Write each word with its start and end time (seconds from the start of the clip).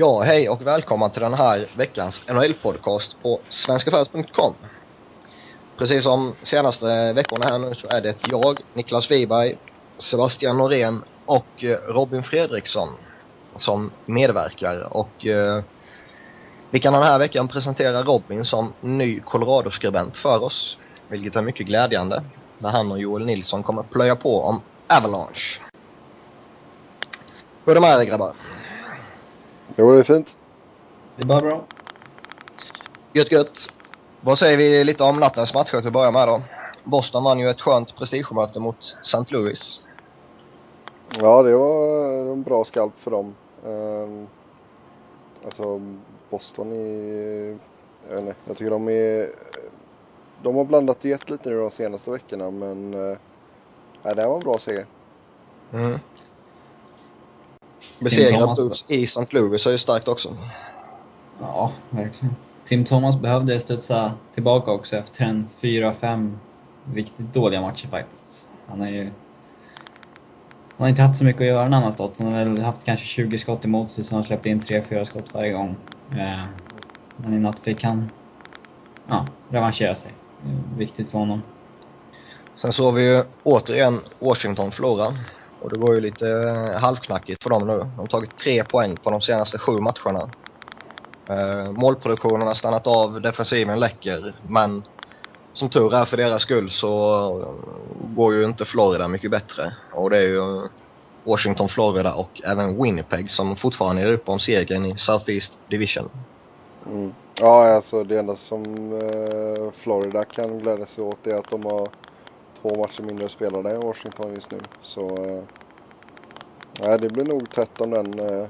Ja, 0.00 0.20
hej 0.20 0.48
och 0.48 0.66
välkomna 0.66 1.08
till 1.08 1.22
den 1.22 1.34
här 1.34 1.66
veckans 1.76 2.22
NHL-podcast 2.26 3.16
på 3.22 3.40
svenskafans.com. 3.48 4.54
Precis 5.78 6.02
som 6.02 6.34
senaste 6.42 7.12
veckorna 7.12 7.46
här 7.46 7.58
nu 7.58 7.74
så 7.74 7.86
är 7.88 8.00
det 8.00 8.16
jag, 8.30 8.60
Niklas 8.74 9.10
Wiberg, 9.10 9.58
Sebastian 9.96 10.56
Norén 10.56 11.02
och 11.26 11.64
eh, 11.64 11.76
Robin 11.88 12.22
Fredriksson 12.22 12.88
som 13.56 13.90
medverkar. 14.06 14.96
Och 14.96 15.26
eh, 15.26 15.62
vi 16.70 16.80
kan 16.80 16.92
den 16.92 17.02
här 17.02 17.18
veckan 17.18 17.48
presentera 17.48 18.02
Robin 18.02 18.44
som 18.44 18.72
ny 18.80 19.20
Colorado-skribent 19.20 20.16
för 20.16 20.44
oss, 20.44 20.78
vilket 21.08 21.36
är 21.36 21.42
mycket 21.42 21.66
glädjande. 21.66 22.22
När 22.58 22.70
han 22.70 22.92
och 22.92 22.98
Joel 22.98 23.26
Nilsson 23.26 23.62
kommer 23.62 23.82
plöja 23.82 24.16
på 24.16 24.42
om 24.42 24.60
Avalanche. 24.88 25.60
Hur 27.64 27.70
är 27.70 27.74
det 27.74 27.80
med 27.80 28.00
er 28.00 28.04
grabbar? 28.04 28.34
Jo, 29.80 29.92
det 29.92 29.98
är 29.98 30.02
fint. 30.02 30.36
Det 31.16 31.22
är 31.22 31.26
bara 31.26 31.40
bra. 31.40 31.64
Gött 33.12 33.32
gött. 33.32 33.70
Vad 34.20 34.38
säger 34.38 34.56
vi 34.56 34.84
lite 34.84 35.02
om 35.02 35.20
nattens 35.20 35.54
matcher 35.54 35.78
till 35.78 35.86
att 35.86 35.92
börja 35.92 36.10
med 36.10 36.28
då? 36.28 36.42
Boston 36.84 37.24
vann 37.24 37.38
ju 37.38 37.48
ett 37.48 37.60
skönt 37.60 37.96
prestigemöte 37.96 38.60
mot 38.60 38.96
St. 39.02 39.24
Louis. 39.28 39.80
Ja, 41.20 41.42
det 41.42 41.56
var 41.56 42.32
en 42.32 42.42
bra 42.42 42.64
skalp 42.64 42.98
för 42.98 43.10
dem. 43.10 43.34
Um, 43.64 44.28
alltså, 45.44 45.80
Boston 46.30 46.72
är... 46.72 47.58
Jag, 48.08 48.14
vet 48.14 48.20
inte, 48.20 48.34
jag 48.44 48.56
tycker 48.56 48.70
de 48.70 48.88
är... 48.88 49.30
De 50.42 50.56
har 50.56 50.64
blandat 50.64 50.98
och 50.98 51.04
gett 51.04 51.30
lite 51.30 51.50
nu 51.50 51.58
de 51.58 51.70
senaste 51.70 52.10
veckorna, 52.10 52.50
men... 52.50 52.94
Uh, 52.94 53.16
det 54.02 54.20
här 54.20 54.28
var 54.28 54.36
en 54.36 54.44
bra 54.44 54.58
seger. 54.58 54.86
Mm. 55.72 55.98
Besegra 57.98 58.54
Blues 58.54 58.84
i 58.88 59.04
St. 59.04 59.26
Louis 59.30 59.66
är 59.66 59.70
ju 59.70 59.78
starkt 59.78 60.08
också. 60.08 60.36
Ja, 61.40 61.72
verkligen. 61.90 62.36
Tim 62.64 62.84
Thomas 62.84 63.16
behövde 63.16 63.60
studsa 63.60 64.12
tillbaka 64.34 64.70
också 64.70 64.96
efter 64.96 65.24
en 65.24 65.48
4-5 65.60 66.36
riktigt 66.94 67.34
dåliga 67.34 67.60
matcher 67.60 67.86
faktiskt. 67.86 68.46
Han 68.66 68.80
har 68.80 68.88
ju... 68.88 69.04
Han 69.04 70.84
har 70.84 70.88
inte 70.88 71.02
haft 71.02 71.18
så 71.18 71.24
mycket 71.24 71.40
att 71.40 71.46
göra 71.46 71.68
när 71.68 71.76
han 71.76 71.84
har 71.84 71.90
stått. 71.90 72.18
Han 72.18 72.32
har 72.32 72.44
väl 72.44 72.62
haft 72.62 72.84
kanske 72.84 73.06
20 73.06 73.38
skott 73.38 73.64
emot 73.64 73.90
sig, 73.90 74.04
så 74.04 74.14
han 74.14 74.18
har 74.18 74.22
släppt 74.26 74.46
in 74.46 74.60
3-4 74.60 75.04
skott 75.04 75.34
varje 75.34 75.52
gång. 75.52 75.76
Eh, 76.10 76.44
men 77.16 77.34
i 77.34 77.38
natt 77.38 77.58
fick 77.58 77.84
han 77.84 78.10
ja, 79.08 79.26
revanschera 79.48 79.94
sig. 79.94 80.12
Viktigt 80.76 81.10
för 81.10 81.18
honom. 81.18 81.42
Sen 82.56 82.72
såg 82.72 82.94
vi 82.94 83.02
ju 83.02 83.24
återigen 83.42 84.00
Washington 84.18 84.70
förlora. 84.70 85.14
Och 85.58 85.70
det 85.70 85.76
går 85.76 85.94
ju 85.94 86.00
lite 86.00 86.28
eh, 86.30 86.80
halvknackigt 86.80 87.42
för 87.42 87.50
dem 87.50 87.66
nu. 87.66 87.78
De 87.78 87.98
har 87.98 88.08
tagit 88.08 88.36
tre 88.38 88.64
poäng 88.64 88.98
på 88.98 89.10
de 89.10 89.20
senaste 89.20 89.58
sju 89.58 89.72
matcherna. 89.72 90.32
Eh, 91.30 91.72
målproduktionen 91.72 92.46
har 92.46 92.54
stannat 92.54 92.86
av, 92.86 93.22
defensiven 93.22 93.80
läcker, 93.80 94.40
men 94.42 94.84
som 95.52 95.70
tur 95.70 95.94
är 95.94 96.04
för 96.04 96.16
deras 96.16 96.42
skull 96.42 96.70
så 96.70 96.90
eh, 97.42 98.14
går 98.16 98.34
ju 98.34 98.44
inte 98.44 98.64
Florida 98.64 99.08
mycket 99.08 99.30
bättre. 99.30 99.76
Och 99.94 100.10
det 100.10 100.18
är 100.18 100.22
ju 100.28 100.38
eh, 100.38 100.64
Washington, 101.26 101.68
Florida 101.68 102.14
och 102.14 102.40
även 102.46 102.82
Winnipeg 102.82 103.30
som 103.30 103.56
fortfarande 103.56 104.02
är 104.02 104.12
uppe 104.12 104.30
om 104.30 104.40
segern 104.40 104.86
i 104.86 104.98
Southeast 104.98 105.52
Division. 105.70 106.10
Mm. 106.86 107.14
Ja, 107.40 107.68
alltså 107.68 108.04
det 108.04 108.18
enda 108.18 108.36
som 108.36 108.92
Florida 109.74 110.24
kan 110.24 110.58
glädja 110.60 110.86
sig 110.86 111.04
åt 111.04 111.26
är 111.26 111.34
att 111.34 111.48
de 111.48 111.64
har 111.64 111.92
två 112.62 112.76
matcher 112.76 113.02
mindre 113.02 113.28
spelade 113.28 113.70
än 113.70 113.80
Washington 113.80 114.34
just 114.34 114.50
nu. 114.50 114.58
Så 114.82 115.16
eh, 116.82 117.00
det 117.00 117.10
blir 117.10 117.24
nog 117.24 117.50
tätt 117.50 117.80
om 117.80 117.90
den 117.90 118.18
eh, 118.18 118.48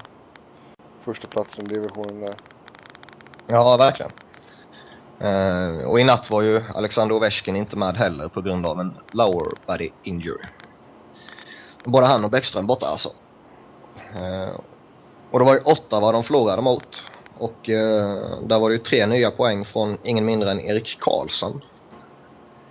första 1.00 1.28
platsen 1.28 1.66
i 1.66 1.68
divisionen 1.68 2.20
där. 2.20 2.36
Ja, 3.46 3.76
verkligen. 3.76 4.12
Uh, 5.24 5.86
och 5.86 6.00
i 6.00 6.04
natt 6.04 6.30
var 6.30 6.42
ju 6.42 6.62
Alexander 6.74 7.14
Ovechkin 7.14 7.56
inte 7.56 7.76
med 7.76 7.96
heller 7.96 8.28
på 8.28 8.40
grund 8.40 8.66
av 8.66 8.80
en 8.80 8.98
lower 9.12 9.56
body 9.66 9.90
injury. 10.02 10.44
Både 11.84 12.06
han 12.06 12.24
och 12.24 12.30
Bäckström 12.30 12.66
borta 12.66 12.86
alltså. 12.86 13.08
Uh, 14.16 14.60
och 15.30 15.38
det 15.38 15.44
var 15.44 15.54
ju 15.54 15.60
åtta 15.60 16.00
vad 16.00 16.14
de 16.14 16.24
förlorade 16.24 16.62
mot. 16.62 17.02
Och 17.38 17.68
uh, 17.68 18.46
där 18.46 18.58
var 18.58 18.70
det 18.70 18.76
ju 18.76 18.82
tre 18.82 19.06
nya 19.06 19.30
poäng 19.30 19.64
från 19.64 19.98
ingen 20.02 20.24
mindre 20.24 20.50
än 20.50 20.60
Erik 20.60 20.98
Karlsson. 21.00 21.60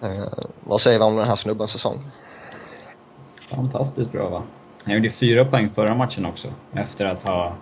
Eh, 0.02 0.28
vad 0.64 0.82
säger 0.82 1.00
vi 1.00 1.06
om 1.06 1.16
den 1.16 1.28
här 1.28 1.36
snubbens 1.36 1.72
säsong? 1.72 2.12
Fantastiskt 3.50 4.12
bra 4.12 4.30
va? 4.30 4.44
Han 4.86 4.96
gjorde 4.96 5.10
fyra 5.10 5.46
poäng 5.46 5.70
förra 5.70 5.96
matchen 5.96 6.26
också 6.26 6.48
efter 6.74 7.06
att 7.06 7.24
ha 7.24 7.56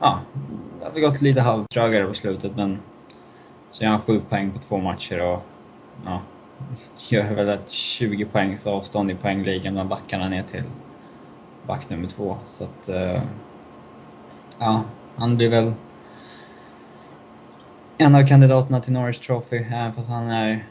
ja, 0.00 0.20
det 0.80 1.00
har 1.00 1.00
gått 1.00 1.20
lite 1.20 1.40
halvtrögare 1.40 2.06
på 2.06 2.14
slutet 2.14 2.56
men 2.56 2.78
så 3.70 3.84
gör 3.84 3.90
han 3.90 4.00
sju 4.00 4.20
poäng 4.28 4.50
på 4.50 4.58
två 4.58 4.78
matcher 4.78 5.20
och 5.20 5.42
ja, 6.04 6.20
gör 7.08 7.34
väl 7.34 7.48
ett 7.48 7.70
20 7.70 8.24
poängs 8.24 8.66
avstånd 8.66 9.10
i 9.10 9.14
poängligan 9.14 9.74
bland 9.74 9.88
backarna 9.88 10.28
ner 10.28 10.42
till 10.42 10.64
back 11.66 11.88
nummer 11.88 12.08
två. 12.08 12.36
Så 12.48 12.64
att, 12.64 12.88
uh, 12.88 13.22
ja, 14.58 14.82
han 15.16 15.36
blir 15.36 15.48
väl 15.48 15.72
en 17.98 18.14
av 18.14 18.26
kandidaterna 18.26 18.80
till 18.80 18.92
Norris 18.92 19.20
Trophy, 19.20 19.56
även 19.56 19.92
fast 19.92 20.08
han 20.08 20.30
är 20.30 20.66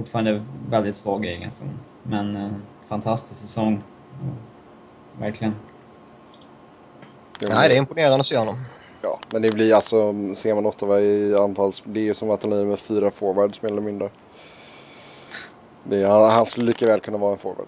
fortfarande 0.00 0.44
väldigt 0.68 0.96
svag 0.96 1.24
i 1.24 1.28
egen 1.28 1.50
zon. 1.50 1.78
Men 2.02 2.36
uh, 2.36 2.52
fantastisk 2.88 3.40
säsong. 3.40 3.82
Verkligen. 5.18 5.54
Nej, 7.40 7.68
det 7.68 7.74
är 7.74 7.78
imponerande 7.78 8.20
att 8.20 8.26
se 8.26 8.36
honom. 8.36 8.64
Ja, 9.02 9.18
men 9.32 9.42
det 9.42 9.50
blir 9.50 9.74
alltså, 9.74 10.14
ser 10.34 10.54
man 10.54 10.66
Ottawa 10.66 11.00
i 11.00 11.36
anfalls, 11.36 11.82
det 11.86 12.08
är 12.08 12.14
som 12.14 12.30
att 12.30 12.42
han 12.42 12.52
är 12.52 12.64
med 12.64 12.78
fyra 12.78 13.10
forwards 13.10 13.62
mer 13.62 13.70
eller 13.70 13.82
mindre. 13.82 14.08
Det 15.84 15.96
är, 15.96 16.06
han, 16.06 16.30
han 16.30 16.46
skulle 16.46 16.66
lika 16.66 16.86
väl 16.86 17.00
kunna 17.00 17.18
vara 17.18 17.32
en 17.32 17.38
forward. 17.38 17.66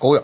Oh 0.00 0.16
ja. 0.16 0.22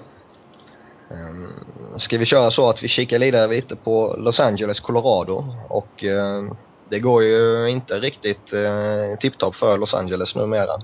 Um, 1.16 1.52
ska 1.98 2.18
vi 2.18 2.24
köra 2.24 2.50
så 2.50 2.68
att 2.68 2.82
vi 2.82 2.88
kikar 2.88 3.18
lite, 3.18 3.46
lite 3.46 3.76
på 3.76 4.14
Los 4.18 4.40
Angeles, 4.40 4.80
Colorado 4.80 5.44
och 5.68 6.04
uh, 6.04 6.52
det 6.88 6.98
går 6.98 7.22
ju 7.22 7.70
inte 7.70 7.94
riktigt 7.94 8.52
uh, 8.52 9.18
tipptopp 9.20 9.56
för 9.56 9.78
Los 9.78 9.94
Angeles 9.94 10.34
numera. 10.34 10.82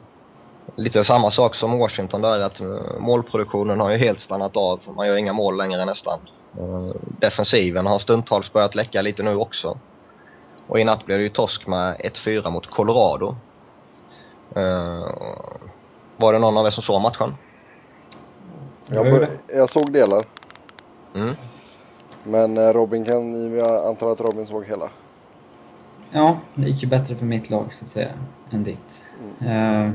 Lite 0.75 1.04
samma 1.04 1.31
sak 1.31 1.54
som 1.54 1.78
Washington 1.78 2.22
där 2.22 2.41
att 2.41 2.60
uh, 2.60 2.99
målproduktionen 2.99 3.81
har 3.81 3.91
ju 3.91 3.97
helt 3.97 4.21
stannat 4.21 4.56
av. 4.56 4.81
Man 4.97 5.06
gör 5.06 5.16
inga 5.16 5.32
mål 5.32 5.56
längre 5.56 5.84
nästan. 5.84 6.21
Eh, 6.59 6.97
defensiven 7.21 7.87
har 7.87 7.99
stundtals 7.99 8.53
börjat 8.53 8.75
läcka 8.75 9.03
lite 9.03 9.22
nu 9.22 9.37
också. 9.37 9.78
Och 10.66 10.81
i 10.81 10.84
natt 10.84 11.06
blev 11.06 11.19
det 11.19 11.25
ju 11.25 11.31
torsk 11.31 11.66
med 11.66 11.97
1-4 11.97 12.50
mot 12.50 12.71
Colorado. 12.71 13.37
Uh, 14.56 15.06
var 16.16 16.32
det 16.32 16.38
någon 16.38 16.56
av 16.56 16.66
er 16.66 16.71
som 16.71 16.82
såg 16.82 17.03
matchen? 17.03 17.34
Jag, 18.88 19.26
jag 19.55 19.71
såg 19.71 19.93
delar. 19.93 20.25
Mm. 21.15 21.34
Men 22.25 22.56
eh, 22.56 22.72
Robin 22.72 23.05
kan, 23.05 23.55
jag 23.56 23.87
antar 23.87 24.12
att 24.12 24.21
Robin 24.21 24.47
såg 24.47 24.65
hela. 24.65 24.88
Ja, 26.10 26.37
det 26.55 26.69
gick 26.69 26.82
ju 26.82 26.88
bättre 26.88 27.16
för 27.16 27.26
mitt 27.26 27.50
lag 27.50 27.72
så 27.72 27.84
att 27.84 27.88
säga, 27.88 28.12
än 28.50 28.65
ditt. 28.65 29.03
Mm. 29.41 29.87
Uh, 29.87 29.93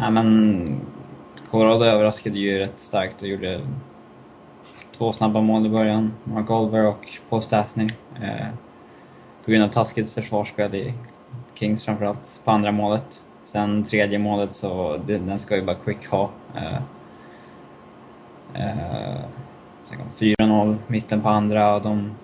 ja, 0.00 0.10
men 0.10 0.64
Colorado 1.50 1.84
överraskade 1.84 2.38
ju 2.38 2.58
rätt 2.58 2.80
starkt 2.80 3.22
och 3.22 3.28
gjorde 3.28 3.60
två 4.98 5.12
snabba 5.12 5.40
mål 5.40 5.66
i 5.66 5.68
början. 5.68 6.12
Mark 6.24 6.50
Oliver 6.50 6.86
och 6.86 7.08
Paul 7.28 7.42
Stastny. 7.42 7.86
Eh, 8.22 8.46
på 9.44 9.50
grund 9.50 9.64
av 9.64 9.68
taskigt 9.68 10.10
försvarsspel 10.10 10.74
i 10.74 10.94
Kings 11.54 11.84
framförallt, 11.84 12.40
på 12.44 12.50
andra 12.50 12.72
målet. 12.72 13.24
Sen 13.44 13.82
tredje 13.82 14.18
målet 14.18 14.52
så, 14.52 15.00
den 15.06 15.38
ska 15.38 15.56
ju 15.56 15.62
bara 15.62 15.76
Quick 15.76 16.06
ha. 16.06 16.30
Eh, 16.54 16.80
eh, 18.54 19.24
4-0 20.18 20.76
mitten 20.86 21.20
på 21.20 21.28
andra 21.28 21.74
och 21.74 21.82
de... 21.82 22.14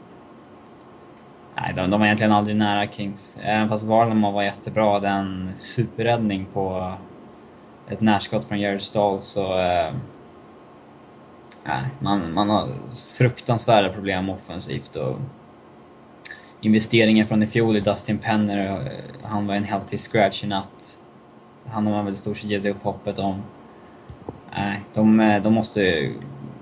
Nej, 1.57 1.73
de, 1.77 1.91
de 1.91 2.01
var 2.01 2.07
egentligen 2.07 2.33
aldrig 2.33 2.57
nära 2.57 2.87
Kings. 2.87 3.39
Även 3.43 3.69
fast 3.69 3.85
Varlamov 3.85 4.35
var 4.35 4.43
jättebra, 4.43 5.01
den 5.01 5.51
superräddning 5.57 6.47
på 6.53 6.93
ett 7.91 8.01
närskott 8.01 8.45
från 8.45 8.61
Jared 8.61 8.83
Stahl 8.83 9.21
så... 9.21 9.59
Eh, 9.59 9.95
man, 11.99 12.35
man 12.35 12.51
har 12.51 12.69
fruktansvärda 13.19 13.93
problem 13.93 14.29
offensivt 14.29 14.97
och 14.97 15.19
investeringen 16.61 17.27
från 17.27 17.43
i 17.43 17.47
fjol 17.47 17.77
i 17.77 17.81
Dustin 17.81 18.19
Penner, 18.19 18.87
eh, 18.87 18.93
han 19.23 19.47
var 19.47 19.55
en 19.55 19.65
healthy 19.65 19.97
scratch 19.97 20.45
i 20.45 20.47
natt. 20.47 20.99
Han 21.67 21.87
har 21.87 21.93
man 21.93 22.05
väl 22.05 22.17
stort 22.17 22.37
sett 22.37 22.51
gett 22.51 22.67
upp 22.67 22.83
hoppet 22.83 23.19
om. 23.19 23.43
Nej, 24.57 24.81
de, 24.95 25.21
eh, 25.21 25.43
de 25.43 25.53
måste... 25.53 26.11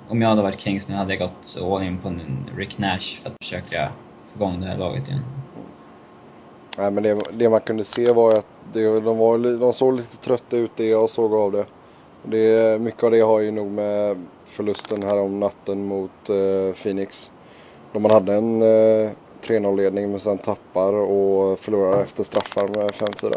Om 0.08 0.22
jag 0.22 0.28
hade 0.28 0.42
varit 0.42 0.60
Kings 0.60 0.88
nu 0.88 0.94
hade 0.94 1.14
jag 1.14 1.28
gått 1.28 1.58
all 1.62 1.82
in 1.82 1.98
på 1.98 2.14
Rick 2.56 2.78
Nash 2.78 3.20
för 3.22 3.30
att 3.30 3.36
försöka 3.42 3.92
få 4.32 4.38
igång 4.38 4.60
det 4.60 4.66
här 4.66 4.78
laget 4.78 5.08
igen. 5.08 5.22
Nej, 6.78 6.90
men 6.90 7.02
det, 7.02 7.18
det 7.32 7.50
man 7.50 7.60
kunde 7.60 7.84
se 7.84 8.12
var 8.12 8.34
att 8.34 8.46
det, 8.72 9.00
de, 9.00 9.18
var, 9.18 9.58
de 9.58 9.72
såg 9.72 9.96
lite 9.96 10.16
trötta 10.16 10.56
ut 10.56 10.70
det 10.76 10.86
jag 10.86 11.10
såg 11.10 11.34
av 11.34 11.52
det. 11.52 11.66
det. 12.22 12.80
Mycket 12.80 13.04
av 13.04 13.10
det 13.10 13.20
har 13.20 13.40
ju 13.40 13.50
nog 13.50 13.66
med 13.66 14.26
förlusten 14.44 15.02
här 15.02 15.18
om 15.18 15.40
natten 15.40 15.84
mot 15.84 16.30
eh, 16.30 16.74
Phoenix. 16.82 17.30
Då 17.92 17.98
man 17.98 18.10
hade 18.10 18.34
en 18.34 18.62
eh, 18.62 19.10
3-0 19.42 19.76
ledning 19.76 20.10
men 20.10 20.20
sen 20.20 20.38
tappar 20.38 20.92
och 20.92 21.58
förlorar 21.58 22.02
efter 22.02 22.24
straffar 22.24 22.68
med 22.68 22.90
5-4. 22.90 23.34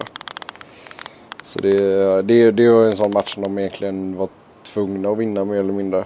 Så 1.41 1.59
det, 1.59 2.21
det, 2.21 2.51
det 2.51 2.69
var 2.69 2.85
en 2.85 2.95
sån 2.95 3.13
match 3.13 3.33
som 3.33 3.43
de 3.43 3.57
egentligen 3.57 4.17
var 4.17 4.29
tvungna 4.63 5.09
att 5.09 5.17
vinna 5.17 5.45
mer 5.45 5.59
eller 5.59 5.73
mindre. 5.73 6.05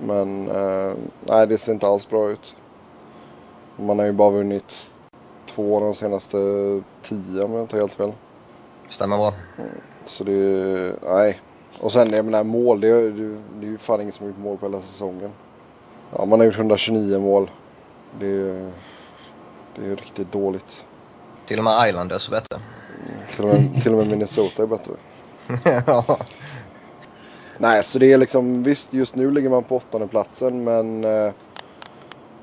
Men 0.00 0.48
eh, 0.48 0.92
nej, 1.28 1.46
det 1.46 1.58
ser 1.58 1.72
inte 1.72 1.86
alls 1.86 2.08
bra 2.08 2.30
ut. 2.30 2.56
Man 3.76 3.98
har 3.98 4.06
ju 4.06 4.12
bara 4.12 4.30
vunnit 4.30 4.90
två 5.54 5.76
av 5.76 5.82
de 5.82 5.94
senaste 5.94 6.36
tio 7.02 7.42
om 7.42 7.52
jag 7.52 7.62
inte 7.62 7.76
helt 7.76 7.94
fel. 7.94 8.12
Stämmer 8.88 9.16
bra. 9.16 9.34
Så 10.04 10.24
det, 10.24 10.96
nej. 11.08 11.40
Och 11.80 11.92
sen 11.92 12.12
jag 12.12 12.24
menar 12.24 12.44
mål, 12.44 12.80
det, 12.80 12.88
är- 12.88 13.40
det, 13.60 13.66
är 13.66 13.70
ju 13.70 13.78
fan 13.78 14.00
ingen 14.00 14.12
som 14.12 14.24
har 14.26 14.28
gjort 14.32 14.38
mål 14.42 14.58
på 14.58 14.66
hela 14.66 14.80
säsongen. 14.80 15.30
Ja, 16.16 16.24
man 16.24 16.40
har 16.40 16.46
gjort 16.46 16.56
129 16.58 17.18
mål. 17.18 17.50
Det, 18.20 18.26
är- 18.26 18.72
det 19.76 19.86
är 19.86 19.96
riktigt 19.96 20.32
dåligt. 20.32 20.86
Till 21.46 21.58
och 21.58 21.64
med 21.64 21.88
Islanders 21.88 22.28
är 22.28 22.30
bättre. 22.30 22.60
Till 23.28 23.44
och 23.44 23.48
med, 23.48 23.82
till 23.82 23.92
och 23.92 23.98
med 23.98 24.06
Minnesota 24.06 24.62
är 24.62 24.66
bättre. 24.66 24.92
ja. 25.86 26.18
Nej, 27.58 27.82
så 27.84 27.98
det 27.98 28.12
är 28.12 28.18
liksom 28.18 28.62
visst 28.62 28.92
just 28.92 29.14
nu 29.14 29.30
ligger 29.30 29.48
man 29.50 29.62
på 29.64 29.76
åttonde 29.76 30.06
platsen 30.06 30.64
men 30.64 31.04
eh, 31.04 31.32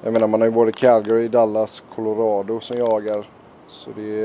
jag 0.01 0.13
menar 0.13 0.27
man 0.27 0.41
har 0.41 0.47
ju 0.47 0.53
både 0.53 0.71
Calgary, 0.71 1.27
Dallas, 1.27 1.79
Colorado 1.79 2.59
som 2.59 2.77
jagar. 2.77 3.27
Så 3.67 3.91
det, 3.91 4.21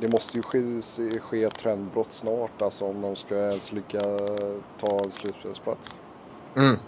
det 0.00 0.08
måste 0.08 0.36
ju 0.36 0.42
ske, 0.42 0.80
ske 1.20 1.42
ett 1.42 1.56
trendbrott 1.56 2.12
snart 2.12 2.62
alltså 2.62 2.84
om 2.84 3.00
de 3.00 3.16
ska 3.16 3.34
ens 3.34 3.72
lycka 3.72 4.02
ta 4.80 5.02
en 5.02 5.10
slutspelsplats. 5.10 5.94
Mm. 6.56 6.78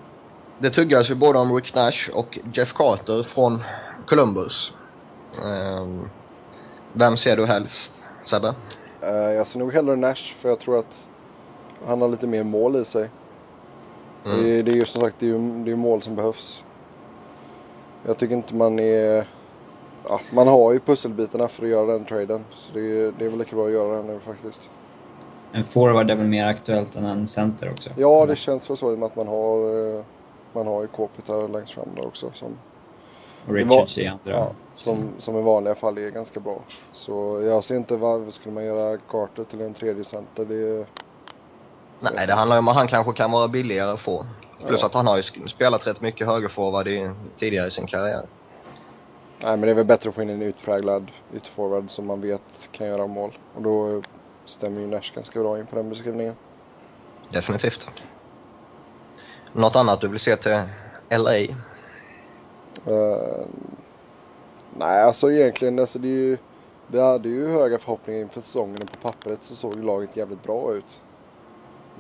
Det 0.59 0.71
tuggas 0.71 1.11
ju 1.11 1.15
både 1.15 1.39
om 1.39 1.57
Rick 1.57 1.75
Nash 1.75 2.11
och 2.15 2.39
Jeff 2.55 2.73
Carter 2.73 3.23
från 3.23 3.63
Columbus. 4.07 4.73
Ehm, 5.45 6.09
vem 6.95 7.17
ser 7.17 7.37
du 7.37 7.47
helst, 7.47 7.93
Sebbe? 8.31 8.55
Eh, 9.03 9.33
jag 9.33 9.47
ser 9.47 9.59
nog 9.59 9.73
hellre 9.73 9.97
Nash 9.97 10.35
för 10.35 10.49
jag 10.49 10.61
tror 10.61 10.79
att 10.79 11.09
han 11.87 12.01
har 12.01 12.09
lite 12.09 12.27
mer 12.27 12.45
mål 12.45 12.77
i 12.77 12.85
sig. 12.85 13.11
Mm. 14.27 14.65
Det, 14.65 14.71
är 14.73 14.75
ju 14.75 14.85
som 14.85 15.03
sagt 15.03 15.19
det 15.19 15.31
är 15.31 15.65
det 15.65 15.71
är 15.71 15.77
mål 15.77 16.03
som 16.03 16.17
behövs. 16.17 16.65
Jag 18.03 18.19
tycker 18.19 18.35
inte 18.35 18.55
man 18.55 18.79
är... 18.79 19.29
Ja, 20.03 20.21
man 20.33 20.49
har 20.49 20.73
ju 20.73 20.81
pusselbitarna 20.81 21.49
för 21.49 21.65
att 21.65 21.69
göra 21.71 21.93
den 21.93 22.07
traden. 22.07 22.47
Så 22.53 22.73
det, 22.73 22.81
är- 22.81 23.13
det 23.13 23.25
är 23.25 23.31
väl 23.31 23.39
lika 23.39 23.57
bra 23.57 23.67
att 23.67 23.73
göra 23.73 23.97
den 23.97 24.07
nu 24.07 24.21
faktiskt. 24.21 24.73
En 25.53 25.65
forward 25.65 26.11
är 26.11 26.17
väl 26.17 26.27
mer 26.27 26.45
aktuellt 26.47 26.97
än 26.97 27.05
en 27.05 27.27
center 27.27 27.71
också? 27.71 27.91
Ja, 27.95 28.27
det 28.27 28.37
känns 28.37 28.71
väl 28.71 28.77
så 28.77 28.93
i 28.93 28.95
och 28.95 28.99
med 28.99 29.07
att 29.07 29.17
man 29.17 29.29
har, 29.29 29.59
eh, 29.99 30.05
man 30.55 30.67
har 30.67 30.83
ju 30.83 30.89
Kopitar 30.89 31.49
längst 31.49 31.73
fram 31.75 31.95
där 31.95 32.07
också. 32.07 32.33
Som, 32.33 32.61
Och 33.47 33.55
Richards 33.55 33.99
i 33.99 34.07
andra. 34.07 34.31
ja, 34.31 34.57
som, 34.75 35.21
som 35.21 35.37
i 35.39 35.43
vanliga 35.43 35.75
fall 35.75 35.99
är 35.99 36.11
ganska 36.11 36.41
bra. 36.41 36.67
Så 36.91 37.43
jag 37.43 37.65
ser 37.65 37.77
inte 37.77 37.97
varför 37.97 38.31
skulle 38.31 38.55
man 38.55 38.65
göra 38.65 38.99
Carter 38.99 39.45
till 39.45 39.61
en 39.61 39.75
tredje 39.75 40.05
center. 40.05 40.45
Det, 40.45 40.89
Nej, 42.01 42.27
det 42.27 42.35
handlar 42.35 42.57
ju 42.57 42.59
om 42.59 42.69
att 42.69 42.77
han 42.77 42.89
kanske 42.89 43.13
kan 43.13 43.31
vara 43.31 43.49
billigare 43.49 43.91
att 43.91 44.01
få. 44.01 44.27
Plus 44.67 44.81
Ja. 44.81 44.87
att 44.87 44.95
han 44.95 45.07
har 45.07 45.17
ju 45.17 45.23
spelat 45.49 45.87
rätt 45.87 46.01
mycket 46.01 46.27
högerforward 46.27 46.89
i, 46.89 47.11
tidigare 47.37 47.69
i 47.69 47.71
sin 47.71 47.87
karriär. 47.87 48.29
nej, 49.43 49.51
men 49.51 49.61
det 49.61 49.71
är 49.71 49.75
väl 49.75 49.85
bättre 49.87 50.09
att 50.09 50.15
få 50.15 50.23
in 50.23 50.31
en 50.31 50.43
utpräglad 50.43 51.11
ytterforward 51.35 51.91
som 51.91 52.07
man 52.07 52.21
vet 52.21 52.69
kan 52.73 52.87
göra 52.87 53.07
mål. 53.07 53.39
Och 53.53 53.63
då 53.63 54.03
stämmer 54.45 54.81
ju 54.81 54.87
Nash 54.87 55.13
ganska 55.15 55.41
bra 55.41 55.59
in 55.59 55.67
på 55.67 55.77
den 55.77 55.89
beskrivningen. 55.89 56.37
Definitivt. 57.29 57.89
Något 59.53 59.77
annat 59.77 60.01
du 60.01 60.09
vill 60.09 60.21
se 60.21 60.37
till 60.37 60.63
LA? 61.11 61.37
Eh, 62.87 63.47
nej, 64.71 65.03
alltså 65.03 65.33
egentligen, 65.33 65.79
alltså 65.79 65.99
det 65.99 66.09
är 66.09 66.11
ju, 66.11 66.39
vi 66.87 67.01
hade 67.01 67.29
ju 67.29 67.49
höga 67.49 67.79
förhoppningar 67.79 68.21
inför 68.21 68.41
säsongen 68.41 68.83
och 68.83 68.91
på 68.91 68.97
pappret 68.97 69.43
så 69.43 69.57
såg 69.57 69.85
laget 69.85 70.17
jävligt 70.17 70.43
bra 70.43 70.75
ut. 70.75 71.03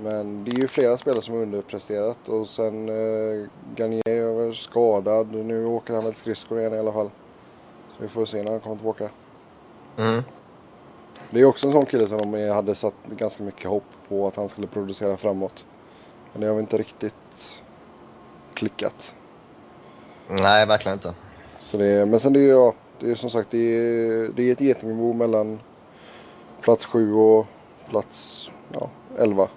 Men 0.03 0.45
det 0.45 0.50
är 0.50 0.61
ju 0.61 0.69
flera 0.69 0.97
spelare 0.97 1.23
som 1.23 1.35
har 1.35 1.43
underpresterat 1.43 2.29
och 2.29 2.49
sen 2.49 2.89
uh, 2.89 3.49
Garnier 3.77 4.09
är 4.09 4.45
väl 4.45 4.55
skadad. 4.55 5.35
Nu 5.35 5.67
åker 5.67 5.95
han 5.95 6.05
väl 6.05 6.15
skridskor 6.15 6.61
igen 6.61 6.75
i 6.75 6.79
alla 6.79 6.93
fall. 6.93 7.11
Så 7.89 8.03
vi 8.03 8.09
får 8.09 8.25
se 8.25 8.43
när 8.43 8.50
han 8.50 8.61
kommer 8.61 8.77
tillbaka. 8.77 9.11
Mm. 9.97 10.23
Det 11.31 11.41
är 11.41 11.45
också 11.45 11.67
en 11.67 11.73
sån 11.73 11.87
kille 11.87 12.09
som 12.09 12.19
de 12.33 12.50
hade 12.50 12.75
satt 12.75 12.95
ganska 13.06 13.43
mycket 13.43 13.71
hopp 13.71 13.85
på 14.09 14.27
att 14.27 14.37
han 14.37 14.49
skulle 14.49 14.67
producera 14.67 15.17
framåt. 15.17 15.67
Men 16.33 16.41
det 16.41 16.47
har 16.47 16.55
väl 16.55 16.61
inte 16.61 16.79
riktigt 16.79 17.62
klickat. 18.55 19.15
Nej, 20.29 20.67
verkligen 20.67 20.97
inte. 20.99 21.15
Så 21.59 21.79
det, 21.79 22.06
men 22.06 22.21
sen 22.21 22.33
det 22.33 22.41
är 22.41 22.50
ja, 22.50 22.75
det 22.99 23.11
är 23.11 23.15
som 23.15 23.31
sagt 23.31 23.50
det 23.50 23.59
är, 23.59 24.31
det 24.35 24.43
är 24.43 24.53
ett 24.53 24.61
getingbo 24.61 25.12
mellan 25.12 25.61
plats 26.61 26.87
7 26.87 27.15
och 27.15 27.47
plats 27.89 28.50
ja, 28.73 28.91
11 29.19 29.49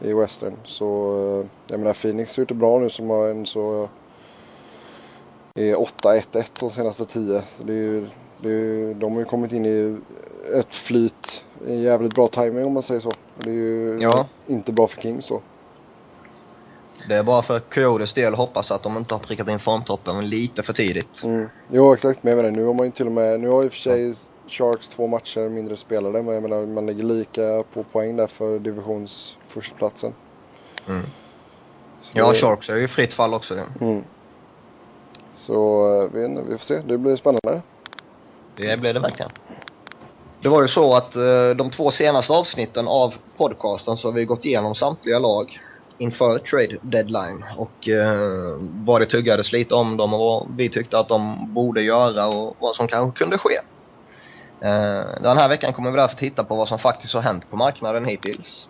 i 0.00 0.12
Western. 0.12 0.56
Så 0.64 0.84
eh, 1.40 1.46
jag 1.70 1.80
menar 1.80 1.92
Phoenix 1.94 2.32
ser 2.32 2.42
ut 2.42 2.50
bra 2.50 2.78
nu 2.78 2.88
som 2.90 3.10
har 3.10 3.28
en 3.28 3.46
så 3.46 3.88
är 5.54 5.74
8-1-1 5.74 6.44
de 6.60 6.70
senaste 6.70 7.04
10. 7.06 7.42
Så 7.48 7.62
det 7.62 7.72
är, 7.72 7.76
ju- 7.76 8.06
det 8.40 8.48
är, 8.48 8.52
ju- 8.52 8.94
de 8.94 9.12
har 9.12 9.18
ju 9.18 9.24
kommit 9.24 9.52
in 9.52 9.66
i 9.66 9.98
ett 10.54 10.74
flyt, 10.74 11.44
en 11.66 11.80
jävligt 11.80 12.14
bra 12.14 12.28
timing 12.28 12.64
om 12.64 12.72
man 12.72 12.82
säger 12.82 13.00
så. 13.00 13.12
Det 13.38 13.50
är 13.50 13.54
ju 13.54 13.98
Ja. 14.00 14.26
inte 14.46 14.72
bra 14.72 14.86
för 14.86 15.00
Kings 15.00 15.26
då. 15.28 15.40
Det 17.08 17.14
är 17.16 17.22
bara 17.22 17.42
för 17.42 17.60
Coyotes 17.60 18.12
del 18.14 18.34
hoppas 18.34 18.70
att 18.70 18.82
de 18.82 18.96
inte 18.96 19.14
har 19.14 19.18
prickat 19.18 19.48
in 19.48 19.58
formtoppen 19.58 20.28
lite 20.28 20.62
för 20.62 20.72
tidigt. 20.72 21.22
Mm. 21.24 21.48
Jo 21.68 21.92
exakt, 21.92 22.22
men 22.22 22.30
jag 22.36 22.36
menar 22.44 22.56
nu 22.56 22.64
har 22.64 22.74
man 22.74 22.86
ju 22.86 22.92
till 22.92 23.06
och 23.06 23.12
med, 23.12 23.40
nu 23.40 23.48
har 23.48 23.60
ju 23.62 23.66
i 23.66 23.70
för 23.70 23.76
sig 23.78 24.14
Sharks 24.50 24.88
två 24.88 25.06
matcher 25.06 25.48
mindre 25.48 25.76
spelade 25.76 26.22
men 26.22 26.34
jag 26.34 26.42
menar 26.42 26.66
man 26.66 26.86
ligger 26.86 27.02
lika 27.02 27.62
på 27.74 27.84
poäng 27.84 28.16
där 28.16 28.26
för 28.26 28.58
divisions 28.58 29.36
förstaplatsen. 29.48 30.12
Mm. 30.88 31.02
Så 32.00 32.12
Ja, 32.14 32.30
det- 32.32 32.38
Sharks 32.38 32.70
är 32.70 32.76
ju 32.76 32.88
fritt 32.88 33.12
fall 33.14 33.34
också. 33.34 33.54
Mm. 33.80 34.04
Så 35.32 35.86
eh, 36.02 36.08
vi, 36.12 36.20
vi 36.48 36.58
får 36.58 36.64
se, 36.64 36.80
det 36.84 36.98
blir 36.98 37.16
spännande. 37.16 37.62
Det 38.56 38.80
blev 38.80 38.94
det 38.94 39.00
verkligen. 39.00 39.30
Det 40.42 40.48
var 40.48 40.62
ju 40.62 40.68
så 40.68 40.94
att 40.94 41.16
eh, 41.16 41.50
de 41.56 41.70
två 41.70 41.90
senaste 41.90 42.32
avsnitten 42.32 42.88
av 42.88 43.14
podcasten 43.38 43.96
så 43.96 44.08
har 44.08 44.12
vi 44.12 44.24
gått 44.24 44.44
igenom 44.44 44.74
samtliga 44.74 45.18
lag 45.18 45.46
inför 45.98 46.38
trade 46.38 46.78
deadline 46.82 47.44
och 47.56 47.88
eh, 47.88 48.56
vad 48.86 49.00
det 49.00 49.06
tuggades 49.06 49.52
lite 49.52 49.74
om 49.74 49.96
dem 49.96 50.14
och 50.14 50.18
vad 50.20 50.56
vi 50.56 50.68
tyckte 50.68 50.98
att 50.98 51.08
de 51.08 51.54
borde 51.54 51.82
göra 51.82 52.26
och 52.26 52.56
vad 52.58 52.74
som 52.74 52.88
kanske 52.88 53.18
kunde 53.18 53.38
ske. 53.38 53.54
Eh, 54.64 55.22
den 55.22 55.38
här 55.38 55.48
veckan 55.48 55.72
kommer 55.72 55.90
vi 55.90 55.96
därför 55.96 56.16
titta 56.16 56.44
på 56.44 56.56
vad 56.56 56.68
som 56.68 56.78
faktiskt 56.78 57.14
har 57.14 57.20
hänt 57.20 57.50
på 57.50 57.56
marknaden 57.56 58.04
hittills. 58.04 58.66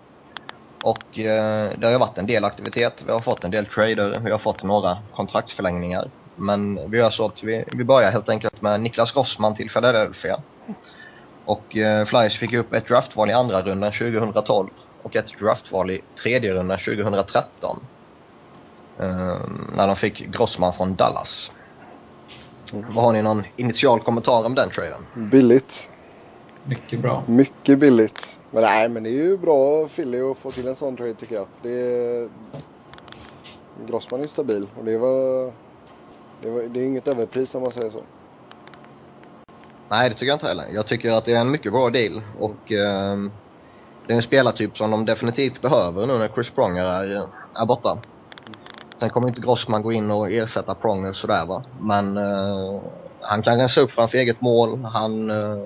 Och 0.83 1.19
eh, 1.19 1.79
det 1.79 1.87
har 1.87 1.93
ju 1.93 1.99
varit 1.99 2.19
en 2.19 2.27
del 2.27 2.45
aktivitet. 2.45 3.03
Vi 3.07 3.13
har 3.13 3.21
fått 3.21 3.45
en 3.45 3.51
del 3.51 3.67
trader, 3.67 4.21
vi 4.25 4.31
har 4.31 4.39
fått 4.39 4.63
några 4.63 4.97
kontraktsförlängningar. 5.11 6.11
Men 6.37 6.91
vi 6.91 6.99
gör 6.99 7.11
så 7.11 7.27
att 7.27 7.43
vi, 7.43 7.65
vi 7.73 7.85
börjar 7.85 8.11
helt 8.11 8.29
enkelt 8.29 8.63
med 8.63 8.81
Niklas 8.81 9.13
Grossman 9.13 9.55
till 9.55 9.69
Philadelphia. 9.69 10.37
Och 11.45 11.77
eh, 11.77 12.05
Flyers 12.05 12.39
fick 12.39 12.53
upp 12.53 12.73
ett 12.73 12.89
draftval 12.89 13.31
i 13.31 13.33
andra 13.33 13.63
rundan 13.63 13.93
2012 13.93 14.69
och 15.05 15.17
ett 15.17 15.39
draftval 15.41 15.91
i 15.91 16.01
tredje 16.23 16.55
rundan 16.55 16.79
2013. 16.79 17.87
Eh, 19.03 19.41
när 19.77 19.87
de 19.87 19.97
fick 19.97 20.19
Grossman 20.19 20.73
från 20.73 20.97
Dallas. 20.97 21.51
Vad 22.73 23.05
Har 23.05 23.13
ni 23.13 23.23
någon 23.23 23.45
initial 23.57 24.01
kommentar 24.01 24.47
om 24.47 24.55
den 24.55 24.71
traden? 24.71 25.07
Billigt, 25.31 25.91
Mycket 26.63 27.01
bra. 27.01 27.25
mycket 27.29 27.79
billigt. 27.79 28.41
Men 28.51 28.63
nej, 28.63 28.89
men 28.89 29.03
det 29.03 29.11
är 29.11 29.25
ju 29.25 29.39
bra 29.39 29.89
Philly 29.89 30.21
att 30.21 30.39
få 30.39 30.53
till 30.53 30.69
en 30.69 30.77
sån 30.77 30.97
trade 30.97 31.15
tycker 31.15 31.35
jag. 31.35 31.49
Det 31.63 31.71
är... 31.71 32.31
Grossman 33.87 34.23
är 34.23 34.27
stabil 34.27 34.71
och 34.75 34.85
det 34.85 34.99
var... 34.99 35.53
Det, 36.43 36.51
var, 36.51 36.63
det 36.63 36.81
är 36.81 36.85
inget 36.85 37.09
överpris 37.09 37.55
om 37.55 37.63
man 37.63 37.73
säger 37.73 37.91
så. 37.91 38.07
Nej, 39.91 40.09
det 40.09 40.15
tycker 40.15 40.27
jag 40.27 40.37
inte 40.37 40.47
heller. 40.47 40.69
Jag 40.73 40.87
tycker 40.87 41.11
att 41.11 41.25
det 41.25 41.33
är 41.33 41.41
en 41.41 41.51
mycket 41.51 41.73
bra 41.73 41.91
deal 41.91 42.23
och 42.39 42.73
ehm, 42.73 43.33
det 44.07 44.13
är 44.13 44.17
en 44.17 44.23
spelartyp 44.23 44.77
som 44.77 44.91
de 44.91 45.05
definitivt 45.05 45.61
behöver 45.63 46.07
nu 46.07 46.19
när 46.19 46.29
Chris 46.29 46.55
Pronger 46.55 46.85
är, 46.85 47.07
är 47.63 47.67
borta. 47.67 48.03
Sen 49.01 49.11
kommer 49.11 49.29
inte 49.29 49.41
Grossman 49.41 49.83
gå 49.83 49.93
in 49.93 50.11
och 50.11 50.31
ersätta 50.31 50.75
Pronger 50.75 51.13
sådär 51.13 51.47
va. 51.47 51.65
Men 51.81 52.17
eh, 52.17 52.81
han 53.21 53.43
kan 53.43 53.59
rensa 53.59 53.81
upp 53.81 53.93
framför 53.93 54.19
eget 54.19 54.41
mål. 54.41 54.85
Han 54.85 55.31
eh, 55.31 55.59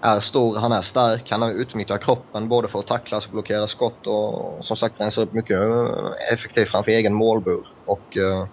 är 0.00 0.20
stor, 0.20 0.56
han 0.56 0.72
är 0.72 0.82
stark, 0.82 1.30
han 1.30 1.42
har 1.42 1.50
utnyttjat 1.50 2.04
kroppen 2.04 2.48
både 2.48 2.68
för 2.68 2.78
att 2.78 2.86
tacklas 2.86 3.26
och 3.26 3.32
blockera 3.32 3.66
skott 3.66 4.06
och 4.06 4.64
som 4.64 4.76
sagt 4.76 5.00
rensa 5.00 5.20
upp 5.20 5.32
mycket 5.32 5.60
eh, 5.60 6.32
effektivt 6.32 6.68
framför 6.68 6.90
egen 6.90 7.14
målbur. 7.14 7.68
Och 7.84 8.16
eh, 8.16 8.46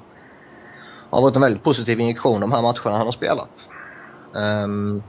har 1.10 1.22
varit 1.22 1.36
en 1.36 1.42
väldigt 1.42 1.63
positiv 1.63 2.00
injektion 2.00 2.42
de 2.42 2.51
här 2.51 2.62
matcherna 2.62 2.98
han 2.98 3.08
har 3.08 3.12
spelat. 3.12 3.70
Um, 4.34 5.03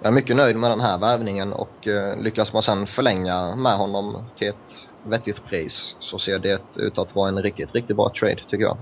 jag 0.00 0.08
är 0.08 0.12
mycket 0.12 0.36
nöjd 0.36 0.56
med 0.56 0.70
den 0.70 0.80
här 0.80 0.98
värvningen 0.98 1.52
och 1.52 1.86
uh, 1.86 2.22
lyckas 2.22 2.52
man 2.52 2.62
sen 2.62 2.86
förlänga 2.86 3.56
med 3.56 3.76
honom 3.76 4.24
till 4.36 4.48
ett 4.48 4.83
vettigt 5.04 5.44
pris 5.44 5.96
så 5.98 6.18
ser 6.18 6.38
det 6.38 6.62
ut 6.76 6.98
att 6.98 7.14
vara 7.14 7.28
en 7.28 7.42
riktigt, 7.42 7.74
riktigt 7.74 7.96
bra 7.96 8.12
trade 8.20 8.40
tycker 8.48 8.64
jag. 8.64 8.76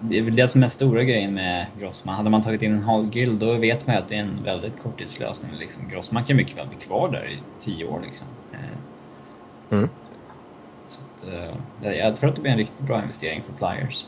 det 0.00 0.18
är 0.18 0.22
väl 0.22 0.36
det 0.36 0.48
som 0.48 0.62
är 0.62 0.68
stora 0.68 1.04
grejen 1.04 1.34
med 1.34 1.66
Grossman. 1.78 2.14
Hade 2.14 2.30
man 2.30 2.42
tagit 2.42 2.62
in 2.62 2.72
en 2.72 2.82
Hall 2.82 3.08
Gill 3.12 3.38
då 3.38 3.52
vet 3.52 3.86
man 3.86 3.96
ju 3.96 4.02
att 4.02 4.08
det 4.08 4.14
är 4.14 4.20
en 4.20 4.44
väldigt 4.44 4.82
korttidslösning. 4.82 5.50
Liksom. 5.58 5.88
Grossman 5.88 6.24
kan 6.24 6.36
mycket 6.36 6.58
väl 6.58 6.68
bli 6.68 6.76
kvar 6.76 7.08
där 7.08 7.30
i 7.30 7.38
tio 7.58 7.84
år. 7.84 8.00
Liksom. 8.04 8.26
Eh, 8.52 8.58
Mm. 9.70 9.88
Så 10.88 11.00
att, 11.00 11.28
eh, 11.84 11.92
jag 11.92 12.16
tror 12.16 12.30
att 12.30 12.36
det 12.36 12.42
blir 12.42 12.52
en 12.52 12.58
riktigt 12.58 12.86
bra 12.86 13.00
investering 13.00 13.42
för 13.42 13.52
Flyers. 13.52 14.06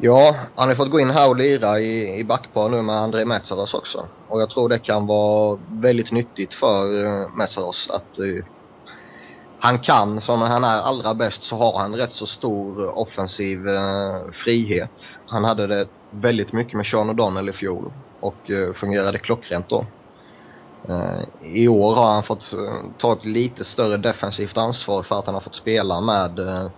Ja, 0.00 0.36
han 0.54 0.68
har 0.68 0.74
fått 0.74 0.90
gå 0.90 1.00
in 1.00 1.10
här 1.10 1.28
och 1.28 1.36
lira 1.36 1.80
i, 1.80 2.18
i 2.20 2.24
backpar 2.24 2.68
nu 2.68 2.82
med 2.82 2.96
André 2.96 3.24
Metsaros 3.24 3.74
också. 3.74 4.06
Och 4.28 4.40
jag 4.40 4.50
tror 4.50 4.68
det 4.68 4.78
kan 4.78 5.06
vara 5.06 5.58
väldigt 5.70 6.12
nyttigt 6.12 6.54
för 6.54 7.04
uh, 7.04 7.36
Metsaros 7.36 7.90
att 7.90 8.18
han 9.60 9.78
kan, 9.78 10.20
som 10.20 10.40
han 10.40 10.64
är 10.64 10.82
allra 10.82 11.14
bäst 11.14 11.42
så 11.42 11.56
har 11.56 11.78
han 11.78 11.94
rätt 11.94 12.12
så 12.12 12.26
stor 12.26 12.84
eh, 12.84 12.98
offensiv 12.98 13.68
eh, 13.68 14.30
frihet. 14.32 15.18
Han 15.28 15.44
hade 15.44 15.66
det 15.66 15.88
väldigt 16.10 16.52
mycket 16.52 16.74
med 16.74 16.86
Sean 16.86 17.10
O'Donnell 17.10 17.50
i 17.50 17.52
fjol 17.52 17.92
och 18.20 18.50
eh, 18.50 18.72
fungerade 18.72 19.18
klockrent 19.18 19.68
då. 19.68 19.86
Eh, 20.88 21.20
I 21.42 21.68
år 21.68 21.94
har 21.94 22.12
han 22.12 22.22
fått 22.22 22.52
eh, 22.52 22.74
ta 22.98 23.12
ett 23.12 23.24
lite 23.24 23.64
större 23.64 23.96
defensivt 23.96 24.56
ansvar 24.56 25.02
för 25.02 25.18
att 25.18 25.26
han 25.26 25.34
har 25.34 25.40
fått 25.40 25.56
spela 25.56 26.00
med 26.00 26.38
eh, 26.38 26.70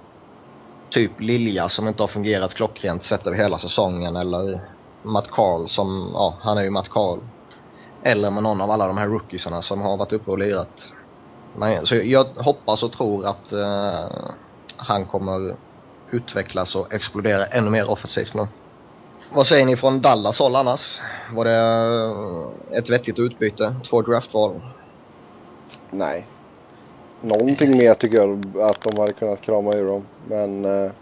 typ 0.90 1.20
Lilja 1.20 1.68
som 1.68 1.88
inte 1.88 2.02
har 2.02 2.08
fungerat 2.08 2.54
klockrent 2.54 3.02
sett 3.02 3.26
över 3.26 3.36
hela 3.36 3.58
säsongen 3.58 4.16
eller 4.16 4.60
Matt 5.02 5.30
Carl 5.30 5.68
som, 5.68 6.10
ja 6.14 6.34
han 6.40 6.58
är 6.58 6.62
ju 6.62 6.70
Matt 6.70 6.88
Carl. 6.88 7.18
Eller 8.02 8.30
med 8.30 8.42
någon 8.42 8.60
av 8.60 8.70
alla 8.70 8.86
de 8.86 8.98
här 8.98 9.08
rookiesarna 9.08 9.62
som 9.62 9.80
har 9.80 9.96
varit 9.96 10.12
uppe 10.12 10.30
och 10.30 10.38
lirat. 10.38 10.92
Men, 11.52 11.86
så 11.86 11.94
jag 11.94 12.24
hoppas 12.24 12.82
och 12.82 12.92
tror 12.92 13.26
att 13.26 13.52
uh, 13.52 14.30
han 14.76 15.06
kommer 15.06 15.56
utvecklas 16.12 16.76
och 16.76 16.94
explodera 16.94 17.46
ännu 17.46 17.70
mer 17.70 17.90
offensivt 17.90 18.34
nu. 18.34 18.48
Vad 19.32 19.46
säger 19.46 19.66
ni 19.66 19.76
från 19.76 20.00
Dallas 20.00 20.38
håll 20.38 20.56
annars? 20.56 21.00
Var 21.32 21.44
det 21.44 21.60
uh, 21.60 22.78
ett 22.78 22.90
vettigt 22.90 23.18
utbyte? 23.18 23.74
Två 23.90 24.02
draftval? 24.02 24.60
Nej. 25.92 26.26
Någonting 27.20 27.76
mer 27.76 27.94
tycker 27.94 28.16
jag 28.16 28.60
att 28.60 28.82
de 28.82 28.98
hade 28.98 29.12
kunnat 29.12 29.40
krama 29.40 29.74
ur 29.74 29.86
dem. 29.86 30.06
Men 30.26 30.64
eh, 30.64 30.92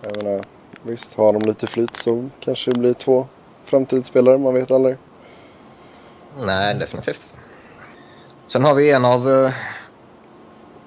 jag 0.00 0.16
menar, 0.16 0.44
visst 0.82 1.14
har 1.14 1.32
de 1.32 1.46
lite 1.46 1.66
flyt 1.66 1.94
så 1.94 2.30
kanske 2.40 2.70
det 2.70 2.78
blir 2.78 2.94
två 2.94 3.26
framtidsspelare. 3.64 4.38
Man 4.38 4.54
vet 4.54 4.70
aldrig. 4.70 4.96
Nej, 6.38 6.74
definitivt. 6.74 7.29
Sen 8.52 8.64
har 8.64 8.74
vi 8.74 8.90
en 8.90 9.04
av 9.04 9.28
eh, 9.28 9.52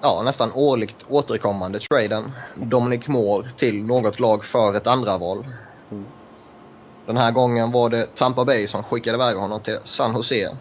ja, 0.01 0.22
nästan 0.25 0.51
årligt 0.53 1.05
återkommande 1.10 1.79
traden. 1.79 2.32
Dominic 2.55 3.08
Moore 3.08 3.50
till 3.51 3.86
något 3.86 4.20
lag 4.20 4.46
för 4.46 4.75
ett 4.77 4.88
andra 4.88 5.17
val. 5.17 5.48
Mm. 5.91 6.05
Den 7.05 7.17
här 7.17 7.32
gången 7.32 7.72
var 7.72 7.89
det 7.89 8.15
Tampa 8.15 8.46
Bay 8.46 8.67
som 8.67 8.84
skickade 8.84 9.15
iväg 9.15 9.36
honom 9.38 9.62
till 9.62 9.77
San 9.84 10.13
Jose. 10.13 10.58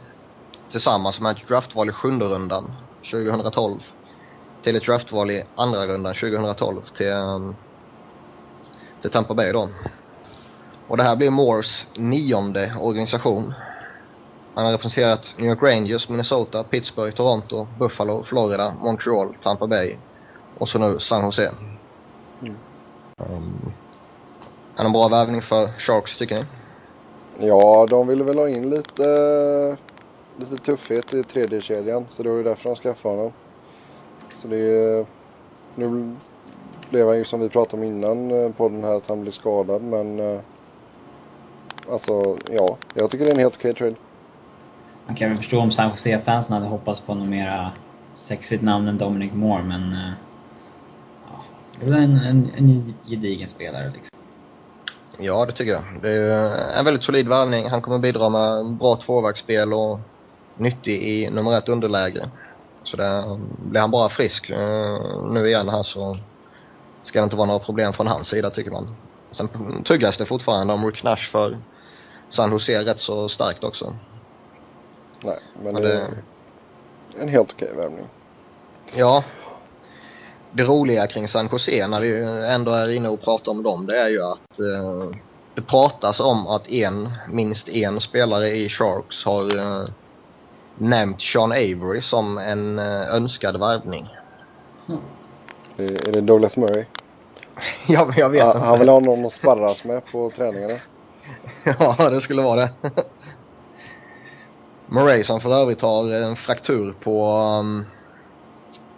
Tillsammans 0.71 1.21
med 1.21 1.37
ett 1.37 1.49
draftval 1.49 1.89
i 1.89 1.93
sjunde 1.93 2.25
rundan 2.25 2.73
2012. 3.11 3.81
Till 4.63 4.77
ett 4.77 4.85
draftval 4.85 5.31
i 5.31 5.45
andra 5.55 5.87
rundan 5.87 6.15
2012 6.15 6.83
till, 6.97 7.13
ehm, 7.13 7.55
till 9.01 9.11
Tampa 9.11 9.35
Bay 9.35 9.53
då. 9.53 9.69
Och 10.89 10.97
det 10.97 11.03
här 11.03 11.17
blir 11.17 11.31
Moores 11.31 11.87
nionde 11.97 12.75
organisation. 12.81 13.55
Han 14.55 14.65
har 14.65 14.73
representerat 14.73 15.35
New 15.39 15.49
York 15.49 15.63
Rangers, 15.63 16.09
Minnesota, 16.09 16.65
Pittsburgh, 16.65 17.17
Toronto, 17.17 17.67
Buffalo, 17.79 18.23
Florida, 18.23 18.75
Montreal, 18.75 19.35
Tampa 19.35 19.67
Bay 19.67 19.97
och 20.61 20.69
så 20.69 20.79
nu 20.79 20.99
San 20.99 21.25
Jose. 21.25 21.51
Mm. 22.43 22.55
Um, 23.19 23.73
är 24.79 24.85
en 24.85 24.93
bra 24.93 25.09
värvning 25.09 25.43
för 25.43 25.67
Sharks 25.79 26.19
tycker 26.19 26.35
ni? 26.35 26.47
Ja, 27.47 27.87
de 27.91 28.09
ville 28.09 28.25
väl 28.25 28.39
ha 28.39 28.49
in 28.49 28.71
lite, 28.71 29.77
lite 30.39 30.59
tuffhet 30.59 31.15
i 31.15 31.25
tredje 31.25 31.61
kedjan 31.61 32.07
så 32.11 32.23
det 32.23 32.29
var 32.31 32.37
ju 32.37 32.43
därför 32.43 32.71
de 32.71 32.77
skaffade 32.77 33.17
honom. 33.17 33.33
Så 34.33 34.49
det 34.49 34.57
är, 34.59 35.07
Nu 35.75 36.17
blev 36.91 37.07
han 37.07 37.17
ju 37.19 37.25
som 37.25 37.41
vi 37.41 37.49
pratade 37.49 37.83
om 37.83 37.89
innan 37.89 38.53
på 38.55 38.69
den 38.69 38.85
här 38.85 38.97
att 38.97 39.07
han 39.07 39.21
blev 39.23 39.31
skadad 39.31 39.83
men 39.83 40.21
eh, 40.21 40.41
alltså 41.91 42.39
ja, 42.51 42.79
jag 42.95 43.11
tycker 43.11 43.25
det 43.25 43.31
är 43.31 43.35
en 43.35 43.41
helt 43.41 43.57
okej 43.57 43.75
trade. 43.75 43.97
Man 45.07 45.17
kan 45.17 45.29
väl 45.29 45.37
förstå 45.37 45.61
om 45.61 45.71
San 45.71 45.89
Jose-fansen 45.89 46.55
hade 46.55 46.67
hoppats 46.67 47.01
på 47.01 47.15
något 47.15 47.29
mera 47.29 47.73
sexigt 48.15 48.63
namn 48.63 48.89
än 48.89 48.99
Dominic 48.99 49.33
Moore, 49.33 49.63
men... 49.63 49.93
Eh, 49.93 50.13
ja, 51.31 51.45
det 51.81 51.87
är 51.87 51.91
väl 51.91 52.03
en, 52.03 52.17
en, 52.17 52.51
en 52.57 52.95
gedigen 53.09 53.49
spelare 53.49 53.91
liksom. 53.91 54.19
Ja, 55.19 55.47
det 55.47 55.53
tycker 55.53 55.73
jag. 55.73 55.83
Det 56.03 56.11
är 56.11 56.79
en 56.79 56.85
väldigt 56.85 57.05
solid 57.05 57.29
värvning. 57.29 57.69
Han 57.69 57.83
kommer 57.83 57.99
bidra 57.99 58.29
med 58.29 58.67
bra 58.67 58.97
tvåvägsspel 58.97 59.73
och 59.73 60.01
nyttig 60.57 61.03
i 61.03 61.31
nummer 61.31 61.59
ett 61.59 61.69
underläge. 61.69 62.29
Så 62.85 62.97
där 62.97 63.31
um, 63.31 63.57
blir 63.59 63.81
han 63.81 63.91
bara 63.91 64.09
frisk 64.09 64.51
eh, 64.51 64.99
nu 65.31 65.49
igen 65.49 65.69
här 65.69 65.83
så 65.83 66.19
ska 67.03 67.21
det 67.21 67.25
inte 67.25 67.37
vara 67.37 67.47
några 67.47 67.65
problem 67.65 67.93
från 67.93 68.07
hans 68.07 68.29
sida 68.29 68.51
tycker 68.51 68.71
man. 68.71 68.97
Sen 69.31 69.49
tuggas 69.85 70.19
det 70.19 70.25
fortfarande 70.25 70.73
om 70.73 70.87
Rick 70.87 71.03
Nash 71.03 71.31
för 71.31 71.57
San 72.29 72.53
Jose 72.53 72.85
rätt 72.85 72.99
så 72.99 73.29
starkt 73.29 73.65
också. 73.65 73.95
Nej, 75.25 75.39
men 75.65 75.75
det 75.75 75.93
är 75.93 76.09
en 77.21 77.29
helt 77.29 77.53
okej 77.53 77.73
värvning. 77.77 78.07
Ja. 78.97 79.25
Det 80.55 80.65
roliga 80.65 81.07
kring 81.07 81.29
San 81.29 81.49
Jose 81.53 81.89
när 81.89 82.01
vi 82.01 82.23
ändå 82.55 82.71
är 82.71 82.93
inne 82.93 83.09
och 83.09 83.21
pratar 83.21 83.53
om 83.53 83.63
dem 83.63 83.87
det 83.87 83.99
är 83.99 84.09
ju 84.09 84.23
att 84.23 84.59
eh, 84.59 85.11
det 85.55 85.63
pratas 85.63 86.21
om 86.21 86.47
att 86.47 86.71
en, 86.71 87.13
minst 87.29 87.69
en 87.69 88.01
spelare 88.01 88.51
i 88.51 88.69
Sharks 88.69 89.25
har 89.25 89.59
eh, 89.59 89.89
nämnt 90.75 91.23
Sean 91.23 91.53
Avery 91.53 92.03
som 92.03 92.39
en 92.39 92.79
eh, 92.79 93.15
önskad 93.15 93.61
värvning. 93.61 94.09
Mm. 94.89 95.03
Är 96.09 96.13
det 96.13 96.21
Douglas 96.21 96.57
Murray? 96.57 96.85
ja, 97.89 98.15
jag 98.17 98.31
vet 98.31 98.45
inte. 98.45 98.59
Han 98.59 98.79
vill 98.79 98.89
ha 98.89 99.01
någon 99.01 99.27
att 99.27 99.33
sparras 99.33 99.85
med 99.85 100.07
på 100.07 100.31
träningarna. 100.31 100.79
ja, 101.65 102.11
det 102.11 102.21
skulle 102.21 102.43
vara 102.43 102.61
det. 102.61 102.71
Murray 104.93 105.25
som 105.25 105.41
för 105.41 105.55
övrigt 105.55 105.81
har 105.81 106.13
en 106.13 106.37
fraktur 106.37 106.95
på 107.01 107.37
um, 107.61 107.85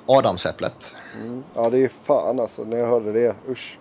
adamsäpplet. 0.06 0.96
Mm. 1.14 1.44
Ja, 1.54 1.70
det 1.70 1.84
är 1.84 1.88
fan 1.88 2.40
alltså. 2.40 2.64
När 2.64 2.76
jag 2.76 2.88
hörde 2.88 3.12
det. 3.12 3.36
Usch. 3.48 3.78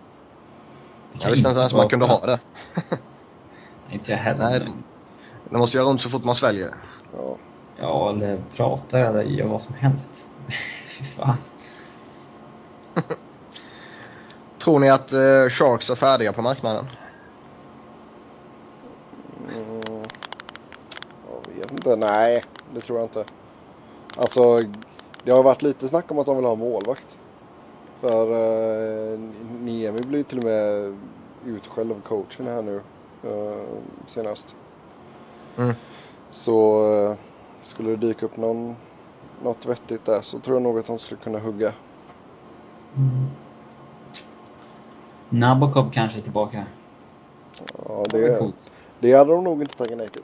Jag 1.19 1.29
visste 1.29 1.49
inte 1.49 1.59
ens 1.59 1.73
man 1.73 1.89
kunde 1.89 2.05
ha 2.05 2.25
det. 2.25 2.39
inte 3.91 4.11
jag 4.11 4.17
heller. 4.17 4.39
Nej, 4.39 4.67
det 5.49 5.57
måste 5.57 5.77
göra 5.77 5.87
ont 5.87 6.01
så 6.01 6.09
fort 6.09 6.23
man 6.23 6.35
sväljer. 6.35 6.75
Ja, 7.17 7.35
ja 7.79 8.09
eller 8.09 8.43
pratar 8.55 9.03
eller 9.03 9.21
gör 9.21 9.47
vad 9.47 9.61
som 9.61 9.75
helst. 9.75 10.27
Fy 10.87 11.03
fan. 11.03 11.37
Tror 14.59 14.79
ni 14.79 14.89
att 14.89 15.13
uh, 15.13 15.49
Sharks 15.49 15.89
är 15.89 15.95
färdiga 15.95 16.33
på 16.33 16.41
marknaden? 16.41 16.87
Mm. 19.55 19.92
Inte. 21.73 21.95
Nej, 21.95 22.43
det 22.73 22.81
tror 22.81 22.99
jag 22.99 23.05
inte. 23.05 23.25
Alltså, 24.17 24.63
det 25.23 25.31
har 25.31 25.43
varit 25.43 25.61
lite 25.61 25.87
snack 25.87 26.11
om 26.11 26.19
att 26.19 26.25
de 26.25 26.35
vill 26.35 26.45
ha 26.45 26.55
målvakt. 26.55 27.17
För 27.99 28.31
eh, 28.31 29.19
Niemi 29.61 30.01
blir 30.01 30.23
till 30.23 30.37
och 30.37 30.43
med 30.43 30.97
utskälld 31.45 31.91
av 31.91 32.01
coachen 32.01 32.47
här 32.47 32.61
nu 32.61 32.81
eh, 33.23 33.65
senast. 34.05 34.55
Mm. 35.57 35.73
Så 36.29 36.85
eh, 36.93 37.15
skulle 37.63 37.89
det 37.89 37.95
dyka 37.95 38.25
upp 38.25 38.37
någon, 38.37 38.75
något 39.43 39.65
vettigt 39.65 40.05
där 40.05 40.21
så 40.21 40.39
tror 40.39 40.55
jag 40.55 40.63
nog 40.63 40.79
att 40.79 40.87
de 40.87 40.97
skulle 40.97 41.21
kunna 41.21 41.39
hugga. 41.39 41.73
Mm. 42.95 43.27
Nabokov 45.29 45.89
kanske 45.93 46.19
är 46.19 46.21
tillbaka. 46.21 46.65
Ja, 47.87 48.05
det, 48.09 48.51
det 48.99 49.13
hade 49.13 49.31
de 49.31 49.43
nog 49.43 49.61
inte 49.61 49.77
tagit 49.77 49.97
nej 49.97 50.09
till. 50.09 50.23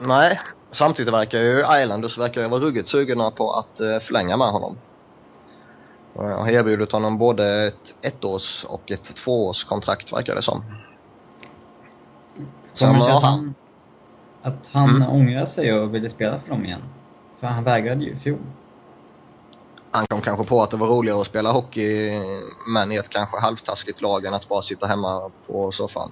Nej, 0.00 0.40
samtidigt 0.72 1.14
verkar 1.14 1.38
ju 1.38 1.82
Islanders 1.82 2.18
verkar 2.18 2.48
vara 2.48 2.60
ruggigt 2.60 2.88
sugna 2.88 3.30
på 3.30 3.52
att 3.52 3.80
uh, 3.80 3.98
förlänga 3.98 4.36
med 4.36 4.48
honom. 4.48 4.76
Har 6.14 6.50
erbjudit 6.50 6.92
honom 6.92 7.18
både 7.18 7.66
ett 7.66 7.94
ettårs 8.02 8.64
och 8.64 8.90
ett 8.90 9.16
tvåårskontrakt 9.16 10.12
verkar 10.12 10.34
det 10.34 10.42
som. 10.42 10.64
Kommer 12.78 12.94
det 12.94 13.02
sig 13.02 13.12
att 13.12 13.22
han, 13.22 13.54
att 14.42 14.70
han 14.72 14.90
mm. 14.90 15.08
ångrar 15.08 15.44
sig 15.44 15.72
och 15.72 15.94
ville 15.94 16.10
spela 16.10 16.38
för 16.38 16.48
dem 16.48 16.64
igen? 16.64 16.82
För 17.40 17.46
han 17.46 17.64
vägrade 17.64 18.04
ju 18.04 18.10
i 18.10 18.16
fjol. 18.16 18.38
Han 19.90 20.06
kom 20.06 20.20
kanske 20.20 20.44
på 20.44 20.62
att 20.62 20.70
det 20.70 20.76
var 20.76 20.86
roligare 20.86 21.20
att 21.20 21.26
spela 21.26 21.52
hockey 21.52 22.20
men 22.68 22.92
i 22.92 22.96
ett 22.96 23.08
kanske 23.08 23.40
halvtaskigt 23.40 24.02
lag 24.02 24.24
än 24.24 24.34
att 24.34 24.48
bara 24.48 24.62
sitta 24.62 24.86
hemma 24.86 25.30
på 25.46 25.72
soffan. 25.72 26.10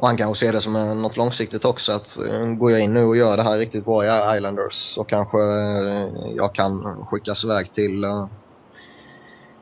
Och 0.00 0.06
han 0.06 0.16
kanske 0.16 0.46
ser 0.46 0.52
det 0.52 0.60
som 0.60 1.02
något 1.02 1.16
långsiktigt 1.16 1.64
också 1.64 1.92
att 1.92 2.18
går 2.58 2.70
jag 2.70 2.80
in 2.80 2.94
nu 2.94 3.04
och 3.04 3.16
gör 3.16 3.36
det 3.36 3.42
här 3.42 3.58
riktigt 3.58 3.84
bra 3.84 4.04
i 4.04 4.36
Islanders 4.36 4.74
så 4.74 5.04
kanske 5.04 5.38
jag 6.36 6.54
kan 6.54 7.06
skickas 7.06 7.44
iväg 7.44 7.72
till 7.72 8.04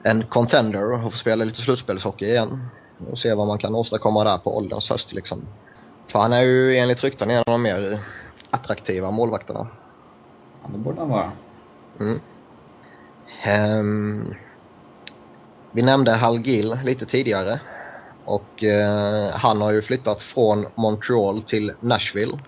en 0.03 0.27
contender 0.27 0.93
och 0.93 1.13
få 1.13 1.19
spela 1.19 1.45
lite 1.45 1.61
slutspelshockey 1.61 2.27
igen. 2.27 2.69
och 3.11 3.19
se 3.19 3.35
vad 3.35 3.47
man 3.47 3.59
kan 3.59 3.75
åstadkomma 3.75 4.25
där 4.25 4.39
på 4.39 4.57
ålderns 4.57 4.91
höst 4.91 5.13
liksom. 5.13 5.43
För 6.09 6.19
han 6.19 6.33
är 6.33 6.43
ju 6.43 6.77
enligt 6.77 7.05
rykten 7.05 7.31
en 7.31 7.39
av 7.39 7.45
de 7.45 7.63
mer 7.63 7.99
attraktiva 8.51 9.11
målvakterna. 9.11 9.67
Ja, 10.63 10.69
det 10.73 10.79
borde 10.79 11.01
han 11.01 11.09
vara. 11.09 11.33
Mm. 12.01 12.21
Um, 13.81 14.35
vi 15.73 15.83
nämnde 15.83 16.13
Hal 16.13 16.39
Gill 16.39 16.79
lite 16.85 17.07
tidigare. 17.07 17.61
Och 18.29 18.65
eh, 18.65 19.31
han 19.31 19.61
har 19.61 19.73
ju 19.73 19.83
flyttat 19.83 20.23
från 20.23 20.67
Montreal 20.75 21.43
till 21.43 21.73
Nashville. 21.81 22.39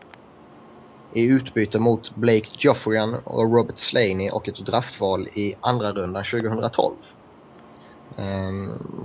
I 1.13 1.27
utbyte 1.27 1.79
mot 1.79 2.15
Blake 2.15 2.49
Joffrian 2.59 3.15
och 3.25 3.55
Robert 3.57 3.79
Slaney 3.79 4.31
och 4.31 4.49
ett 4.49 4.67
draftval 4.67 5.29
i 5.35 5.55
andra 5.61 5.93
rundan 5.93 6.25
2012. 6.25 6.95
Eh, 8.17 8.25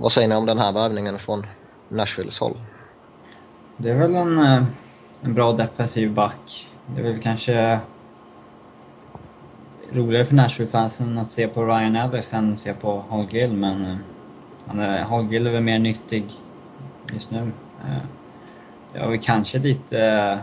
vad 0.00 0.12
säger 0.12 0.28
ni 0.28 0.34
om 0.34 0.46
den 0.46 0.58
här 0.58 0.72
värvningen 0.72 1.18
från 1.18 1.46
Nashvilles 1.88 2.38
håll? 2.38 2.56
Det 3.76 3.90
är 3.90 3.98
väl 3.98 4.14
en, 4.14 4.38
eh, 4.38 4.64
en 5.22 5.34
bra 5.34 5.52
defensiv 5.52 6.14
back. 6.14 6.68
Det 6.86 7.00
är 7.00 7.04
väl 7.04 7.22
kanske 7.22 7.80
roligare 9.92 10.24
för 10.24 10.34
Nashville-fansen 10.34 11.18
att 11.18 11.30
se 11.30 11.48
på 11.48 11.64
Ryan 11.64 11.96
Ellis 11.96 12.34
än 12.34 12.52
att 12.52 12.58
se 12.58 12.72
på 12.72 13.04
Hall 13.10 13.26
Gill, 13.30 13.52
men 13.52 13.84
eh, 13.84 13.96
han 14.66 14.80
är, 14.80 15.02
Hall 15.02 15.32
Gill 15.32 15.46
är 15.46 15.50
väl 15.50 15.62
mer 15.62 15.78
nyttig 15.78 16.24
just 17.12 17.30
nu. 17.30 17.52
Eh, 17.80 18.02
det 18.92 19.00
var 19.00 19.08
väl 19.08 19.20
kanske 19.22 19.58
lite 19.58 20.04
eh, 20.04 20.38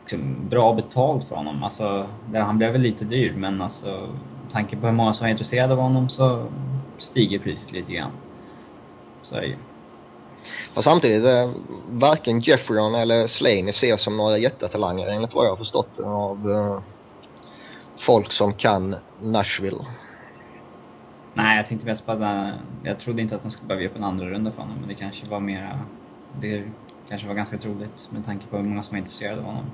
liksom, 0.00 0.48
bra 0.48 0.74
betalt 0.74 1.24
för 1.24 1.36
honom. 1.36 1.64
Alltså, 1.64 2.06
han 2.34 2.58
blev 2.58 2.72
väl 2.72 2.80
lite 2.80 3.04
dyr, 3.04 3.34
men 3.36 3.62
alltså, 3.62 3.88
med 4.42 4.52
tanke 4.52 4.76
på 4.76 4.86
hur 4.86 4.94
många 4.94 5.12
som 5.12 5.26
är 5.26 5.30
intresserade 5.30 5.72
av 5.72 5.78
honom 5.78 6.08
så 6.08 6.46
stiger 6.98 7.38
priset 7.38 7.72
lite 7.72 7.92
grann. 7.92 8.10
Så 9.22 9.34
är 9.36 9.40
det 9.40 9.46
ju. 9.46 9.56
Och 10.74 10.84
samtidigt, 10.84 11.24
eh, 11.24 11.50
varken 11.88 12.40
Jeffreyon 12.40 12.94
eller 12.94 13.26
Slaney 13.26 13.68
ses 13.68 14.02
som 14.02 14.16
några 14.16 14.38
jättetalanger 14.38 15.08
enligt 15.08 15.34
vad 15.34 15.46
jag 15.46 15.50
har 15.50 15.56
förstått 15.56 16.00
av 16.00 16.82
folk 17.98 18.32
som 18.32 18.54
kan 18.54 18.96
Nashville. 19.20 19.84
Nej, 21.34 21.56
jag 21.56 21.66
tänkte 21.66 21.86
mest 21.86 22.06
på 22.06 22.12
att 22.12 22.54
jag 22.84 23.00
trodde 23.00 23.22
inte 23.22 23.34
att 23.34 23.42
de 23.42 23.50
skulle 23.50 23.68
behöva 23.68 23.82
ge 23.82 23.88
upp 23.88 23.96
en 23.96 24.04
andra 24.04 24.26
runda 24.26 24.52
för 24.52 24.62
honom, 24.62 24.76
men 24.78 24.88
det 24.88 24.94
kanske 24.94 25.26
var 25.26 25.40
mera... 25.40 25.78
Det 26.40 26.64
kanske 27.08 27.28
var 27.28 27.34
ganska 27.34 27.56
troligt 27.56 28.08
med 28.12 28.24
tanke 28.24 28.46
på 28.46 28.56
hur 28.56 28.64
många 28.64 28.82
som 28.82 28.94
var 28.94 28.98
intresserade 28.98 29.40
av 29.40 29.46
honom. 29.46 29.64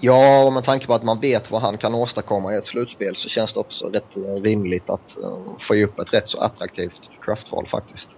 Ja, 0.00 0.44
och 0.46 0.52
med 0.52 0.64
tanke 0.64 0.86
på 0.86 0.94
att 0.94 1.02
man 1.02 1.20
vet 1.20 1.50
vad 1.50 1.62
han 1.62 1.78
kan 1.78 1.94
åstadkomma 1.94 2.54
i 2.54 2.56
ett 2.56 2.66
slutspel 2.66 3.16
så 3.16 3.28
känns 3.28 3.52
det 3.52 3.60
också 3.60 3.86
rätt 3.88 4.16
eh, 4.16 4.42
rimligt 4.42 4.90
att 4.90 5.16
uh, 5.18 5.58
få 5.60 5.74
upp 5.74 5.98
ett 5.98 6.14
rätt 6.14 6.28
så 6.28 6.40
attraktivt 6.40 7.00
draftval 7.26 7.66
faktiskt. 7.66 8.16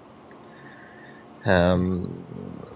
Um, 1.47 2.09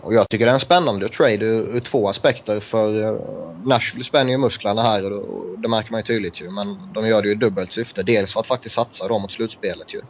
och 0.01 0.15
jag 0.15 0.29
tycker 0.29 0.45
det 0.45 0.51
är 0.51 0.55
en 0.55 0.61
spännande 0.61 1.09
trade 1.09 1.45
ur, 1.45 1.77
ur 1.77 1.81
två 1.81 2.09
aspekter 2.09 2.61
för 2.61 3.13
uh, 3.13 3.21
Nashville 3.65 4.05
spänner 4.05 4.33
ju 4.33 4.39
musklerna 4.39 4.83
här 4.83 5.13
och, 5.13 5.23
och 5.23 5.59
det 5.59 5.69
märker 5.69 5.91
man 5.91 6.01
ju 6.01 6.05
tydligt 6.05 6.41
ju 6.41 6.51
men 6.51 6.93
de 6.95 7.09
gör 7.09 7.23
det 7.23 7.29
ju 7.29 7.35
dubbelt 7.35 7.73
syfte. 7.73 8.03
Dels 8.03 8.33
för 8.33 8.41
att 8.41 8.47
faktiskt 8.47 8.75
satsa 8.75 9.09
då 9.09 9.19
mot 9.19 9.33
slutspelet 9.33 9.95
ju. 9.95 10.03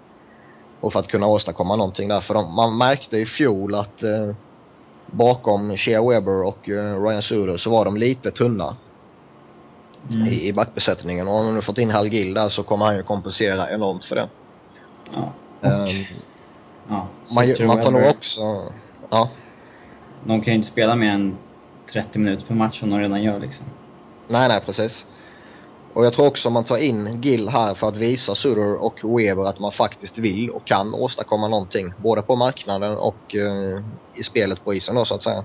Och 0.81 0.93
för 0.93 1.00
att 1.00 1.09
kunna 1.09 1.27
åstadkomma 1.27 1.77
någonting 1.77 2.09
där 2.09 2.21
för 2.21 2.35
de, 2.35 2.55
man 2.55 2.79
märkte 2.79 3.19
i 3.19 3.27
fjol 3.27 3.75
att 3.75 4.03
uh, 4.03 4.35
bakom 5.07 5.77
Shea 5.77 6.09
Weber 6.09 6.43
och 6.43 6.69
uh, 6.69 7.03
Ryan 7.03 7.23
Suder 7.23 7.57
så 7.57 7.71
var 7.71 7.85
de 7.85 7.97
lite 7.97 8.31
tunna. 8.31 8.77
Mm. 10.11 10.27
I, 10.27 10.49
i 10.49 10.53
backbesättningen 10.53 11.29
och 11.29 11.35
om 11.35 11.47
de 11.47 11.55
nu 11.55 11.61
fått 11.61 11.79
in 11.79 11.90
Hal 11.90 12.09
Gill 12.09 12.35
där 12.35 12.49
så 12.49 12.62
kommer 12.62 12.87
han 12.87 12.97
ju 12.97 13.03
kompensera 13.03 13.71
enormt 13.71 14.05
för 14.05 14.16
det. 14.16 14.29
Ja. 15.14 15.33
Um, 15.61 15.88
Ja, 16.88 17.07
man, 17.35 17.66
man 17.66 17.81
tar 17.83 17.90
nog 17.90 18.03
också... 18.11 18.72
Ja. 19.11 19.31
De 20.24 20.40
kan 20.40 20.53
ju 20.53 20.57
inte 20.57 20.68
spela 20.68 20.96
mer 20.96 21.11
än 21.11 21.37
30 21.92 22.18
minuter 22.18 22.46
per 22.46 22.55
match 22.55 22.81
som 22.81 22.90
de 22.90 22.98
redan 22.98 23.22
gör 23.22 23.40
liksom. 23.40 23.66
Nej, 24.29 24.48
nej 24.48 24.61
precis. 24.66 25.07
Och 25.92 26.07
jag 26.07 26.12
tror 26.12 26.27
också 26.27 26.51
man 26.51 26.64
tar 26.64 26.77
in 26.77 27.22
Gill 27.22 27.48
här 27.48 27.74
för 27.74 27.88
att 27.88 27.96
visa 27.96 28.35
Sutter 28.35 28.74
och 28.74 29.18
Weber 29.18 29.44
att 29.44 29.59
man 29.59 29.72
faktiskt 29.72 30.18
vill 30.18 30.51
och 30.51 30.64
kan 30.64 30.94
åstadkomma 30.94 31.48
någonting. 31.48 31.92
Både 31.96 32.22
på 32.22 32.37
marknaden 32.37 32.96
och 32.96 33.35
uh, 33.35 33.83
i 34.14 34.22
spelet 34.22 34.64
på 34.64 34.74
isen 34.74 34.94
då 34.94 35.05
så 35.05 35.14
att 35.14 35.22
säga. 35.22 35.44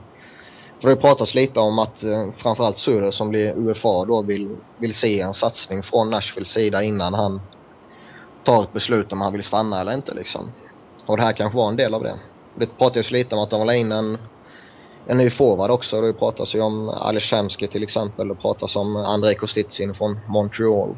För 0.81 0.89
det 0.89 0.95
pratas 0.95 1.33
lite 1.35 1.59
om 1.59 1.79
att 1.79 2.03
uh, 2.03 2.31
framförallt 2.37 2.79
Sutter 2.79 3.11
som 3.11 3.29
blir 3.29 3.53
UFA 3.57 4.05
då 4.05 4.21
vill, 4.21 4.55
vill 4.77 4.93
se 4.93 5.21
en 5.21 5.33
satsning 5.33 5.83
från 5.83 6.09
Nashvilles 6.09 6.51
sida 6.51 6.83
innan 6.83 7.13
han 7.13 7.41
tar 8.43 8.63
ett 8.63 8.73
beslut 8.73 9.13
om 9.13 9.21
han 9.21 9.33
vill 9.33 9.43
stanna 9.43 9.81
eller 9.81 9.93
inte 9.93 10.13
liksom. 10.13 10.51
Och 11.05 11.17
det 11.17 11.23
här 11.23 11.33
kanske 11.33 11.57
var 11.57 11.67
en 11.67 11.75
del 11.75 11.93
av 11.93 12.03
det. 12.03 12.15
Det 12.55 12.77
pratades 12.77 13.11
lite 13.11 13.35
om 13.35 13.41
att 13.41 13.49
de 13.49 13.59
vill 13.59 13.69
ha 13.69 13.75
in 13.75 13.91
en, 13.91 14.17
en 15.07 15.17
ny 15.17 15.29
forward 15.29 15.71
också. 15.71 16.01
Det 16.01 16.13
pratas 16.13 16.55
ju 16.55 16.61
om 16.61 16.89
Alishemski 16.89 17.67
till 17.67 17.83
exempel. 17.83 18.27
Det 18.27 18.35
pratas 18.35 18.75
om 18.75 18.95
Andrei 18.95 19.35
Kostitsin 19.35 19.93
från 19.93 20.19
Montreal. 20.27 20.95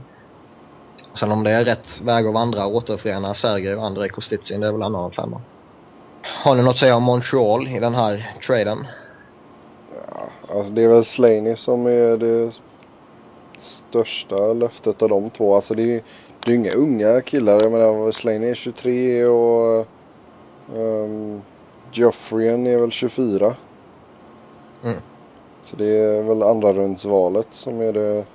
Sen 1.19 1.31
om 1.31 1.43
det 1.43 1.51
är 1.51 1.65
rätt 1.65 2.01
väg 2.01 2.27
att 2.27 2.33
vandra 2.33 2.65
och 2.65 2.75
återförena 2.75 3.33
Sergej 3.33 3.75
och 3.75 3.85
Andrei 3.85 4.09
Kostitsin, 4.09 4.61
det 4.61 4.67
är 4.67 4.71
väl 4.71 4.81
en 4.81 4.95
annan 4.95 5.11
femma. 5.11 5.41
Har 6.23 6.55
ni 6.55 6.63
något 6.63 6.71
att 6.71 6.79
säga 6.79 6.95
om 6.95 7.03
Montreal 7.03 7.67
i 7.67 7.79
den 7.79 7.95
här 7.95 8.37
traden? 8.47 8.87
Ja, 10.11 10.55
alltså 10.55 10.73
det 10.73 10.83
är 10.83 10.87
väl 10.87 11.03
Slaney 11.03 11.55
som 11.55 11.85
är 11.85 12.17
det 12.17 12.51
största 13.57 14.53
löftet 14.53 15.01
av 15.01 15.09
de 15.09 15.29
två. 15.29 15.55
Alltså 15.55 15.73
det 15.73 15.95
är, 15.95 16.01
det 16.45 16.51
är 16.51 16.55
inga 16.55 16.71
unga 16.71 17.21
killar. 17.21 17.61
Jag 17.61 17.71
menar 17.71 18.11
Slaney 18.11 18.49
är 18.49 18.55
23 18.55 19.25
och 19.25 19.87
Um, 20.73 21.41
Joffrian 21.91 22.67
är 22.67 22.77
väl 22.77 22.91
24. 22.91 23.55
Mm. 24.83 24.97
Så 25.61 25.75
det 25.75 25.85
är 25.85 26.23
väl 26.23 26.43
andra 26.43 26.73
rundsvalet 26.73 27.53
som 27.53 27.81
är 27.81 27.93
det, 27.93 28.25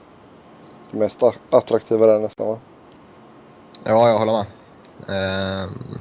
det 0.91 0.99
mest 0.99 1.23
attraktiva 1.51 2.07
där 2.07 2.19
nästan 2.19 2.47
va? 2.47 2.59
Ja, 3.85 4.09
jag 4.09 4.19
håller 4.19 4.33
med. 4.33 4.47
Um, 5.65 5.99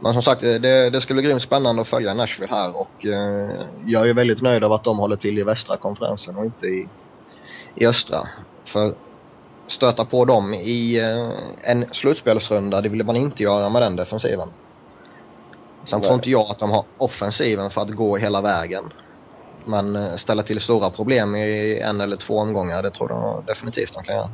men 0.00 0.12
som 0.12 0.22
sagt, 0.22 0.40
det, 0.40 0.90
det 0.90 1.00
ska 1.00 1.14
bli 1.14 1.22
grymt 1.22 1.42
spännande 1.42 1.82
att 1.82 1.88
följa 1.88 2.14
Nashville 2.14 2.52
här 2.54 2.76
och 2.76 3.04
uh, 3.04 3.50
jag 3.86 4.08
är 4.08 4.14
väldigt 4.14 4.42
nöjd 4.42 4.64
av 4.64 4.72
att 4.72 4.84
de 4.84 4.98
håller 4.98 5.16
till 5.16 5.38
i 5.38 5.42
västra 5.42 5.76
konferensen 5.76 6.36
och 6.36 6.44
inte 6.44 6.66
i, 6.66 6.88
i 7.74 7.86
östra. 7.86 8.28
För 8.64 8.94
stöta 9.66 10.04
på 10.04 10.24
dem 10.24 10.54
i 10.54 11.00
uh, 11.00 11.30
en 11.62 11.84
slutspelsrunda, 11.92 12.80
det 12.80 12.88
vill 12.88 13.04
man 13.04 13.16
inte 13.16 13.42
göra 13.42 13.68
med 13.68 13.82
den 13.82 13.96
defensiven. 13.96 14.48
Sen 15.84 16.00
Nej. 16.00 16.08
tror 16.08 16.14
inte 16.14 16.30
jag 16.30 16.50
att 16.50 16.58
de 16.58 16.70
har 16.70 16.84
offensiven 16.98 17.70
för 17.70 17.80
att 17.80 17.90
gå 17.90 18.16
hela 18.16 18.40
vägen. 18.40 18.92
Men 19.64 19.96
eh, 19.96 20.16
ställa 20.16 20.42
till 20.42 20.60
stora 20.60 20.90
problem 20.90 21.36
i 21.36 21.80
en 21.80 22.00
eller 22.00 22.16
två 22.16 22.38
omgångar, 22.38 22.82
det 22.82 22.90
tror 22.90 23.10
jag 23.10 23.44
definitivt 23.46 23.94
de 23.94 24.04
kan 24.04 24.16
göra. 24.16 24.30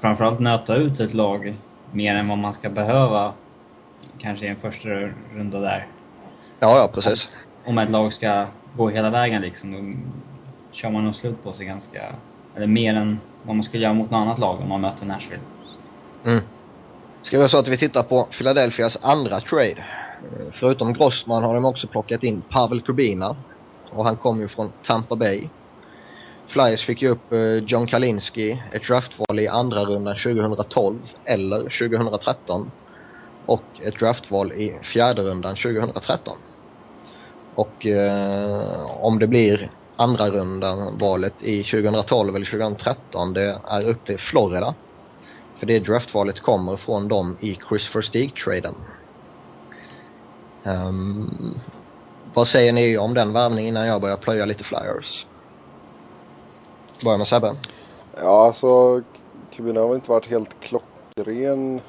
Framförallt 0.00 0.40
nöta 0.40 0.74
ut 0.74 1.00
ett 1.00 1.14
lag 1.14 1.56
mer 1.92 2.14
än 2.14 2.28
vad 2.28 2.38
man 2.38 2.52
ska 2.52 2.70
behöva 2.70 3.32
kanske 4.18 4.46
i 4.46 4.48
en 4.48 4.56
första 4.56 4.88
runda 5.34 5.60
där. 5.60 5.86
Ja, 6.58 6.78
ja 6.78 6.90
precis. 6.94 7.28
Om, 7.64 7.70
om 7.70 7.78
ett 7.78 7.90
lag 7.90 8.12
ska 8.12 8.46
gå 8.76 8.88
hela 8.88 9.10
vägen 9.10 9.42
liksom, 9.42 9.72
då 9.72 9.98
kör 10.70 10.90
man 10.90 11.04
nog 11.04 11.14
slut 11.14 11.42
på 11.42 11.52
sig 11.52 11.66
ganska... 11.66 12.14
Eller 12.56 12.66
mer 12.66 12.94
än 12.94 13.20
vad 13.42 13.56
man 13.56 13.62
skulle 13.62 13.82
göra 13.82 13.94
mot 13.94 14.10
något 14.10 14.18
annat 14.18 14.38
lag 14.38 14.60
om 14.60 14.68
man 14.68 14.80
möter 14.80 15.06
Nashville. 15.06 15.42
Mm. 16.24 16.40
Ska 17.22 17.38
vi 17.42 17.48
så 17.48 17.58
att 17.58 17.68
vi 17.68 17.76
tittar 17.76 18.02
på 18.02 18.22
Philadelphias 18.22 18.98
andra 19.02 19.40
trade. 19.40 19.84
Eh, 20.22 20.46
förutom 20.50 20.92
Grossman 20.92 21.44
har 21.44 21.54
de 21.54 21.64
också 21.64 21.86
plockat 21.86 22.22
in 22.22 22.42
Pavel 22.50 22.80
Kubina. 22.80 23.36
Och 23.90 24.04
han 24.04 24.16
kom 24.16 24.40
ju 24.40 24.48
från 24.48 24.72
Tampa 24.82 25.16
Bay. 25.16 25.48
Flyers 26.46 26.84
fick 26.84 27.02
ju 27.02 27.08
upp 27.08 27.32
eh, 27.32 27.54
John 27.54 27.86
Kalinski, 27.86 28.62
ett 28.72 28.86
draftval 28.86 29.38
i 29.38 29.48
andra 29.48 29.84
rundan 29.84 30.16
2012 30.16 30.98
eller 31.24 31.58
2013. 31.58 32.70
Och 33.46 33.62
ett 33.82 33.98
draftval 33.98 34.52
i 34.52 34.78
fjärde 34.82 35.22
rundan 35.22 35.56
2013. 35.56 36.36
Och 37.54 37.86
eh, 37.86 38.86
om 39.00 39.18
det 39.18 39.26
blir 39.26 39.70
andra 39.96 40.30
rundan 40.30 40.98
valet 40.98 41.42
i 41.42 41.62
2012 41.62 42.36
eller 42.36 42.46
2013 42.46 43.32
det 43.32 43.60
är 43.68 43.88
upp 43.88 44.06
till 44.06 44.18
Florida. 44.18 44.74
För 45.56 45.66
det 45.66 45.78
draftvalet 45.78 46.40
kommer 46.40 46.76
från 46.76 47.08
dem 47.08 47.36
i 47.40 47.58
Chris 47.68 47.88
Stig-traden. 48.04 48.74
Um, 50.64 51.60
vad 52.34 52.48
säger 52.48 52.72
ni 52.72 52.98
om 52.98 53.14
den 53.14 53.32
värvningen 53.32 53.68
innan 53.68 53.86
jag 53.86 54.00
börjar 54.00 54.16
plöja 54.16 54.44
lite 54.44 54.64
flyers? 54.64 55.26
Börja 57.04 57.18
med 57.18 57.26
Sebbe. 57.26 57.56
Ja, 58.16 58.46
alltså 58.46 59.02
Kubina 59.52 59.80
har 59.80 59.94
inte 59.94 60.10
varit 60.10 60.26
helt 60.26 60.60
klockren 60.60 61.80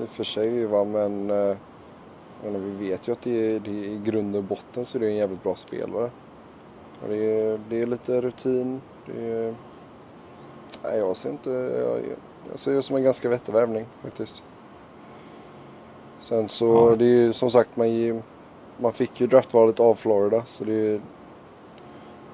i 0.00 0.04
och 0.04 0.08
för 0.08 0.24
sig 0.24 0.66
va, 0.66 0.84
men 0.84 1.30
eh, 1.30 1.56
vi 2.42 2.88
vet 2.88 3.08
ju 3.08 3.12
att 3.12 3.22
det, 3.22 3.58
det 3.58 3.70
i 3.70 3.98
grund 4.04 4.36
och 4.36 4.44
botten 4.44 4.86
så 4.86 4.98
är 4.98 5.00
det 5.00 5.08
en 5.08 5.16
jävligt 5.16 5.42
bra 5.42 5.56
spelare. 5.56 6.10
Och 7.00 7.08
det, 7.08 7.16
är, 7.16 7.58
det 7.58 7.82
är 7.82 7.86
lite 7.86 8.20
rutin. 8.20 8.80
Det 9.06 9.12
är, 9.12 9.54
nej, 10.84 10.98
jag 10.98 11.16
ser 11.16 11.30
inte... 11.30 11.50
Jag, 11.50 12.00
jag 12.50 12.58
ser 12.58 12.72
det 12.72 12.82
som 12.82 12.96
en 12.96 13.02
ganska 13.02 13.28
vettig 13.28 13.52
värvning 13.52 13.86
faktiskt. 14.02 14.42
Sen 16.24 16.48
så 16.48 16.88
ja. 16.90 16.96
det 16.96 17.04
är 17.04 17.08
ju 17.08 17.32
som 17.32 17.50
sagt 17.50 17.76
man, 17.76 18.22
man 18.78 18.92
fick 18.92 19.20
ju 19.20 19.26
draftvalet 19.26 19.80
av 19.80 19.94
Florida 19.94 20.42
så 20.44 20.64
det 20.64 20.72
är, 20.72 21.00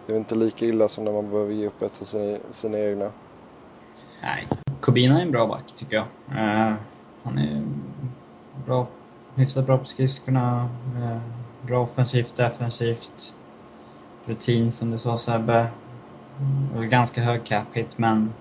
det 0.07 0.13
är 0.13 0.17
inte 0.17 0.35
lika 0.35 0.67
illa 0.67 0.89
som 0.89 1.05
när 1.05 1.13
man 1.13 1.31
behöver 1.31 1.53
ge 1.53 1.67
upp 1.67 1.83
ett 1.83 2.01
av 2.01 2.05
sina, 2.05 2.39
sina 2.51 2.79
egna. 2.79 3.11
Nej, 4.23 4.49
Kobina 4.81 5.19
är 5.19 5.23
en 5.23 5.31
bra 5.31 5.47
back 5.47 5.73
tycker 5.77 5.97
jag. 5.97 6.05
Uh, 6.31 6.75
han 7.23 7.39
är 7.39 7.63
bra, 8.67 8.87
hyfsat 9.35 9.67
bra 9.67 9.79
på 9.79 9.85
skridskorna. 9.85 10.69
Uh, 10.97 11.19
bra 11.63 11.83
offensivt, 11.83 12.37
defensivt. 12.37 13.35
Rutin 14.25 14.73
som 14.73 14.91
du 14.91 14.99
sa 14.99 15.19
Sebbe. 15.19 15.67
Ganska 16.77 17.23
hög 17.23 17.45
cap 17.45 17.67
hit 17.73 17.99
men 17.99 18.33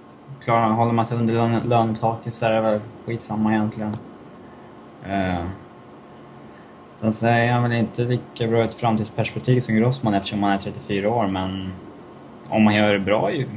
klarar, 0.44 0.70
håller 0.70 0.94
man 0.94 1.06
sig 1.06 1.18
under 1.18 1.66
lönetaket 1.66 2.34
så 2.34 2.46
är 2.46 2.52
det 2.52 2.62
väl 2.62 2.82
skitsamma 3.06 3.52
egentligen. 3.52 3.94
Eh, 5.06 5.46
sen 6.94 7.12
säger 7.12 7.52
han 7.52 7.64
väl 7.64 7.72
inte 7.72 8.04
lika 8.04 8.48
bra 8.48 8.64
ett 8.64 8.74
framtidsperspektiv 8.74 9.60
som 9.60 9.76
Grossman 9.76 10.14
eftersom 10.14 10.44
han 10.44 10.52
är 10.52 10.58
34 10.58 11.10
år 11.10 11.28
men 11.28 11.74
om 12.50 12.64
man 12.64 12.76
gör 12.76 12.94
det 12.94 13.00
bra 13.00 13.32
i 13.32 13.48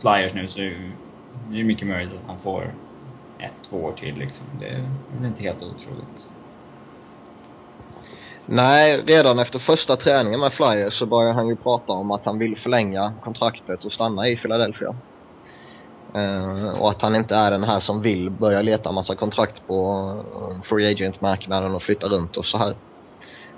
Flyers 0.00 0.34
nu 0.34 0.48
så 0.48 0.60
är 0.60 0.92
det 1.50 1.56
ju 1.56 1.64
mycket 1.64 1.88
möjligt 1.88 2.12
att 2.12 2.26
han 2.26 2.38
får 2.38 2.74
ett, 3.38 3.54
två 3.70 3.76
år 3.76 3.92
till 3.92 4.18
liksom. 4.18 4.46
Det 4.60 4.68
är 4.68 4.90
väl 5.16 5.26
inte 5.26 5.42
helt 5.42 5.62
otroligt. 5.62 6.28
Nej, 8.46 9.02
redan 9.06 9.38
efter 9.38 9.58
första 9.58 9.96
träningen 9.96 10.40
med 10.40 10.52
Flyers 10.52 10.92
så 10.94 11.06
började 11.06 11.34
han 11.34 11.48
ju 11.48 11.56
prata 11.56 11.92
om 11.92 12.10
att 12.10 12.26
han 12.26 12.38
vill 12.38 12.56
förlänga 12.56 13.12
kontraktet 13.22 13.84
och 13.84 13.92
stanna 13.92 14.28
i 14.28 14.36
Philadelphia. 14.36 14.94
Uh, 16.16 16.80
och 16.80 16.90
att 16.90 17.02
han 17.02 17.16
inte 17.16 17.36
är 17.36 17.50
den 17.50 17.64
här 17.64 17.80
som 17.80 18.02
vill 18.02 18.30
börja 18.30 18.62
leta 18.62 18.92
massa 18.92 19.14
kontrakt 19.14 19.66
på 19.66 20.06
uh, 20.34 20.62
free 20.62 20.92
agent-marknaden 20.92 21.74
och 21.74 21.82
flytta 21.82 22.06
runt 22.06 22.36
och 22.36 22.46
så 22.46 22.58
här. 22.58 22.74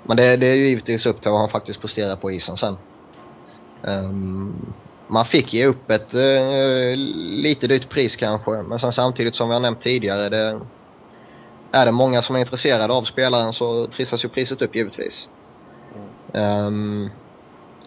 Men 0.03 0.17
det, 0.17 0.37
det 0.37 0.47
är 0.47 0.55
ju 0.55 0.67
givetvis 0.67 1.05
upp 1.05 1.21
till 1.21 1.31
vad 1.31 1.39
han 1.39 1.49
faktiskt 1.49 1.81
presterar 1.81 2.15
på 2.15 2.31
isen 2.31 2.57
sen. 2.57 2.77
Um, 3.81 4.73
man 5.07 5.25
fick 5.25 5.53
ge 5.53 5.65
upp 5.65 5.91
ett 5.91 6.15
uh, 6.15 6.95
lite 7.43 7.67
dyrt 7.67 7.89
pris 7.89 8.15
kanske, 8.15 8.51
men 8.51 8.79
sen 8.79 8.93
samtidigt 8.93 9.35
som 9.35 9.47
vi 9.47 9.53
har 9.53 9.61
nämnt 9.61 9.81
tidigare, 9.81 10.29
det, 10.29 10.59
är 11.71 11.85
det 11.85 11.91
många 11.91 12.21
som 12.21 12.35
är 12.35 12.39
intresserade 12.39 12.93
av 12.93 13.03
spelaren 13.03 13.53
så 13.53 13.87
trissas 13.87 14.25
ju 14.25 14.29
priset 14.29 14.61
upp 14.61 14.75
givetvis. 14.75 15.29
Um, 16.33 17.09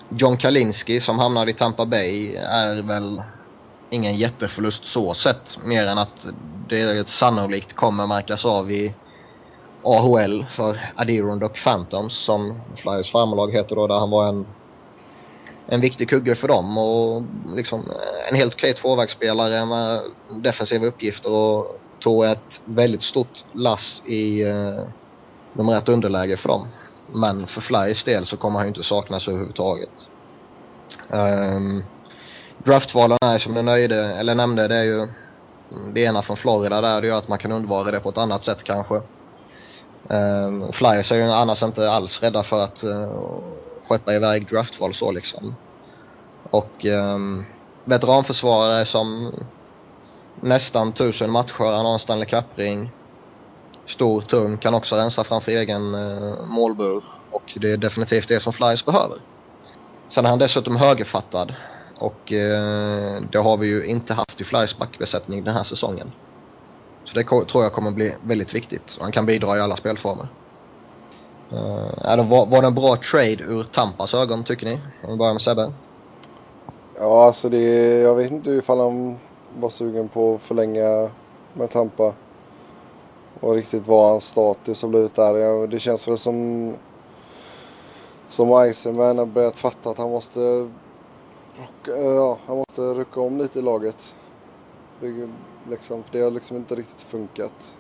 John 0.09 0.37
Kalinski 0.37 1.01
som 1.01 1.19
hamnade 1.19 1.51
i 1.51 1.55
Tampa 1.55 1.87
Bay 1.87 2.37
är 2.37 2.83
väl 2.83 3.23
ingen 3.91 4.15
jätteförlust 4.15 4.87
så 4.87 5.15
sett. 5.15 5.59
Mer 5.65 5.87
än 5.87 5.99
att 5.99 6.27
det 6.69 7.09
sannolikt 7.09 7.73
kommer 7.73 8.07
märkas 8.07 8.45
av 8.45 8.73
i 8.73 8.95
AHL 9.85 10.47
för 10.51 10.93
Adirondack 10.97 11.65
Phantoms 11.65 12.15
som 12.25 12.61
Flyers 12.77 13.13
farmarlag 13.13 13.53
heter 13.53 13.77
då, 13.77 13.87
där 13.87 13.99
han 13.99 14.11
var 14.11 14.29
en, 14.29 14.47
en 15.69 15.81
viktig 15.81 16.11
kugge 16.11 16.35
för 16.35 16.49
dem 16.49 16.79
och 16.79 17.23
liksom 17.57 17.91
en 18.31 18.37
helt 18.37 18.55
okej 18.55 18.75
tvåvägsspelare 18.75 19.67
med 19.67 20.01
defensiva 20.43 20.87
uppgifter 20.87 21.33
och 21.33 21.77
tog 22.01 22.25
ett 22.25 22.61
väldigt 22.65 23.03
stort 23.03 23.45
lass 23.53 24.03
i 24.07 24.43
eh, 24.43 24.85
nummer 25.53 25.79
ett 25.79 25.89
underläge 25.89 26.37
för 26.37 26.49
dem. 26.49 26.69
Men 27.15 27.47
för 27.47 27.61
Flyers 27.61 28.05
del 28.05 28.27
så 28.27 28.37
kommer 28.37 28.59
han 28.59 28.67
ju 28.67 28.69
inte 28.69 28.83
saknas 28.83 29.29
överhuvudtaget. 29.29 29.91
Um, 31.09 31.85
draftvalen 32.69 33.19
är 33.21 33.39
som 33.39 33.55
du 33.55 33.63
nöjde, 33.63 33.97
eller 33.97 34.35
nämnde, 34.35 34.69
det 34.69 34.77
är 34.77 34.85
ju 34.85 35.03
mm, 35.03 35.95
det 35.95 36.01
ena 36.01 36.23
från 36.23 36.37
Florida 36.37 36.81
där, 36.81 37.01
det 37.01 37.07
gör 37.07 37.19
att 37.19 37.29
man 37.29 37.39
kan 37.39 37.53
undvara 37.53 37.91
det 37.91 38.01
på 38.01 38.09
ett 38.09 38.19
annat 38.19 38.45
sätt 38.45 38.65
kanske. 38.65 39.03
Um, 40.09 40.73
Flyers 40.73 41.13
är 41.13 41.17
ju 41.17 41.23
annars 41.23 41.63
inte 41.63 41.91
alls 41.91 42.23
rädda 42.23 42.43
för 42.43 42.65
att 42.65 42.85
uh, 42.85 43.41
skeppa 43.89 44.15
iväg 44.15 44.49
draftval 44.49 44.95
så 44.95 45.13
liksom. 45.13 45.57
Och 46.51 46.85
um, 46.85 47.45
veteranförsvarare 47.85 48.87
som 48.87 49.33
nästan 50.41 50.93
tusen 50.93 51.31
matcher, 51.31 51.77
han 51.77 51.87
har 51.87 51.93
en 51.93 51.99
Stanley 51.99 52.27
Cup-ring. 52.27 52.91
Stor, 53.87 54.21
tung, 54.21 54.59
kan 54.59 54.75
också 54.75 54.97
rensa 54.97 55.25
framför 55.25 55.53
egen 55.53 55.95
uh, 55.95 56.47
målbur. 56.47 57.05
Och 57.31 57.53
det 57.57 57.73
är 57.73 57.77
definitivt 57.77 58.29
det 58.29 58.41
som 58.41 58.53
Flyers 58.53 58.85
behöver. 58.85 59.17
Sen 60.09 60.25
är 60.25 60.31
han 60.31 60.39
dessutom 60.39 60.77
högerfattad. 60.77 61.55
Och 61.99 62.33
eh, 62.33 63.23
det 63.33 63.39
har 63.39 63.57
vi 63.57 63.67
ju 63.67 63.87
inte 63.87 64.15
haft 64.15 64.41
i 64.41 64.45
Flyers 64.45 64.79
backbesättning 64.79 65.45
den 65.45 65.55
här 65.55 65.65
säsongen. 65.65 66.13
Så 67.05 67.15
det 67.15 67.25
tror 67.25 67.63
jag 67.65 67.73
kommer 67.73 67.91
bli 67.91 68.15
väldigt 68.23 68.55
viktigt. 68.55 68.97
Och 68.97 69.03
han 69.03 69.13
kan 69.13 69.27
bidra 69.27 69.57
i 69.57 69.61
alla 69.61 69.77
spelformer. 69.77 70.29
Uh, 71.53 72.17
det 72.17 72.23
var, 72.23 72.47
var 72.47 72.61
det 72.61 72.67
en 72.67 72.75
bra 72.75 72.97
trade 72.97 73.43
ur 73.43 73.63
Tampas 73.63 74.15
ögon 74.15 74.45
tycker 74.45 74.67
ni? 74.67 74.81
Om 75.05 75.11
vi 75.11 75.17
börjar 75.17 75.33
med 75.33 75.43
Sebbe. 75.43 75.73
Ja, 76.99 77.25
alltså 77.25 77.49
det, 77.49 77.65
jag 78.01 78.15
vet 78.15 78.31
inte 78.31 78.51
ifall 78.51 78.79
han 78.79 79.19
var 79.57 79.71
sugen 79.71 80.09
på 80.09 80.35
att 80.35 80.43
förlänga 80.43 81.11
med 81.53 81.71
Tampa. 81.71 82.13
Och 83.41 83.55
riktigt 83.55 83.87
vad 83.87 84.11
hans 84.11 84.25
status 84.25 84.83
har 84.83 84.89
blivit 84.89 85.15
där. 85.15 85.37
Ja, 85.37 85.67
det 85.67 85.79
känns 85.79 86.09
väl 86.09 86.19
som 86.19 86.75
som 88.29 88.67
Iceman 88.71 89.19
har 89.19 89.27
börjat 89.27 89.59
fatta 89.59 89.91
att 89.91 89.99
han 89.99 90.11
måste 90.11 90.71
och, 91.59 91.89
eh, 91.89 92.15
ja, 92.15 92.39
han 92.47 92.57
måste 92.57 92.83
rycka 92.83 93.21
om 93.21 93.39
lite 93.39 93.59
i 93.59 93.63
laget. 93.63 94.15
Liksom, 95.71 96.03
för 96.03 96.13
det 96.13 96.25
har 96.25 96.31
liksom 96.31 96.57
inte 96.57 96.75
riktigt 96.75 97.01
funkat. 97.01 97.79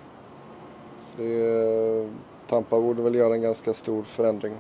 Så 0.99 1.17
det, 1.17 2.09
Tampa 2.47 2.81
borde 2.81 3.03
väl 3.03 3.15
göra 3.15 3.35
en 3.35 3.43
ganska 3.43 3.75
stor 3.75 4.03
förändring 4.03 4.55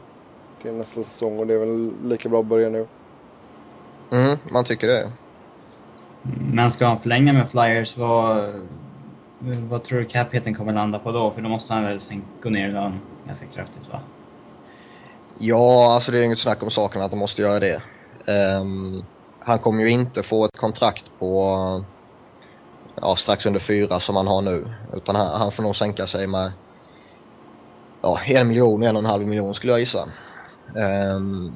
till 0.63 0.73
nästa 0.73 1.03
säsong 1.03 1.39
och 1.39 1.47
det 1.47 1.55
är 1.55 1.59
väl 1.59 1.93
lika 2.05 2.29
bra 2.29 2.41
att 2.41 2.47
börja 2.47 2.69
nu. 2.69 2.87
Mm, 4.11 4.39
man 4.51 4.65
tycker 4.65 4.87
det. 4.87 5.13
Men 6.53 6.71
ska 6.71 6.87
han 6.87 6.99
förlänga 6.99 7.33
med 7.33 7.51
Flyers, 7.51 7.97
vad, 7.97 8.53
vad 9.69 9.85
tror 9.85 9.99
du 9.99 10.05
capheten 10.05 10.55
kommer 10.55 10.73
landa 10.73 10.99
på 10.99 11.13
då? 11.13 11.31
För 11.31 11.43
då 11.43 11.49
måste 11.49 11.75
han 11.75 11.85
väl 11.85 12.01
sen 12.01 12.23
gå 12.43 12.51
ner 12.51 12.69
i 12.69 12.73
lön 12.73 13.01
ganska 13.27 13.47
kraftigt 13.47 13.89
va? 13.93 14.01
Ja, 15.39 15.95
alltså 15.95 16.13
det 16.13 16.19
är 16.19 16.23
inget 16.23 16.39
snack 16.39 16.63
om 16.63 16.71
saken 16.71 17.03
att 17.03 17.11
de 17.11 17.19
måste 17.19 17.43
göra 17.43 17.61
det. 17.61 17.83
Um, 18.29 19.05
han 19.41 19.59
kommer 19.59 19.83
ju 19.83 19.91
inte 19.91 20.23
få 20.23 20.45
ett 20.45 20.57
kontrakt 20.57 21.05
på 21.19 21.85
ja, 22.95 23.17
strax 23.17 23.47
under 23.47 23.61
fyra 23.61 24.01
som 24.01 24.17
han 24.17 24.27
har 24.27 24.43
nu. 24.43 24.75
Utan 24.95 25.17
han, 25.17 25.41
han 25.41 25.53
får 25.53 25.62
nog 25.62 25.77
sänka 25.77 26.07
sig 26.07 26.27
med 26.27 26.53
ja, 28.03 28.21
en 28.27 28.49
miljon, 28.49 28.83
en 28.83 28.97
och 28.97 29.03
en 29.03 29.07
halv 29.07 29.27
miljon 29.27 29.55
skulle 29.55 29.73
jag 29.73 29.81
gissa. 29.81 30.09
Um, 30.75 31.53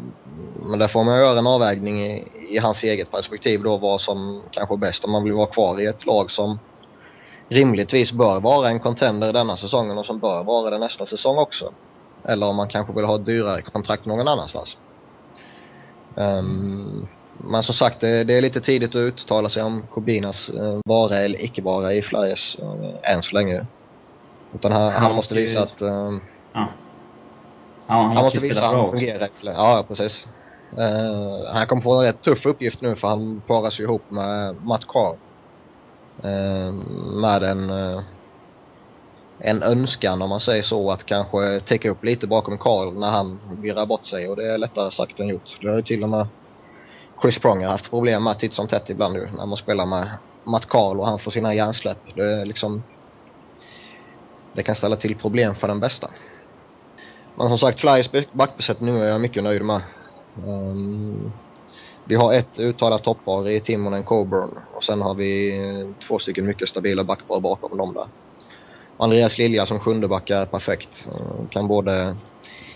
men 0.63 0.79
där 0.79 0.89
får 0.89 1.05
man 1.05 1.19
göra 1.19 1.39
en 1.39 1.47
avvägning 1.47 2.07
i, 2.07 2.29
i, 2.51 2.59
hans 2.59 2.85
eget 2.85 3.11
perspektiv 3.11 3.63
då 3.63 3.77
vad 3.77 4.01
som 4.01 4.43
kanske 4.51 4.75
är 4.75 4.79
bäst 4.79 5.05
om 5.05 5.13
man 5.13 5.25
vill 5.25 5.33
vara 5.33 5.47
kvar 5.47 5.81
i 5.81 5.87
ett 5.87 6.07
lag 6.07 6.31
som 6.31 6.59
rimligtvis 7.49 8.13
bör 8.13 8.41
vara 8.41 8.69
en 8.69 8.81
contender 8.81 9.33
denna 9.33 9.57
säsongen 9.57 9.99
och 9.99 10.07
som 10.07 10.19
bör 10.19 10.45
vara 10.45 10.71
det 10.71 10.79
nästa 10.79 11.07
säsong 11.07 11.39
också. 11.39 11.73
Eller 12.25 12.49
om 12.49 12.57
man 12.57 12.69
kanske 12.69 12.93
vill 12.93 13.05
ha 13.05 13.17
ett 13.17 13.27
dyrare 13.27 13.63
kontrakt 13.63 14.07
någon 14.07 14.29
annanstans. 14.29 14.77
Um, 16.15 17.09
men 17.39 17.63
som 17.63 17.75
sagt, 17.75 18.01
det, 18.01 18.25
det, 18.25 18.35
är 18.35 18.41
lite 18.41 18.61
tidigt 18.61 18.91
att 18.91 18.97
uttala 18.97 19.49
sig 19.49 19.63
om 19.63 19.83
Kobinas 19.91 20.51
uh, 20.51 20.79
vara 20.85 21.17
eller 21.17 21.45
icke 21.45 21.63
vara 21.63 21.93
i 21.93 22.03
Flyers 22.03 22.57
uh, 22.63 23.13
än 23.15 23.23
så 23.23 23.35
länge. 23.35 23.67
Utan 24.55 24.73
han, 24.73 24.83
han, 24.83 25.03
han 25.03 25.15
måste 25.15 25.35
visa 25.35 25.59
ju... 25.59 25.65
att... 25.65 25.83
Uh, 25.83 25.89
ja. 25.89 26.19
ja. 26.53 26.69
han, 27.87 28.07
måste, 28.07 28.17
han 28.17 28.25
måste 28.25 28.39
visa 28.39 28.67
att 28.67 28.75
han 28.75 28.91
fungerar. 28.91 29.29
Ja, 29.43 29.85
precis. 29.89 30.27
Uh, 30.73 31.53
han 31.53 31.67
kommer 31.67 31.83
få 31.83 31.95
en 31.95 32.05
rätt 32.05 32.23
tuff 32.23 32.47
uppgift 32.47 32.81
nu 32.81 32.97
för 32.97 33.09
han 33.09 33.43
paras 33.47 33.81
ju 33.81 33.85
ihop 33.85 34.03
med 34.09 34.57
Matt 34.65 34.87
Carr. 34.89 35.17
Uh, 36.25 36.73
med 37.21 37.43
en 37.43 37.71
en 39.45 39.63
önskan 39.63 40.23
om 40.23 40.31
man 40.31 40.41
säger 40.41 40.63
så 40.63 40.91
att 40.91 41.07
kanske 41.07 41.61
täcka 41.61 41.91
upp 41.91 42.05
lite 42.05 42.27
bakom 42.27 42.59
Karl 42.59 42.99
när 42.99 43.11
han 43.11 43.61
virrar 43.63 43.87
bort 43.87 44.07
sig 44.07 44.29
och 44.29 44.37
det 44.37 44.55
är 44.55 44.59
lättare 44.59 44.91
sagt 44.91 45.21
än 45.21 45.29
gjort. 45.29 45.59
Det 45.61 45.69
har 45.69 45.77
ju 45.77 45.83
till 45.83 46.03
och 46.03 46.09
med 46.09 46.27
Chris 47.23 47.39
Pronger 47.39 47.69
haft 47.69 47.91
problem 47.91 48.25
med 48.25 48.39
titt 48.39 48.55
som 48.55 48.69
tätt 48.69 48.91
ibland 48.91 49.15
nu 49.15 49.31
när 49.37 49.47
man 49.47 49.57
spelar 49.57 49.87
med 49.87 50.19
Matt 50.47 50.67
Karl 50.67 51.01
och 51.01 51.07
han 51.07 51.19
får 51.19 51.31
sina 51.31 51.55
hjärnsläpp. 51.55 51.99
Det 52.17 52.33
är 52.33 52.45
liksom 52.45 52.83
det 54.55 54.63
kan 54.63 54.77
ställa 54.77 54.97
till 54.97 55.19
problem 55.19 55.55
för 55.55 55.69
den 55.69 55.81
bästa. 55.81 56.11
Men 57.37 57.49
som 57.49 57.59
sagt, 57.59 57.81
Flyers 57.81 58.11
backbesättning 58.33 58.95
nu 58.95 59.03
är 59.03 59.09
jag 59.09 59.21
mycket 59.21 59.43
nöjd 59.43 59.63
med. 59.65 59.83
Um, 60.47 61.33
vi 62.05 62.15
har 62.15 62.35
ett 62.35 62.59
uttalat 62.59 63.05
toppar 63.05 63.49
i 63.49 63.61
Timonen 63.61 64.05
Coburn 64.05 64.59
och 64.75 64.85
sen 64.85 65.01
har 65.01 65.15
vi 65.15 65.59
eh, 65.59 66.07
två 66.09 66.19
stycken 66.19 66.47
mycket 66.47 66.69
stabila 66.69 67.05
backpar 67.05 67.41
bakom 67.41 67.79
dem 67.79 67.95
där. 67.95 68.22
Andreas 69.03 69.39
Lilja 69.39 69.67
som 69.67 69.81
sjundeback 69.81 70.31
är 70.31 70.47
perfekt. 70.47 71.07
Kan 71.51 71.69
både 71.69 72.17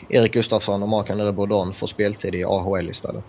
Erik 0.08 0.32
Gustafsson 0.32 0.82
och 0.82 0.88
Mark-André 0.88 1.32
Bourdon 1.32 1.74
få 1.74 1.86
speltid 1.86 2.34
i 2.34 2.44
AHL 2.44 2.90
istället. 2.90 3.24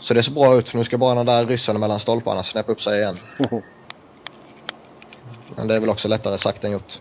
Så 0.00 0.14
det 0.14 0.22
ser 0.22 0.32
bra 0.32 0.58
ut. 0.58 0.74
Nu 0.74 0.84
ska 0.84 0.98
bara 0.98 1.14
den 1.14 1.26
där 1.26 1.46
ryssen 1.46 1.80
mellan 1.80 2.00
stolparna 2.00 2.42
snäppa 2.42 2.72
upp 2.72 2.82
sig 2.82 3.00
igen. 3.00 3.16
Men 5.56 5.68
det 5.68 5.76
är 5.76 5.80
väl 5.80 5.90
också 5.90 6.08
lättare 6.08 6.38
sagt 6.38 6.64
än 6.64 6.72
gjort. 6.72 6.98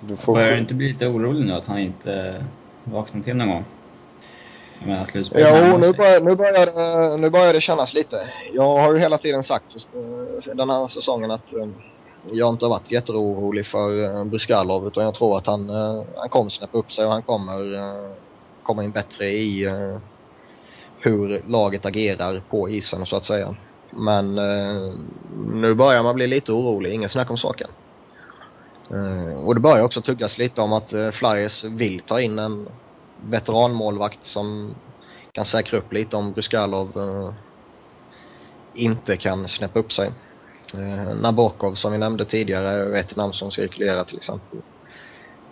Du 0.00 0.16
får... 0.16 0.34
Börjar 0.34 0.50
du 0.52 0.58
inte 0.58 0.74
bli 0.74 0.88
lite 0.88 1.06
orolig 1.06 1.46
nu 1.46 1.52
att 1.52 1.66
han 1.66 1.78
inte 1.78 2.44
vaknar 2.84 3.22
till 3.22 3.36
någon 3.36 3.48
gång? 3.48 3.64
Jag 4.78 4.88
menar 4.88 5.04
slutspelet 5.04 5.48
Jo, 5.50 5.78
nu 5.78 5.92
börjar, 5.92 6.20
nu, 6.20 6.36
börjar 6.36 6.66
det, 6.66 7.16
nu 7.16 7.30
börjar 7.30 7.52
det 7.52 7.60
kännas 7.60 7.94
lite. 7.94 8.28
Jag 8.52 8.78
har 8.78 8.92
ju 8.94 8.98
hela 8.98 9.18
tiden 9.18 9.42
sagt 9.42 9.76
den 10.54 10.70
här 10.70 10.88
säsongen 10.88 11.30
att 11.30 11.52
eh, 11.52 11.66
jag 12.30 12.54
inte 12.54 12.64
har 12.64 12.70
varit 12.70 12.90
jätteorolig 12.90 13.66
för 13.66 14.04
eh, 14.04 14.24
Bryskalov 14.24 14.86
utan 14.86 15.04
jag 15.04 15.14
tror 15.14 15.38
att 15.38 15.46
han, 15.46 15.70
eh, 15.70 16.02
han 16.16 16.28
kommer 16.28 16.50
snäppa 16.50 16.78
upp 16.78 16.92
sig 16.92 17.06
och 17.06 17.12
han 17.12 17.22
kommer 17.22 17.74
eh, 17.74 18.10
komma 18.62 18.84
in 18.84 18.90
bättre 18.90 19.30
i 19.30 19.68
hur 20.98 21.42
laget 21.48 21.86
agerar 21.86 22.42
på 22.50 22.68
isen 22.68 23.06
så 23.06 23.16
att 23.16 23.24
säga. 23.24 23.56
Men 23.90 24.34
nu 25.52 25.74
börjar 25.74 26.02
man 26.02 26.14
bli 26.14 26.26
lite 26.26 26.52
orolig, 26.52 26.94
inget 26.94 27.10
snack 27.10 27.30
om 27.30 27.38
saken. 27.38 27.70
Och 29.36 29.54
det 29.54 29.60
börjar 29.60 29.84
också 29.84 30.02
tuggas 30.02 30.38
lite 30.38 30.60
om 30.60 30.72
att 30.72 30.92
Flyers 31.12 31.64
vill 31.64 32.00
ta 32.00 32.20
in 32.20 32.38
en 32.38 32.68
veteranmålvakt 33.24 34.24
som 34.24 34.74
kan 35.32 35.44
säkra 35.44 35.78
upp 35.78 35.92
lite 35.92 36.16
om 36.16 36.32
Bryskalov 36.32 36.92
inte 38.74 39.16
kan 39.16 39.48
snäppa 39.48 39.78
upp 39.78 39.92
sig. 39.92 40.12
Eh, 40.78 41.14
Nabokov 41.14 41.74
som 41.74 41.92
vi 41.92 41.98
nämnde 41.98 42.24
tidigare 42.24 42.68
är 42.68 42.94
ett 42.94 43.16
namn 43.16 43.32
som 43.32 43.50
cirkulerar 43.50 44.04
till 44.04 44.16
exempel. 44.16 44.58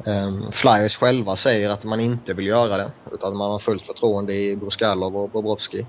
Eh, 0.06 0.50
Flyers 0.50 0.96
själva 0.96 1.36
säger 1.36 1.70
att 1.70 1.84
man 1.84 2.00
inte 2.00 2.34
vill 2.34 2.46
göra 2.46 2.76
det 2.76 2.90
utan 3.12 3.36
man 3.36 3.50
har 3.50 3.58
fullt 3.58 3.86
förtroende 3.86 4.34
i 4.34 4.56
Bruskalov 4.56 5.16
och 5.16 5.30
Bobrovski. 5.30 5.86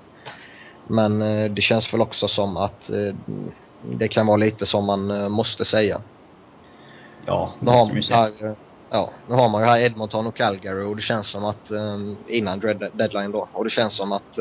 Men 0.87 1.21
eh, 1.21 1.51
det 1.51 1.61
känns 1.61 1.93
väl 1.93 2.01
också 2.01 2.27
som 2.27 2.57
att 2.57 2.89
eh, 2.89 3.15
det 3.97 4.07
kan 4.07 4.27
vara 4.27 4.37
lite 4.37 4.65
som 4.65 4.85
man 4.85 5.31
måste 5.31 5.65
säga. 5.65 6.01
Ja, 7.25 7.53
det 7.59 7.65
måste 7.65 7.93
man 7.93 8.03
säga. 8.03 8.17
Här, 8.17 8.55
ja, 8.89 9.11
nu 9.27 9.35
har 9.35 9.49
man 9.49 9.61
ju 9.61 9.67
här 9.67 9.79
Edmonton 9.79 10.27
och 10.27 10.35
Calgary 10.35 10.85
och 10.85 10.95
det 10.95 11.01
känns 11.01 11.27
som 11.27 11.45
att 11.45 11.71
innan 12.27 12.59
deadline 12.93 13.31
då 13.31 13.47
och 13.53 13.63
det 13.63 13.69
känns 13.69 13.93
som 13.93 14.11
att 14.11 14.37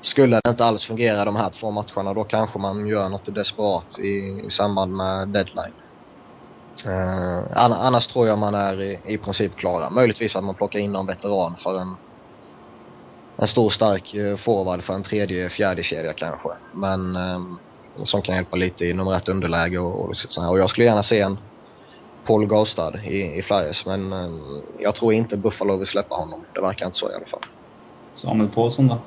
skulle 0.00 0.40
det 0.44 0.50
inte 0.50 0.64
alls 0.64 0.84
fungera 0.84 1.24
de 1.24 1.36
här 1.36 1.50
två 1.50 1.70
matcherna 1.70 2.14
då 2.14 2.24
kanske 2.24 2.58
man 2.58 2.86
gör 2.86 3.08
något 3.08 3.34
desperat 3.34 3.98
i, 3.98 4.42
i 4.46 4.50
samband 4.50 4.96
med 4.96 5.28
deadline. 5.28 5.72
Uh, 6.86 7.42
annars 7.56 8.06
tror 8.06 8.26
jag 8.26 8.38
man 8.38 8.54
är 8.54 8.82
i, 8.82 8.98
i 9.04 9.18
princip 9.18 9.56
klara. 9.56 9.90
Möjligtvis 9.90 10.36
att 10.36 10.44
man 10.44 10.54
plockar 10.54 10.78
in 10.78 10.92
någon 10.92 11.06
veteran 11.06 11.56
för 11.56 11.80
en, 11.80 11.96
en 13.36 13.46
stor 13.46 13.70
stark 13.70 14.14
eh, 14.14 14.36
forward 14.36 14.82
för 14.82 14.94
en 14.94 15.02
tredje, 15.02 15.48
fjärde 15.48 15.82
kedja 15.82 16.12
kanske. 16.12 16.48
Men 16.72 17.16
um, 17.16 17.58
som 18.04 18.22
kan 18.22 18.34
hjälpa 18.34 18.56
lite 18.56 18.84
i 18.84 18.94
nummer 18.94 19.16
ett 19.16 19.28
underläge 19.28 19.78
och, 19.78 20.08
och, 20.08 20.16
så 20.16 20.40
här. 20.42 20.50
och 20.50 20.58
jag 20.58 20.70
skulle 20.70 20.86
gärna 20.86 21.02
se 21.02 21.20
en 21.20 21.38
Paul 22.24 22.46
Gaustad 22.46 23.00
i, 23.04 23.38
i 23.38 23.42
Flyers 23.42 23.86
men 23.86 24.12
um, 24.12 24.62
jag 24.78 24.94
tror 24.94 25.12
inte 25.12 25.36
Buffalo 25.36 25.76
vill 25.76 25.86
släppa 25.86 26.14
honom. 26.14 26.44
Det 26.54 26.60
verkar 26.60 26.86
inte 26.86 26.98
så 26.98 27.10
i 27.10 27.14
alla 27.14 27.26
fall. 27.26 27.40
Samuel 28.14 28.48
Paulsson 28.48 28.88
då? 28.88 28.98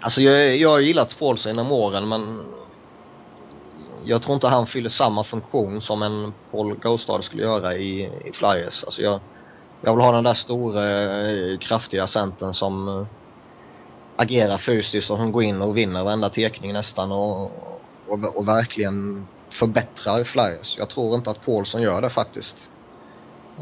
Alltså 0.00 0.20
jag, 0.20 0.56
jag 0.56 0.70
har 0.70 0.80
gillat 0.80 1.18
Paulsen 1.18 1.50
genom 1.50 1.72
åren 1.72 2.08
men 2.08 2.44
jag 4.04 4.22
tror 4.22 4.34
inte 4.34 4.48
han 4.48 4.66
fyller 4.66 4.90
samma 4.90 5.24
funktion 5.24 5.80
som 5.80 6.02
en 6.02 6.32
Paul 6.50 6.74
Gostad 6.74 7.24
skulle 7.24 7.42
göra 7.42 7.76
i, 7.76 8.10
i 8.24 8.32
Flyers. 8.32 8.84
Alltså 8.84 9.02
jag, 9.02 9.20
jag 9.80 9.96
vill 9.96 10.04
ha 10.04 10.12
den 10.12 10.24
där 10.24 10.34
stora, 10.34 10.84
eh, 11.30 11.58
kraftiga 11.58 12.06
centern 12.06 12.54
som 12.54 12.88
eh, 12.88 13.06
agerar 14.16 14.58
fysiskt 14.58 15.10
och 15.10 15.16
som 15.16 15.32
går 15.32 15.42
in 15.42 15.62
och 15.62 15.76
vinner 15.76 16.04
varenda 16.04 16.28
tekning 16.28 16.72
nästan 16.72 17.12
och, 17.12 17.42
och, 18.08 18.36
och, 18.36 18.48
verkligen 18.48 19.26
förbättrar 19.50 20.24
Flyers. 20.24 20.78
Jag 20.78 20.88
tror 20.88 21.14
inte 21.14 21.30
att 21.30 21.44
Paulsson 21.44 21.82
gör 21.82 22.02
det 22.02 22.10
faktiskt. 22.10 22.56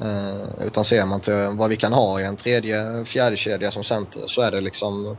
Eh, 0.03 0.67
utan 0.67 0.85
ser 0.85 1.05
man 1.05 1.21
till 1.21 1.49
vad 1.53 1.71
vi 1.71 1.77
kan 1.77 1.93
ha 1.93 2.21
i 2.21 2.25
en 2.25 2.37
tredje, 2.37 3.05
fjärde 3.05 3.37
kedja 3.37 3.71
som 3.71 3.85
center 3.85 4.27
så 4.27 4.43
är 4.43 4.51
det 4.51 4.61
liksom 4.61 5.17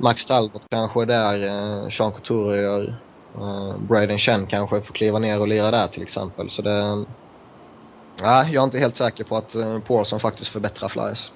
Max 0.00 0.26
Talbot 0.26 0.62
kanske 0.70 1.04
där, 1.04 1.46
eh, 1.48 1.88
Sean 1.88 2.12
Couturier, 2.12 3.00
eh, 3.34 3.78
Braden 3.78 4.18
Chen 4.18 4.46
kanske 4.46 4.80
får 4.80 4.94
kliva 4.94 5.18
ner 5.18 5.40
och 5.40 5.48
lira 5.48 5.70
där 5.70 5.86
till 5.86 6.02
exempel. 6.02 6.50
Så 6.50 6.62
det... 6.62 7.04
Nej, 8.22 8.52
jag 8.52 8.60
är 8.60 8.64
inte 8.64 8.78
helt 8.78 8.96
säker 8.96 9.24
på 9.24 9.36
att 9.36 9.54
eh, 9.54 9.78
Paulson 9.78 10.20
faktiskt 10.20 10.50
förbättrar 10.50 10.88
Flyers. 10.88 11.30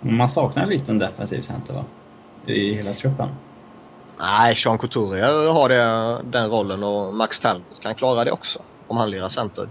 Man 0.00 0.28
saknar 0.28 0.90
en 0.90 0.98
defensiv 0.98 1.40
center 1.40 1.74
va? 1.74 1.84
I 2.46 2.74
hela 2.74 2.92
truppen. 2.92 3.28
Nej, 4.18 4.56
Sean 4.56 4.78
Couturier 4.78 5.52
har 5.52 5.68
det, 5.68 6.22
den 6.30 6.50
rollen 6.50 6.82
och 6.82 7.14
Max 7.14 7.40
Talbot 7.40 7.80
kan 7.82 7.94
klara 7.94 8.24
det 8.24 8.32
också. 8.32 8.58
Om 8.88 8.96
han 8.96 9.10
lirar 9.10 9.28
center. 9.28 9.68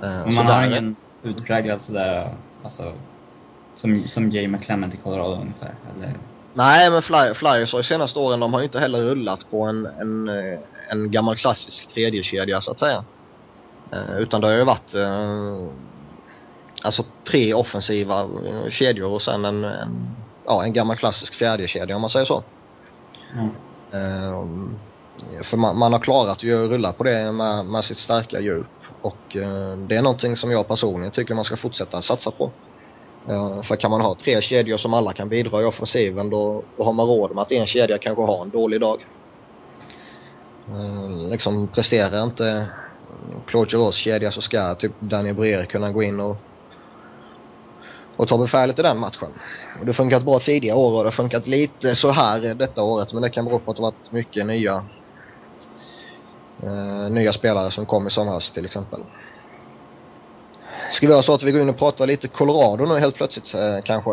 Men 0.00 0.34
man 0.34 0.46
har 0.46 0.66
ingen 0.66 0.96
utpräglad 1.22 1.80
sådär, 1.80 2.34
alltså, 2.62 2.92
som, 3.74 4.08
som 4.08 4.30
Jay 4.30 4.48
McClement 4.48 4.94
i 4.94 4.96
Colorado 4.96 5.40
ungefär? 5.40 5.74
Eller? 5.96 6.14
Nej, 6.58 6.90
men 6.90 7.02
fly, 7.02 7.34
Flyers 7.34 7.72
har 7.72 7.78
ju 7.78 7.84
senaste 7.84 8.18
åren, 8.18 8.40
de 8.40 8.52
har 8.52 8.60
ju 8.60 8.66
inte 8.66 8.80
heller 8.80 9.02
rullat 9.02 9.50
på 9.50 9.64
en, 9.64 9.86
en, 9.86 10.28
eh, 10.28 10.58
en 10.90 11.10
gammal 11.10 11.36
klassisk 11.36 11.94
tredjekedja 11.94 12.60
så 12.60 12.70
att 12.70 12.80
säga. 12.80 13.04
Eh, 13.92 14.18
utan 14.18 14.40
det 14.40 14.46
har 14.46 14.54
ju 14.54 14.64
varit 14.64 14.94
eh, 14.94 15.68
alltså 16.82 17.04
tre 17.28 17.54
offensiva 17.54 18.28
kedjor 18.70 19.10
och 19.10 19.22
sen 19.22 19.44
en, 19.44 19.64
en, 19.64 20.16
ja, 20.46 20.64
en 20.64 20.72
gammal 20.72 20.96
klassisk 20.96 21.34
fjärdekedja 21.34 21.94
om 21.94 22.00
man 22.00 22.10
säger 22.10 22.26
så. 22.26 22.42
Mm. 23.34 23.50
Eh, 23.92 25.42
för 25.42 25.56
man, 25.56 25.78
man, 25.78 25.92
har 25.92 26.00
klarat 26.00 26.38
att 26.38 26.42
rulla 26.44 26.92
på 26.92 27.04
det 27.04 27.32
med, 27.32 27.66
med 27.66 27.84
sitt 27.84 27.98
starka 27.98 28.40
djup 28.40 28.66
och 29.02 29.36
eh, 29.36 29.76
det 29.76 29.96
är 29.96 30.02
någonting 30.02 30.36
som 30.36 30.50
jag 30.50 30.68
personligen 30.68 31.12
tycker 31.12 31.34
man 31.34 31.44
ska 31.44 31.56
fortsätta 31.56 32.02
satsa 32.02 32.30
på. 32.30 32.52
För 33.62 33.76
kan 33.76 33.90
man 33.90 34.00
ha 34.00 34.14
tre 34.14 34.40
kedjor 34.40 34.76
som 34.76 34.94
alla 34.94 35.12
kan 35.12 35.28
bidra 35.28 35.62
i 35.62 35.64
offensiven 35.64 36.30
då, 36.30 36.64
då 36.76 36.84
har 36.84 36.92
man 36.92 37.06
råd 37.06 37.34
med 37.34 37.42
att 37.42 37.52
en 37.52 37.66
kedja 37.66 37.98
kanske 37.98 38.22
har 38.22 38.42
en 38.42 38.50
dålig 38.50 38.80
dag. 38.80 39.04
Eh, 40.68 41.30
liksom 41.30 41.68
presterar 41.68 42.24
inte 42.24 42.68
Claude 43.46 43.70
Giroux 43.70 43.96
kedja 43.96 44.30
så 44.30 44.40
ska 44.40 44.74
typ 44.74 45.00
Daniel 45.00 45.34
Breer 45.34 45.64
kunna 45.64 45.92
gå 45.92 46.02
in 46.02 46.20
och, 46.20 46.36
och 48.16 48.28
ta 48.28 48.38
befälet 48.38 48.78
i 48.78 48.82
den 48.82 48.98
matchen. 48.98 49.32
Och 49.78 49.84
det 49.84 49.88
har 49.88 49.92
funkat 49.92 50.24
bra 50.24 50.38
tidigare 50.38 50.76
år 50.76 50.92
och 50.92 50.98
det 50.98 51.06
har 51.06 51.10
funkat 51.10 51.46
lite 51.46 51.94
så 51.94 52.10
här 52.10 52.54
detta 52.54 52.82
året 52.82 53.12
men 53.12 53.22
det 53.22 53.30
kan 53.30 53.44
bero 53.44 53.58
på 53.58 53.70
att 53.70 53.76
det 53.76 53.82
varit 53.82 54.12
mycket 54.12 54.46
nya 54.46 54.84
eh, 56.62 57.10
nya 57.10 57.32
spelare 57.32 57.70
som 57.70 57.86
kom 57.86 58.06
i 58.06 58.10
somras 58.10 58.50
till 58.52 58.64
exempel. 58.64 59.00
Ska 60.92 61.06
vi 61.06 61.12
göra 61.12 61.22
så 61.22 61.34
att 61.34 61.42
vi 61.42 61.52
går 61.52 61.62
in 61.62 61.68
och 61.68 61.78
pratar 61.78 62.06
lite 62.06 62.28
Colorado 62.28 62.86
nu 62.86 62.98
helt 62.98 63.14
plötsligt 63.14 63.54
eh, 63.54 63.78
kanske? 63.84 64.10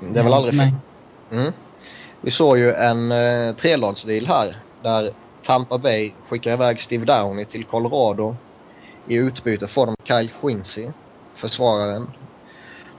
Det 0.00 0.20
är 0.20 0.24
väl 0.24 0.32
aldrig 0.32 0.58
fel? 0.58 0.70
Mm. 1.30 1.52
Vi 2.20 2.30
såg 2.30 2.58
ju 2.58 2.72
en 2.72 3.12
eh, 3.12 3.54
trelagsdeal 3.54 4.26
här 4.26 4.56
där 4.82 5.12
Tampa 5.42 5.78
Bay 5.78 6.12
skickar 6.28 6.52
iväg 6.52 6.80
Steve 6.80 7.04
Downey 7.04 7.44
till 7.44 7.64
Colorado 7.64 8.36
i 9.08 9.14
utbyte 9.14 9.66
får 9.66 9.86
de 9.86 9.96
Kyle 10.04 10.30
Quincy, 10.40 10.88
försvararen. 11.34 12.10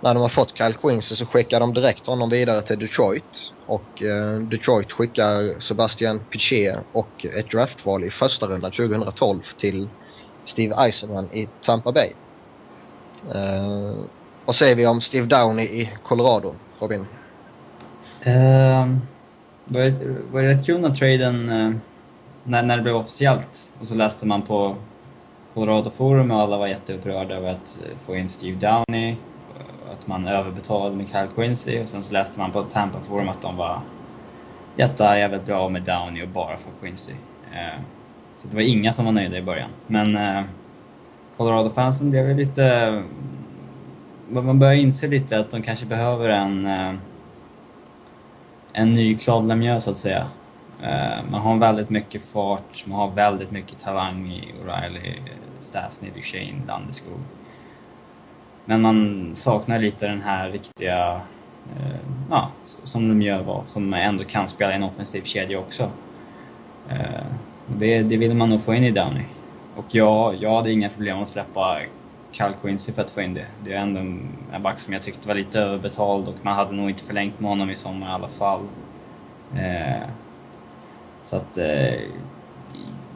När 0.02 0.14
de 0.14 0.22
har 0.22 0.30
fått 0.30 0.58
Kyle 0.58 0.74
Quincy 0.74 1.16
så 1.16 1.26
skickar 1.26 1.60
de 1.60 1.74
direkt 1.74 2.06
honom 2.06 2.30
vidare 2.30 2.62
till 2.62 2.80
Detroit 2.80 3.54
och 3.66 4.04
eh, 4.04 4.40
Detroit 4.40 4.92
skickar 4.92 5.60
Sebastian 5.60 6.20
Piché 6.20 6.76
och 6.92 7.26
ett 7.26 7.52
draftval 7.52 8.04
i 8.04 8.10
första 8.10 8.46
rundan 8.46 8.72
2012 8.72 9.42
till 9.58 9.90
Steve 10.46 10.76
Eisenman 10.76 11.30
i 11.34 11.50
Tampa 11.62 11.92
Bay. 11.92 12.12
Eh, 13.34 13.66
uh, 13.66 13.96
vad 14.46 14.56
säger 14.56 14.76
vi 14.76 14.88
om 14.88 15.02
Steve 15.02 15.26
Downey 15.26 15.66
i 15.66 15.90
Colorado, 16.04 16.56
Robin? 16.80 17.00
Uh, 17.00 18.98
var, 19.66 19.82
det, 19.82 20.16
var 20.32 20.42
det 20.42 20.48
rätt 20.50 20.66
kul 20.66 20.82
när 20.82 20.90
traden, 20.90 21.50
uh, 21.50 21.68
eh, 21.68 21.74
när, 22.44 22.64
när 22.64 22.78
det 22.78 22.84
blev 22.84 22.96
officiellt 22.96 23.74
och 23.80 23.88
så 23.88 23.96
läste 23.96 24.28
man 24.28 24.42
på 24.42 24.76
Colorado 25.54 25.90
Forum 25.90 26.32
och 26.32 26.40
alla 26.40 26.58
var 26.58 26.68
jätteupprörda 26.68 27.36
över 27.36 27.50
att 27.50 27.80
få 28.06 28.16
in 28.16 28.30
Steve 28.30 28.58
Downey, 28.58 29.16
att 29.92 30.08
man 30.08 30.28
överbetalade 30.28 30.96
med 30.96 31.08
Kyle 31.08 31.28
Quincy 31.36 31.80
och 31.80 31.90
sen 31.90 32.04
så 32.04 32.14
läste 32.14 32.40
man 32.40 32.52
på 32.52 32.64
Tampa 32.64 33.00
Forum 33.00 33.30
att 33.30 33.42
de 33.42 33.58
var 33.58 33.82
jättearga 34.76 35.26
över 35.26 35.36
att 35.36 35.46
bli 35.46 35.54
av 35.54 35.72
med 35.72 35.82
Downey 35.82 36.24
och 36.24 36.30
bara 36.30 36.58
få 36.58 36.70
Quincy. 36.82 37.12
Uh, 37.52 37.82
så 38.44 38.50
det 38.50 38.56
var 38.56 38.64
inga 38.64 38.94
som 38.94 39.06
var 39.06 39.12
nöjda 39.12 39.38
i 39.38 39.42
början. 39.42 39.70
Men 39.88 40.16
eh, 40.16 40.44
Colorado-fansen 41.38 42.10
blev 42.10 42.28
ju 42.28 42.34
lite... 42.34 42.66
Eh, 42.66 43.02
man 44.42 44.60
börjar 44.60 44.74
inse 44.74 45.08
lite 45.08 45.40
att 45.40 45.52
de 45.52 45.62
kanske 45.62 45.86
behöver 45.86 46.30
en, 46.30 46.66
eh, 46.66 46.94
en 48.74 48.94
ny 48.94 49.18
Claude 49.18 49.48
Lemieux 49.48 49.84
så 49.84 49.90
att 49.90 49.98
säga. 49.98 50.28
Eh, 50.82 51.24
man 51.32 51.42
har 51.42 51.58
väldigt 51.58 51.90
mycket 51.90 52.22
fart, 52.22 52.86
man 52.86 53.00
har 53.00 53.12
väldigt 53.12 53.52
mycket 53.52 53.80
talang 53.80 54.28
i 54.28 54.54
O'Reilly, 54.64 55.14
Stasny, 55.60 56.10
Duchene, 56.16 56.62
Landeskog. 56.68 57.20
Men 58.66 58.82
man 58.82 59.30
saknar 59.36 59.80
lite 59.80 60.08
den 60.08 60.22
här 60.22 60.50
riktiga, 60.50 61.22
eh, 61.76 62.00
ja, 62.30 62.52
som 62.64 63.08
Lemieux 63.08 63.48
var, 63.48 63.64
som 63.66 63.94
ändå 63.94 64.24
kan 64.24 64.48
spela 64.48 64.72
i 64.72 64.76
en 64.76 64.84
offensiv 64.84 65.24
kedja 65.24 65.60
också. 65.60 65.92
Eh, 66.90 67.26
det, 67.68 68.04
det 68.04 68.18
vill 68.18 68.36
man 68.36 68.50
nog 68.50 68.62
få 68.62 68.74
in 68.74 68.84
i 68.84 68.92
Downey. 68.92 69.24
och 69.76 69.86
jag, 69.88 70.36
jag 70.40 70.56
hade 70.56 70.72
inga 70.72 70.90
problem 70.90 71.20
att 71.20 71.30
släppa 71.30 71.80
Cal 72.32 72.54
Quincy 72.62 72.92
för 72.92 73.02
att 73.02 73.12
få 73.12 73.22
in 73.22 73.34
det. 73.34 73.46
Det 73.64 73.74
är 73.74 73.78
ändå 73.78 74.00
en 74.54 74.64
back 74.64 74.80
som 74.80 74.94
jag 74.94 75.02
tyckte 75.02 75.28
var 75.28 75.36
lite 75.36 75.60
överbetald 75.60 76.28
och 76.28 76.36
man 76.42 76.56
hade 76.56 76.72
nog 76.72 76.90
inte 76.90 77.04
förlängt 77.04 77.40
med 77.40 77.50
honom 77.50 77.70
i 77.70 77.76
sommar 77.76 78.08
i 78.08 78.12
alla 78.12 78.28
fall. 78.28 78.62
Eh, 79.56 80.08
så 81.22 81.36
att 81.36 81.58
eh, 81.58 81.94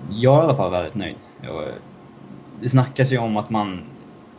jag 0.10 0.38
är 0.38 0.42
i 0.42 0.44
alla 0.44 0.56
fall 0.56 0.72
väldigt 0.72 0.96
nöjd. 0.96 1.16
Jag, 1.42 1.64
eh, 1.64 1.74
det 2.62 2.70
snackas 2.70 3.12
ju 3.12 3.18
om 3.18 3.38
att 3.38 3.50
man 3.50 3.82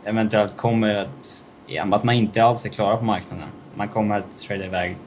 eventuellt 0.03 0.57
kommer 0.57 0.95
att, 0.95 1.45
att 1.91 2.03
man 2.03 2.15
inte 2.15 2.43
alls 2.43 2.65
är 2.65 2.69
klara 2.69 2.97
på 2.97 3.05
marknaden. 3.05 3.49
Man 3.75 3.87
kommer 3.87 4.17
att 4.17 4.37
trada 4.37 4.65
iväg 4.65 4.97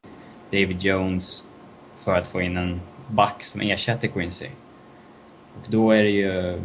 David 0.51 0.83
Jones 0.83 1.45
för 1.97 2.19
att 2.19 2.29
få 2.29 2.41
in 2.41 2.57
en 2.57 2.81
back 3.09 3.43
som 3.43 3.61
ersätter 3.61 4.09
Quincy. 4.09 4.47
Och 5.61 5.67
då 5.69 5.91
är 5.91 6.03
det 6.03 6.11
ju 6.11 6.61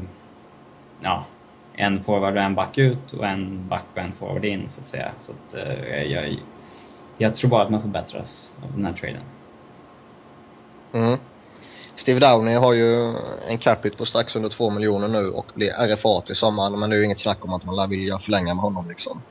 ja, 1.01 1.25
en 1.73 2.03
forward 2.03 2.37
och 2.37 2.43
en 2.43 2.55
back 2.55 2.77
ut 2.77 3.13
och 3.13 3.25
en 3.25 3.67
back 3.67 3.85
och 3.93 4.01
en 4.01 4.11
forward 4.11 4.45
in 4.45 4.69
så 4.69 4.81
att 4.81 4.87
säga. 4.87 5.11
Så 5.19 5.31
att, 5.31 5.55
uh, 5.55 6.03
jag, 6.03 6.39
jag 7.17 7.35
tror 7.35 7.49
bara 7.49 7.63
att 7.63 7.69
man 7.69 7.81
förbättras 7.81 8.55
av 8.63 8.71
den 8.75 8.85
här 8.85 8.93
traden. 8.93 9.21
Mm. 10.93 11.17
Steve 11.95 12.19
Downey 12.19 12.55
har 12.55 12.73
ju 12.73 13.13
en 13.47 13.57
capita 13.57 13.97
på 13.97 14.05
strax 14.05 14.35
under 14.35 14.49
2 14.49 14.69
miljoner 14.69 15.07
nu 15.07 15.29
och 15.29 15.45
blir 15.53 15.71
RFA 15.71 16.21
till 16.21 16.35
sommaren 16.35 16.79
men 16.79 16.89
det 16.89 16.95
är 16.95 16.97
ju 16.97 17.05
inget 17.05 17.19
snack 17.19 17.45
om 17.45 17.53
att 17.53 17.65
man 17.65 17.75
lär 17.75 17.87
vilja 17.87 18.19
förlänga 18.19 18.53
med 18.53 18.63
honom 18.63 18.89
liksom. 18.89 19.21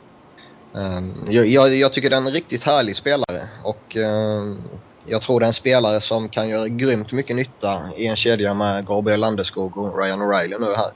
Ehm, 0.77 1.15
jag, 1.29 1.47
jag, 1.47 1.77
jag, 1.77 1.93
tycker 1.93 2.11
det 2.11 2.17
är 2.17 2.21
en 2.21 2.31
riktigt 2.31 2.63
härlig 2.63 2.97
spelare 2.97 3.49
och 3.63 3.97
ehm, 3.97 4.63
jag 5.07 5.23
tror 5.23 5.41
det 5.41 5.47
är 5.47 5.49
en 5.49 5.53
spelare 5.53 6.01
som 6.01 6.29
kan 6.29 6.49
göra 6.49 6.69
grymt 6.69 7.13
mycket 7.13 7.37
nytta 7.37 7.83
i 7.97 8.07
en 8.07 8.17
kedja 8.17 8.55
med 8.55 8.87
Gabriel 8.87 9.21
Landeskog 9.21 9.77
och 9.77 9.99
Ryan 9.99 10.23
O'Reilly 10.23 10.59
nu 10.61 10.75
här. 10.75 10.91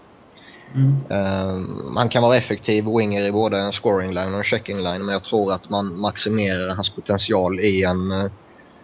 Mm. 0.75 0.95
Um, 1.09 1.97
han 1.97 2.09
kan 2.09 2.23
vara 2.23 2.37
effektiv 2.37 2.85
winger 2.85 3.23
i 3.23 3.33
både 3.33 3.59
en 3.59 3.73
scoring 3.73 4.11
line 4.11 4.33
och 4.33 4.39
en 4.39 4.45
checking 4.45 4.77
line 4.77 5.05
men 5.05 5.13
jag 5.13 5.25
tror 5.25 5.53
att 5.53 5.71
man 5.71 6.01
maximerar 6.01 6.75
hans 6.75 6.91
potential 6.91 7.61
i 7.61 7.85
en 7.85 8.13
uh, 8.13 8.31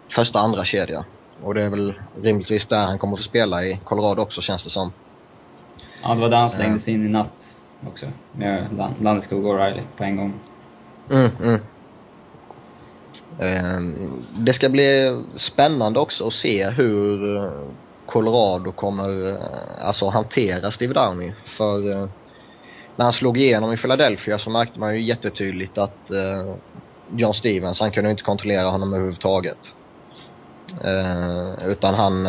första 0.08 0.38
andra 0.38 0.64
kedja. 0.64 1.04
Och 1.42 1.54
det 1.54 1.62
är 1.62 1.70
väl 1.70 1.94
rimligtvis 2.22 2.66
där 2.66 2.86
han 2.86 2.98
kommer 2.98 3.16
få 3.16 3.22
spela 3.22 3.64
i 3.64 3.80
Colorado 3.84 4.22
också 4.22 4.40
känns 4.40 4.64
det 4.64 4.70
som. 4.70 4.92
Ja, 6.02 6.14
det 6.14 6.20
var 6.20 6.28
där 6.28 6.36
han 6.36 6.50
slängdes 6.50 6.88
uh. 6.88 6.94
in 6.94 7.06
i 7.06 7.08
natt 7.08 7.56
också. 7.88 8.06
Med 8.32 8.66
Landeskog 9.00 9.46
och 9.46 9.54
O'Reilly 9.54 9.82
på 9.96 10.04
en 10.04 10.16
gång. 10.16 10.34
Mm, 11.10 11.30
mm. 11.44 11.60
Ehm, 13.40 14.24
det 14.44 14.52
ska 14.52 14.68
bli 14.68 15.22
spännande 15.36 16.00
också 16.00 16.26
att 16.26 16.34
se 16.34 16.70
hur 16.70 17.36
eh, 17.36 17.50
Colorado 18.06 18.72
kommer 18.72 19.28
eh, 19.28 19.86
alltså 19.86 20.08
hantera 20.08 20.70
Steve 20.70 20.94
Downey. 20.94 21.32
För 21.46 21.92
eh, 21.92 22.08
när 22.96 23.04
han 23.04 23.12
slog 23.12 23.38
igenom 23.38 23.72
i 23.72 23.76
Philadelphia 23.76 24.38
så 24.38 24.50
märkte 24.50 24.80
man 24.80 24.94
ju 24.94 25.02
jättetydligt 25.02 25.78
att 25.78 26.10
John 27.16 27.34
Stevens, 27.34 27.80
han 27.80 27.90
kunde 27.90 28.10
inte 28.10 28.22
kontrollera 28.22 28.68
honom 28.68 28.92
överhuvudtaget. 28.92 29.58
utan 31.66 31.94
han, 31.94 32.26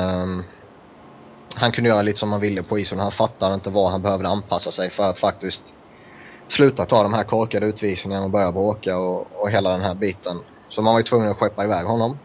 han 1.55 1.71
kunde 1.71 1.89
göra 1.89 2.01
lite 2.01 2.19
som 2.19 2.31
han 2.31 2.41
ville 2.41 2.63
på 2.63 2.79
isen. 2.79 2.99
Han 2.99 3.11
fattade 3.11 3.55
inte 3.55 3.69
vad 3.69 3.91
han 3.91 4.01
behövde 4.01 4.27
anpassa 4.27 4.71
sig 4.71 4.89
för 4.89 5.09
att 5.09 5.19
faktiskt 5.19 5.63
sluta 6.47 6.85
ta 6.85 7.03
de 7.03 7.13
här 7.13 7.23
korkade 7.23 7.65
utvisningarna 7.65 8.25
och 8.25 8.31
börja 8.31 8.51
bråka 8.51 8.97
och, 8.97 9.41
och 9.41 9.51
hela 9.51 9.71
den 9.71 9.81
här 9.81 9.95
biten. 9.95 10.37
Så 10.69 10.82
man 10.82 10.93
var 10.93 10.99
ju 10.99 11.03
tvungen 11.03 11.32
att 11.32 11.38
skeppa 11.38 11.63
iväg 11.63 11.86
honom. 11.86 12.17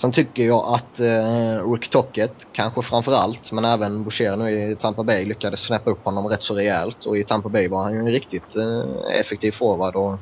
Sen 0.00 0.12
tycker 0.12 0.46
jag 0.46 0.64
att 0.74 1.00
eh, 1.00 1.72
Rick 1.72 1.90
Tocket, 1.90 2.32
kanske 2.52 2.82
framförallt, 2.82 3.52
men 3.52 3.64
även 3.64 4.04
Boucher 4.04 4.36
nu 4.36 4.70
i 4.70 4.76
Tampa 4.76 5.04
Bay 5.04 5.24
lyckades 5.24 5.60
snäppa 5.60 5.90
upp 5.90 6.04
honom 6.04 6.26
rätt 6.26 6.42
så 6.42 6.54
rejält. 6.54 7.06
Och 7.06 7.16
i 7.18 7.24
Tampa 7.24 7.48
Bay 7.48 7.68
var 7.68 7.82
han 7.82 7.92
ju 7.92 7.98
en 7.98 8.06
riktigt 8.06 8.56
eh, 8.56 9.20
effektiv 9.20 9.52
forward. 9.52 9.96
Och 9.96 10.18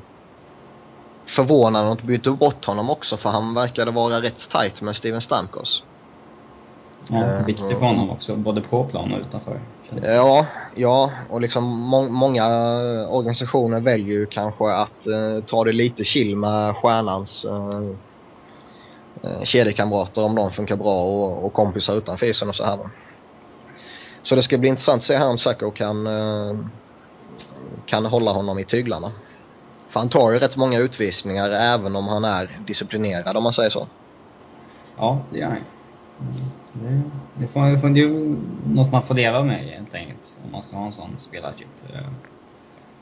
förvånande 1.29 1.93
att 1.93 1.99
de 1.99 2.07
bytte 2.07 2.31
bort 2.31 2.65
honom 2.65 2.91
också 2.91 3.17
för 3.17 3.31
han 3.31 3.55
verkade 3.55 3.91
vara 3.91 4.23
rätt 4.23 4.51
tight 4.51 4.81
med 4.81 4.97
Steven 4.97 5.21
Stamkos. 5.21 5.83
Ja, 7.11 7.25
eh, 7.25 7.47
viktig 7.47 7.79
för 7.79 7.87
honom 7.87 8.11
också, 8.11 8.37
både 8.37 8.61
på 8.61 8.85
plan 8.85 9.13
och 9.13 9.21
utanför. 9.21 9.61
Ja, 10.03 10.47
ja 10.75 11.11
och 11.31 11.41
liksom 11.41 11.65
må 11.65 12.09
många 12.09 12.47
organisationer 13.09 13.81
väljer 13.81 14.15
ju 14.15 14.27
kanske 14.27 14.73
att 14.73 15.07
eh, 15.07 15.45
ta 15.47 15.65
det 15.65 15.73
lite 15.73 16.05
chill 16.05 16.37
med 16.37 16.77
stjärnans 16.77 17.45
eh, 17.45 17.83
eh, 19.23 19.43
kedjekamrater 19.43 20.25
om 20.25 20.35
de 20.35 20.51
funkar 20.51 20.77
bra 20.77 21.05
och, 21.05 21.45
och 21.45 21.53
kompisar 21.53 21.97
utanför 21.97 22.27
isen 22.27 22.49
och 22.49 22.55
så 22.55 22.65
här. 22.65 22.79
Så 24.23 24.35
det 24.35 24.43
ska 24.43 24.59
bli 24.59 24.69
intressant 24.69 25.01
att 25.01 25.05
se 25.05 25.17
här 25.17 25.29
om 25.29 25.39
Sacco 25.39 25.71
kan, 25.71 26.07
eh, 26.07 26.57
kan 27.87 28.07
hålla 28.07 28.33
honom 28.33 28.59
i 28.59 28.65
tyglarna. 28.65 29.13
För 29.89 30.01
han 30.01 30.09
tar 30.09 30.33
ju 30.33 30.39
rätt 30.39 30.57
många 30.57 30.79
utvisningar 30.79 31.51
även 31.51 31.97
om 31.97 32.09
han 32.09 32.25
är 32.25 32.61
disciplinerad 32.67 33.37
om 33.37 33.43
man 33.43 33.53
säger 33.53 33.71
så. 33.71 33.87
Ja, 34.97 35.19
det 35.31 35.39
gör 35.39 35.47
han 35.47 35.57
det, 36.19 36.64
det, 37.39 37.47
får, 37.47 37.67
det, 37.67 37.79
får, 37.79 37.89
det 37.89 38.01
är 38.01 38.37
något 38.75 38.93
man 38.93 39.03
får 39.03 39.15
leva 39.15 39.43
med 39.43 39.59
helt 39.59 39.95
enkelt, 39.95 40.39
om 40.45 40.53
man 40.53 40.63
ska 40.63 40.77
ha 40.77 40.87
en 40.87 40.93
sån 40.93 41.19
spelartyp. 41.19 41.69
Eh. 41.95 42.07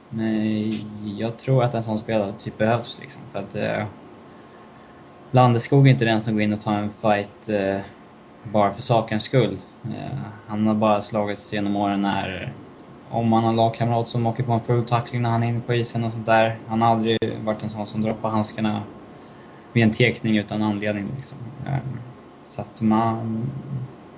Men 0.08 1.18
jag 1.18 1.38
tror 1.38 1.64
att 1.64 1.74
en 1.74 1.82
sån 1.82 1.98
spelartyp 1.98 2.58
behövs 2.58 2.98
liksom, 3.00 3.22
för 3.32 3.38
att 3.38 3.54
eh, 3.54 3.86
Landeskog 5.30 5.86
är 5.86 5.90
inte 5.90 6.04
den 6.04 6.20
som 6.20 6.34
går 6.34 6.42
in 6.42 6.52
och 6.52 6.60
tar 6.60 6.74
en 6.74 6.90
fight 6.90 7.48
eh, 7.48 7.80
bara 8.52 8.72
för 8.72 8.82
sakens 8.82 9.22
skull. 9.22 9.56
Eh, 9.84 10.18
han 10.46 10.66
har 10.66 10.74
bara 10.74 11.02
slagits 11.02 11.52
genom 11.52 11.76
åren 11.76 12.02
när 12.02 12.52
om 13.10 13.28
man 13.28 13.44
har 13.44 13.52
lagkamrat 13.52 14.08
som 14.08 14.26
åker 14.26 14.42
på 14.42 14.52
en 14.52 14.60
full 14.60 14.84
tackling 14.84 15.22
när 15.22 15.30
han 15.30 15.42
är 15.42 15.48
inne 15.48 15.60
på 15.60 15.74
isen 15.74 16.04
och 16.04 16.12
sånt 16.12 16.26
där. 16.26 16.56
Han 16.68 16.82
har 16.82 16.88
aldrig 16.88 17.18
varit 17.44 17.62
en 17.62 17.70
sån 17.70 17.86
som 17.86 18.02
droppar 18.02 18.28
handskarna 18.28 18.82
vid 19.72 19.82
en 19.82 19.90
tekning 19.90 20.36
utan 20.36 20.62
anledning. 20.62 21.08
Liksom. 21.16 21.38
Eh, 21.66 21.76
så 22.52 22.60
att 22.60 22.80
man... 22.80 23.50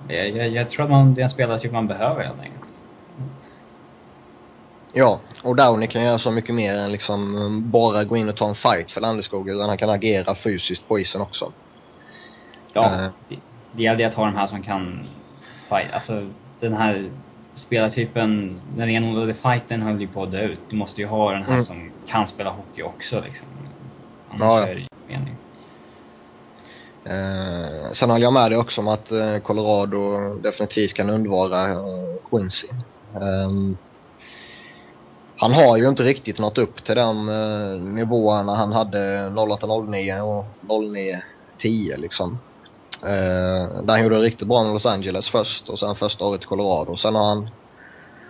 Jag, 0.09 0.29
jag, 0.31 0.49
jag 0.49 0.71
tror 0.71 0.85
att 0.85 0.91
man, 0.91 1.15
det 1.15 1.21
är 1.21 1.23
en 1.23 1.31
spelartyp 1.31 1.73
man 1.73 1.87
behöver 1.87 2.25
helt 2.25 2.41
enkelt. 2.41 2.81
Ja, 4.93 5.21
och 5.43 5.57
Downey 5.57 5.89
kan 5.89 6.05
göra 6.05 6.19
så 6.19 6.31
mycket 6.31 6.55
mer 6.55 6.79
än 6.79 6.93
liksom 6.93 7.63
bara 7.71 8.05
gå 8.05 8.17
in 8.17 8.29
och 8.29 8.37
ta 8.37 8.49
en 8.49 8.55
fight 8.55 8.91
för 8.91 9.01
Landeskog. 9.01 9.49
Utan 9.49 9.69
han 9.69 9.79
kan 9.79 9.91
agera 9.91 10.35
fysiskt 10.35 10.89
på 10.89 10.99
isen 10.99 11.21
också. 11.21 11.53
Ja, 12.73 12.83
uh. 12.83 13.09
det, 13.29 13.37
det 13.73 13.83
gäller 13.83 14.07
att 14.07 14.15
ha 14.15 14.25
de 14.25 14.37
här 14.37 14.47
som 14.47 14.63
kan 14.63 15.07
fight. 15.61 15.93
Alltså 15.93 16.31
den 16.61 16.75
här 16.75 17.11
spelartypen, 17.55 18.61
den 18.77 18.87
renodlade 18.87 19.35
fighten 19.35 19.83
höll 19.83 20.01
ju 20.01 20.07
på 20.07 20.23
att 20.23 20.31
dö 20.31 20.41
ut. 20.41 20.59
Du 20.69 20.77
måste 20.77 21.01
ju 21.01 21.07
ha 21.07 21.33
den 21.33 21.43
här 21.43 21.51
mm. 21.51 21.63
som 21.63 21.91
kan 22.07 22.27
spela 22.27 22.51
hockey 22.51 22.83
också 22.83 23.21
liksom. 23.21 23.49
Annars 24.31 24.41
ja, 24.41 24.61
ja. 24.61 24.67
är 24.67 24.75
det 24.75 24.81
ju 24.81 24.89
mening. 25.09 25.37
Eh, 27.07 27.93
sen 27.93 28.11
håller 28.11 28.23
jag 28.23 28.33
med 28.33 28.51
dig 28.51 28.59
också 28.59 28.81
om 28.81 28.89
att 28.89 29.13
eh, 29.13 29.39
Colorado 29.39 30.35
definitivt 30.35 30.95
kan 30.95 31.11
undvara 31.11 31.73
eh, 31.73 31.79
Quincy. 32.31 32.69
Eh, 33.15 33.77
han 35.37 35.53
har 35.53 35.77
ju 35.77 35.89
inte 35.89 36.03
riktigt 36.03 36.39
nått 36.39 36.59
upp 36.59 36.85
till 36.85 36.97
de 36.97 37.29
eh, 37.29 37.83
nivåerna 37.95 38.55
han 38.55 38.73
hade 38.73 39.29
08-09 39.29 40.21
och 40.21 40.45
09-10 41.61 41.97
liksom. 41.97 42.39
Eh, 43.03 43.83
där 43.83 43.89
han 43.89 44.03
gjorde 44.03 44.17
det 44.17 44.23
riktigt 44.23 44.49
bra 44.49 44.65
med 44.65 44.73
Los 44.73 44.87
Angeles 44.87 45.29
först 45.29 45.69
och 45.69 45.79
sen 45.79 45.97
första 45.97 46.25
året 46.25 46.43
i 46.43 46.47
Colorado. 46.47 46.97
Sen 46.97 47.15
har 47.15 47.25
han 47.25 47.49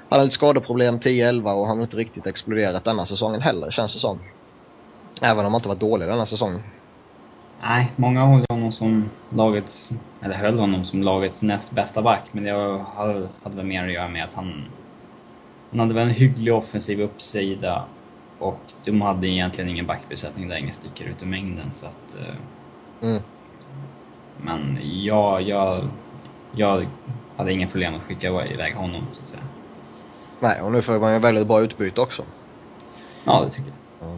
hade 0.09 0.25
lite 0.25 0.35
skadeproblem 0.35 1.01
10-11 1.01 1.53
och 1.53 1.67
han 1.67 1.77
har 1.77 1.85
inte 1.85 1.97
riktigt 1.97 2.27
exploderat 2.27 2.85
denna 2.85 3.07
säsongen 3.07 3.43
heller 3.43 3.71
känns 3.71 3.95
det 3.95 3.99
som. 3.99 4.19
Även 5.21 5.47
om 5.47 5.53
han 5.53 5.55
inte 5.55 5.69
varit 5.69 5.81
dålig 5.81 6.09
denna 6.09 6.27
säsongen. 6.27 6.63
Nej, 7.63 7.93
många 7.97 8.25
håller 8.25 8.47
honom 8.49 8.73
som 8.73 9.11
lagets, 9.31 9.93
eller 10.23 10.35
höll 10.35 10.59
honom 10.59 10.85
som 10.85 11.01
lagets 11.03 11.43
näst 11.43 11.73
bästa 11.73 12.03
back, 12.03 12.23
men 12.33 12.45
det 12.45 12.51
hade, 12.97 13.29
hade 13.43 13.57
väl 13.57 13.67
mer 13.67 13.87
att 13.87 13.93
göra 13.93 14.09
med 14.09 14.25
att 14.25 14.35
han, 14.35 14.65
han 15.71 15.81
hade 15.81 15.95
väl 15.95 16.09
en 16.09 16.15
hygglig 16.15 16.55
offensiv 16.55 17.01
uppsida 17.01 17.85
och 18.39 18.61
de 18.85 19.03
hade 19.03 19.29
egentligen 19.29 19.71
ingen 19.71 19.87
backbesättning 19.87 20.49
där 20.49 20.57
ingen 20.57 20.73
sticker 20.73 21.05
ut 21.05 21.23
i 21.23 21.27
mängden 21.27 21.73
så 21.73 21.87
att... 21.87 22.17
Eh, 22.21 23.09
mm. 23.09 23.23
Men 24.43 24.79
jag, 24.83 25.43
jag, 25.43 25.89
jag 26.53 26.87
hade 27.37 27.53
inga 27.53 27.67
problem 27.67 27.95
att 27.95 28.03
skicka 28.03 28.47
iväg 28.47 28.75
honom 28.75 29.07
så 29.13 29.23
att 29.23 29.29
säga. 29.29 29.43
Nej, 30.41 30.63
och 30.63 30.73
nu 30.73 30.83
får 30.83 31.01
man 31.01 31.13
ju 31.13 31.19
väldigt 31.19 31.47
bra 31.47 31.61
utbyte 31.61 32.01
också. 32.01 32.23
Ja, 33.25 33.43
det 33.45 33.51
tycker 33.51 33.69
jag. 34.01 34.09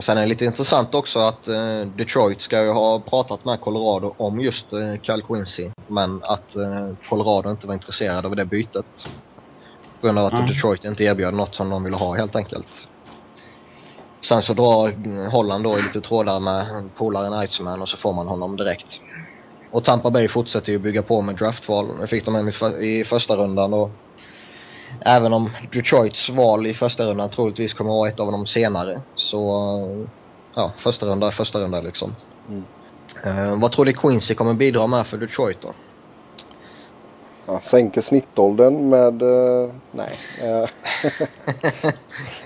Sen 0.00 0.18
är 0.18 0.22
det 0.22 0.28
lite 0.28 0.44
intressant 0.44 0.94
också 0.94 1.18
att 1.18 1.48
eh, 1.48 1.80
Detroit 1.96 2.40
ska 2.40 2.62
ju 2.62 2.70
ha 2.70 3.00
pratat 3.00 3.44
med 3.44 3.60
Colorado 3.60 4.14
om 4.16 4.40
just 4.40 4.72
eh, 4.72 4.96
Cal 5.02 5.22
Quincy. 5.22 5.70
Men 5.86 6.22
att 6.22 6.56
eh, 6.56 6.88
Colorado 7.08 7.50
inte 7.50 7.66
var 7.66 7.74
intresserade 7.74 8.28
av 8.28 8.36
det 8.36 8.44
bytet. 8.44 9.06
På 10.00 10.06
grund 10.06 10.18
av 10.18 10.26
att 10.26 10.32
mm. 10.32 10.46
Detroit 10.46 10.84
inte 10.84 11.04
erbjöd 11.04 11.34
något 11.34 11.54
som 11.54 11.70
de 11.70 11.84
ville 11.84 11.96
ha 11.96 12.14
helt 12.14 12.36
enkelt. 12.36 12.88
Sen 14.22 14.42
så 14.42 14.54
drar 14.54 15.30
Holland 15.30 15.64
då 15.64 15.78
i 15.78 15.82
lite 15.82 16.00
trådar 16.00 16.40
med 16.40 16.88
polaren 16.96 17.32
Eitzman 17.32 17.82
och 17.82 17.88
så 17.88 17.96
får 17.96 18.12
man 18.12 18.28
honom 18.28 18.56
direkt. 18.56 19.00
Och 19.70 19.84
Tampa 19.84 20.10
Bay 20.10 20.28
fortsätter 20.28 20.72
ju 20.72 20.78
bygga 20.78 21.02
på 21.02 21.20
med 21.20 21.34
draftval. 21.34 21.86
Nu 22.00 22.06
fick 22.06 22.24
de 22.24 22.34
en 22.34 22.48
i 22.82 23.04
första 23.04 23.36
rundan 23.36 23.74
och 23.74 23.90
även 25.00 25.32
om 25.32 25.50
Detroits 25.72 26.28
val 26.28 26.66
i 26.66 26.74
första 26.74 27.06
rundan 27.06 27.30
troligtvis 27.30 27.74
kommer 27.74 27.90
att 27.90 27.94
vara 27.94 28.08
ett 28.08 28.20
av 28.20 28.32
de 28.32 28.46
senare 28.46 29.00
så 29.14 30.06
ja, 30.54 30.72
första 30.76 31.06
runda 31.06 31.26
är 31.26 31.30
första 31.30 31.60
runda 31.60 31.80
liksom. 31.80 32.14
Mm. 32.48 32.64
Uh, 33.26 33.60
vad 33.60 33.72
tror 33.72 33.84
du 33.84 33.92
Quincy 33.92 34.34
kommer 34.34 34.54
bidra 34.54 34.86
med 34.86 35.06
för 35.06 35.18
Detroit 35.18 35.58
då? 35.60 35.72
Ja, 37.46 37.60
sänker 37.60 38.00
snittåldern 38.00 38.88
med... 38.88 39.22
Uh, 39.22 39.70
nej. 39.90 40.12
Uh, 40.42 40.68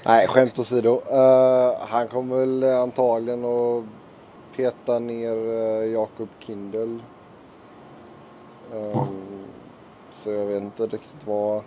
nej, 0.05 0.27
skämt 0.29 0.59
åsido. 0.59 1.03
Uh, 1.13 1.79
han 1.81 2.09
kommer 2.09 2.37
väl 2.37 2.65
antagligen 2.65 3.45
att 3.45 3.85
peta 4.57 4.99
ner 4.99 5.37
uh, 5.37 5.93
Jakob 5.93 6.29
Kindel. 6.39 7.03
Um, 8.73 9.45
så 10.11 10.31
jag 10.31 10.47
vet 10.47 10.63
inte 10.63 10.83
riktigt 10.87 11.27
vad... 11.27 11.63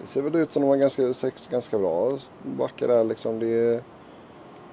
Det 0.00 0.06
ser 0.06 0.22
väl 0.22 0.36
ut 0.36 0.50
som 0.50 0.62
de 0.62 0.68
har 0.68 0.76
ganska, 0.76 1.14
sex 1.14 1.46
ganska 1.46 1.78
bra 1.78 2.18
backar 2.42 2.88
där 2.88 3.04
liksom. 3.04 3.38
Det 3.38 3.46
är 3.46 3.82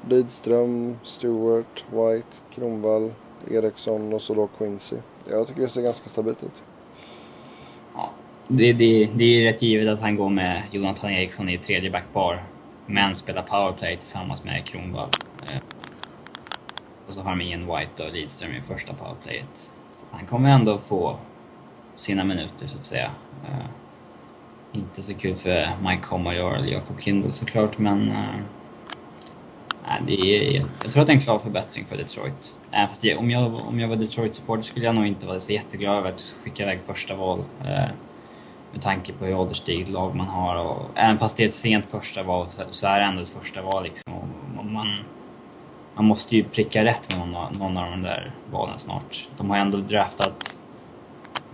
Lidström, 0.09 0.97
Stewart, 1.03 1.85
White, 1.91 2.37
Kronvall, 2.55 3.13
Eriksson 3.51 4.13
och 4.13 4.21
så 4.21 4.33
då 4.33 4.47
Quincy. 4.47 4.95
Jag 5.29 5.47
tycker 5.47 5.61
det 5.61 5.69
ser 5.69 5.81
ganska 5.81 6.09
stabilt 6.09 6.43
ut. 6.43 6.63
Ja, 7.93 8.09
det, 8.47 8.73
det, 8.73 9.09
det 9.15 9.23
är 9.23 9.43
rätt 9.43 9.61
givet 9.61 9.93
att 9.93 10.01
han 10.01 10.15
går 10.15 10.29
med 10.29 10.63
Jonathan 10.71 11.11
Eriksson 11.11 11.49
i 11.49 11.57
tredje 11.57 11.91
backpar. 11.91 12.43
Men 12.85 13.15
spelar 13.15 13.41
powerplay 13.41 13.97
tillsammans 13.97 14.43
med 14.43 14.65
Kronvall. 14.65 15.09
Eh, 15.49 15.57
och 17.07 17.13
så 17.13 17.21
har 17.21 17.29
de 17.29 17.41
Ian 17.41 17.77
White 17.77 18.03
och 18.03 18.13
Lidström 18.13 18.55
i 18.55 18.61
första 18.61 18.93
powerplayet. 18.93 19.71
Så 19.91 20.05
han 20.11 20.25
kommer 20.25 20.49
ändå 20.49 20.77
få 20.77 21.17
sina 21.95 22.23
minuter 22.23 22.67
så 22.67 22.77
att 22.77 22.83
säga. 22.83 23.11
Eh, 23.45 23.65
inte 24.71 25.03
så 25.03 25.13
kul 25.13 25.35
för 25.35 25.69
Mike 25.81 26.01
Commayor 26.01 26.55
eller 26.55 26.67
Jacob 26.67 27.01
Kindle 27.01 27.31
såklart 27.31 27.77
men 27.77 28.11
Äh, 29.87 30.05
det 30.05 30.13
är, 30.13 30.65
jag 30.83 30.91
tror 30.91 31.01
att 31.01 31.07
det 31.07 31.13
är 31.13 31.15
en 31.15 31.21
klar 31.21 31.39
förbättring 31.39 31.85
för 31.85 31.97
Detroit. 31.97 32.55
Även 32.71 32.89
fast 32.89 33.05
om, 33.17 33.31
jag, 33.31 33.53
om 33.67 33.79
jag 33.79 33.87
var 33.87 33.95
Detroit-supporter 33.95 34.61
skulle 34.61 34.85
jag 34.85 34.95
nog 34.95 35.07
inte 35.07 35.27
vara 35.27 35.39
så 35.39 35.51
jätteglad 35.51 35.97
över 35.97 36.09
att 36.09 36.35
skicka 36.43 36.63
iväg 36.63 36.79
första 36.85 37.15
val. 37.15 37.43
Äh, 37.61 37.85
med 38.71 38.81
tanke 38.81 39.13
på 39.13 39.25
hur 39.25 39.35
ålderstiget 39.35 39.89
lag 39.89 40.15
man 40.15 40.27
har. 40.27 40.55
Och, 40.55 40.89
även 40.95 41.17
fast 41.17 41.37
det 41.37 41.43
är 41.43 41.47
ett 41.47 41.53
sent 41.53 41.85
första 41.85 42.23
val 42.23 42.47
så, 42.47 42.61
så 42.69 42.87
är 42.87 42.99
det 42.99 43.05
ändå 43.05 43.21
ett 43.21 43.29
första 43.29 43.61
val. 43.61 43.83
Liksom. 43.83 44.13
Och 44.57 44.65
man, 44.65 44.99
man 45.95 46.05
måste 46.05 46.35
ju 46.35 46.43
pricka 46.43 46.85
rätt 46.85 47.17
med 47.17 47.27
någon, 47.27 47.53
någon 47.59 47.77
av 47.77 47.91
de 47.91 48.01
där 48.01 48.31
valen 48.51 48.79
snart. 48.79 49.29
De 49.37 49.49
har 49.49 49.57
ändå 49.57 49.77
draftat 49.77 50.57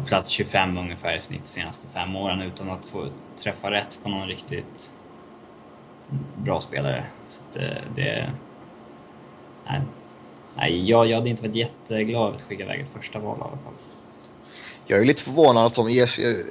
plats 0.06 0.30
25 0.30 0.78
ungefär 0.78 1.16
i 1.16 1.20
snitt 1.20 1.44
de 1.44 1.50
senaste 1.50 1.88
fem 1.88 2.16
åren 2.16 2.42
utan 2.42 2.70
att 2.70 2.86
få 2.86 3.08
träffa 3.44 3.72
rätt 3.72 4.00
på 4.04 4.10
någon 4.10 4.28
riktigt 4.28 4.92
bra 6.38 6.62
spelare. 6.62 7.04
Så 7.28 7.42
det, 7.54 7.66
eh, 7.66 7.84
det... 7.96 8.32
Nej, 9.66 9.82
nej 10.56 10.90
jag, 10.90 11.08
jag 11.08 11.18
hade 11.18 11.30
inte 11.30 11.42
varit 11.42 11.56
jätteglad 11.56 12.36
att 12.36 12.42
skicka 12.42 12.64
iväg 12.64 12.82
ett 12.82 12.94
första 12.94 13.20
val 13.20 13.38
i 13.38 13.42
alla 13.42 13.50
fall. 13.58 13.74
Jag 14.86 15.00
är 15.00 15.06
lite 15.06 15.22
förvånad 15.22 15.66
att 15.66 15.76
de 15.76 15.90
ger 15.90 16.08
sig 16.08 16.46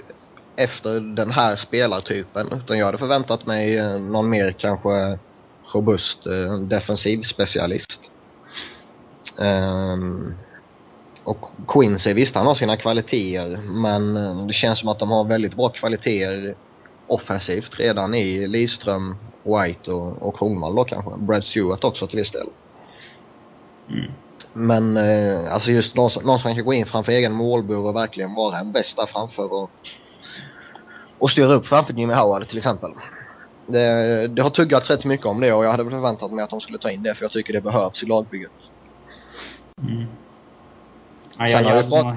efter 0.56 1.00
den 1.00 1.30
här 1.30 1.56
spelartypen. 1.56 2.52
Utan 2.52 2.78
jag 2.78 2.86
hade 2.86 2.98
förväntat 2.98 3.46
mig 3.46 3.78
eh, 3.78 3.98
någon 3.98 4.30
mer 4.30 4.52
kanske 4.52 5.18
robust 5.74 6.26
eh, 6.26 6.54
defensiv 6.58 7.22
specialist. 7.22 8.10
Um, 9.36 10.34
och 11.24 11.50
Quincy, 11.68 12.12
visst 12.12 12.34
han 12.34 12.46
har 12.46 12.54
sina 12.54 12.76
kvaliteter 12.76 13.56
men 13.56 14.16
eh, 14.16 14.46
det 14.46 14.52
känns 14.52 14.78
som 14.78 14.88
att 14.88 14.98
de 14.98 15.10
har 15.10 15.24
väldigt 15.24 15.56
bra 15.56 15.68
kvaliteter 15.68 16.54
offensivt 17.06 17.80
redan 17.80 18.14
i 18.14 18.48
Lidström, 18.48 19.16
White 19.42 19.92
och, 19.92 20.22
och 20.22 20.38
Kronwall 20.38 20.74
då 20.74 20.84
kanske. 20.84 21.10
Brad 21.16 21.44
Stewart 21.44 21.84
också 21.84 22.06
till 22.06 22.18
viss 22.18 22.32
del. 22.32 22.46
Mm. 23.88 24.12
Men 24.52 24.96
eh, 24.96 25.54
alltså 25.54 25.70
just 25.70 25.94
någon, 25.94 26.10
någon 26.24 26.38
som 26.38 26.54
kan 26.54 26.64
gå 26.64 26.72
in 26.72 26.86
framför 26.86 27.12
egen 27.12 27.32
målbur 27.32 27.78
och 27.78 27.96
verkligen 27.96 28.34
vara 28.34 28.58
en 28.58 28.72
bästa 28.72 29.06
framför 29.06 29.52
och, 29.52 29.70
och 31.18 31.30
styra 31.30 31.52
upp 31.52 31.66
framför 31.66 31.92
Jimmy 31.94 32.14
Howard 32.14 32.48
till 32.48 32.58
exempel. 32.58 32.90
Det, 33.66 34.28
det 34.28 34.42
har 34.42 34.50
tuggats 34.50 34.90
rätt 34.90 35.04
mycket 35.04 35.26
om 35.26 35.40
det 35.40 35.52
och 35.52 35.64
jag 35.64 35.70
hade 35.70 35.84
förväntat 35.84 36.32
mig 36.32 36.44
att 36.44 36.50
de 36.50 36.60
skulle 36.60 36.78
ta 36.78 36.90
in 36.90 37.02
det 37.02 37.14
för 37.14 37.24
jag 37.24 37.32
tycker 37.32 37.52
det 37.52 37.60
behövs 37.60 38.02
i 38.02 38.06
lagbygget. 38.06 38.70
Mm. 39.82 40.06
Ja, 41.42 41.48
jag, 41.48 41.62
jag, 41.62 41.76
hade 41.76 42.04
nog, 42.04 42.16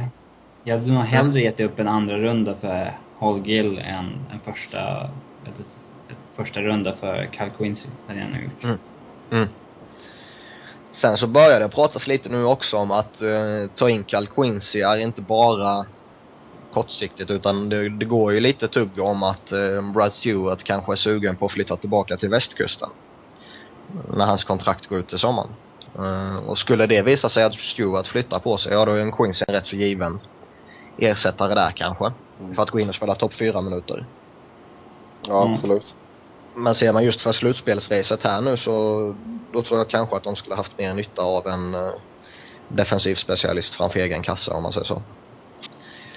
jag 0.63 0.77
hade 0.77 0.91
nog 0.91 1.03
hellre 1.03 1.41
gett 1.41 1.59
upp 1.59 1.79
en 1.79 1.87
andra 1.87 2.17
runda 2.17 2.55
för 2.55 2.93
Hall 3.19 3.47
Gill 3.47 3.77
än 3.77 4.05
en 4.31 4.39
första, 4.43 5.09
ett, 5.45 5.79
första 6.35 6.61
runda 6.61 6.93
för 6.93 7.25
Cal 7.31 7.49
Quincy. 7.49 7.87
Hade 8.07 8.19
jag 8.19 8.29
nog 8.29 8.43
gjort. 8.43 8.63
Mm. 8.63 8.77
Mm. 9.31 9.47
Sen 10.91 11.17
så 11.17 11.27
börjar 11.27 11.59
det 11.59 11.69
pratas 11.69 12.07
lite 12.07 12.29
nu 12.29 12.45
också 12.45 12.77
om 12.77 12.91
att 12.91 13.21
uh, 13.21 13.67
ta 13.75 13.89
in 13.89 14.03
Cal 14.03 14.27
Quincy 14.27 14.79
är 14.79 14.97
inte 14.97 15.21
bara 15.21 15.85
kortsiktigt 16.73 17.31
utan 17.31 17.69
det, 17.69 17.89
det 17.89 18.05
går 18.05 18.33
ju 18.33 18.39
lite 18.39 18.67
tugg 18.67 18.99
om 18.99 19.23
att 19.23 19.53
uh, 19.53 19.91
Brad 19.91 20.13
Stewart 20.13 20.63
kanske 20.63 20.91
är 20.91 20.95
sugen 20.95 21.35
på 21.35 21.45
att 21.45 21.51
flytta 21.51 21.77
tillbaka 21.77 22.17
till 22.17 22.29
västkusten. 22.29 22.89
När 24.13 24.25
hans 24.25 24.43
kontrakt 24.43 24.87
går 24.87 24.99
ut 24.99 25.13
i 25.13 25.17
sommaren. 25.17 25.49
Uh, 25.99 26.37
och 26.37 26.57
skulle 26.57 26.87
det 26.87 27.01
visa 27.01 27.29
sig 27.29 27.43
att 27.43 27.55
Stewart 27.55 28.07
flyttar 28.07 28.39
på 28.39 28.57
sig, 28.57 28.73
ja 28.73 28.85
då 28.85 28.91
är 28.91 28.99
en 28.99 29.11
Quincy 29.11 29.45
en 29.47 29.55
rätt 29.55 29.67
så 29.67 29.75
given 29.75 30.19
ersättare 30.97 31.53
där 31.53 31.71
kanske. 31.71 32.11
Mm. 32.39 32.55
För 32.55 32.63
att 32.63 32.69
gå 32.69 32.79
in 32.79 32.89
och 32.89 32.95
spela 32.95 33.15
topp 33.15 33.33
4 33.33 33.61
minuter. 33.61 34.05
Ja, 35.27 35.41
mm. 35.41 35.51
absolut. 35.51 35.95
Men 36.55 36.75
ser 36.75 36.93
man 36.93 37.03
just 37.03 37.21
för 37.21 37.31
slutspelsracet 37.31 38.23
här 38.23 38.41
nu 38.41 38.57
så 38.57 39.15
då 39.53 39.61
tror 39.61 39.79
jag 39.79 39.89
kanske 39.89 40.15
att 40.15 40.23
de 40.23 40.35
skulle 40.35 40.55
haft 40.55 40.77
mer 40.77 40.93
nytta 40.93 41.21
av 41.21 41.47
en 41.47 41.75
uh, 41.75 41.91
defensiv 42.67 43.15
specialist 43.15 43.75
framför 43.75 43.99
egen 43.99 44.23
kassa 44.23 44.53
om 44.53 44.63
man 44.63 44.73
säger 44.73 44.85
så. 44.85 45.01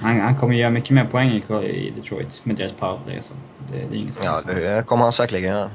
Han, 0.00 0.20
han 0.20 0.36
kommer 0.36 0.54
göra 0.54 0.70
mycket 0.70 0.90
mer 0.90 1.04
poäng 1.04 1.30
i 1.62 1.92
Detroit 1.96 2.40
med 2.44 2.56
deras 2.56 2.72
powerplay 2.72 3.22
så. 3.22 3.34
Det, 3.72 3.76
det 3.76 3.96
är 3.96 3.98
inget 3.98 4.20
Ja, 4.24 4.42
det 4.46 4.84
kommer 4.86 5.04
han 5.04 5.12
säkerligen 5.12 5.54
göra. 5.54 5.70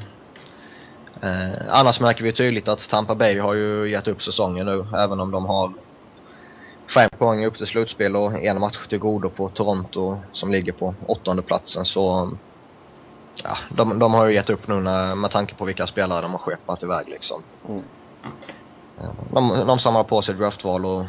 Eh, 1.24 1.54
annars 1.70 2.00
märker 2.00 2.24
vi 2.24 2.34
tydligt 2.34 2.68
att 2.68 2.90
Tampa 2.90 3.16
Bay 3.16 3.40
har 3.40 3.54
ju 3.54 3.90
gett 3.90 4.08
upp 4.08 4.24
säsongen 4.24 4.66
nu 4.66 4.86
även 4.98 5.20
om 5.20 5.32
de 5.32 5.46
har 5.46 5.74
fem 6.94 7.10
poäng 7.18 7.46
upp 7.46 7.58
till 7.58 7.68
slutspel 7.68 8.16
och 8.16 8.44
en 8.44 8.60
match 8.60 8.88
till 8.90 9.00
godo 9.00 9.30
på 9.30 9.50
Toronto 9.50 10.22
som 10.32 10.52
ligger 10.52 10.72
på 10.72 10.96
åttonde 11.08 11.44
platsen 11.44 11.86
så 11.86 12.32
ja, 13.44 13.58
de, 13.78 14.00
de 14.00 14.14
har 14.14 14.26
ju 14.28 14.34
gett 14.34 14.50
upp 14.50 14.68
nu 14.68 14.76
när, 14.76 15.16
med 15.16 15.32
tanke 15.32 15.56
på 15.56 15.66
vilka 15.66 15.88
spelare 15.88 16.22
de 16.22 16.32
har 16.32 16.40
skeppat 16.40 16.84
iväg 16.84 17.10
liksom. 17.10 17.44
Mm. 17.70 17.84
De, 19.34 19.68
de 19.68 19.80
samlar 19.80 20.04
på 20.04 20.22
sig 20.22 20.36
draftval 20.36 20.86
och 20.86 21.06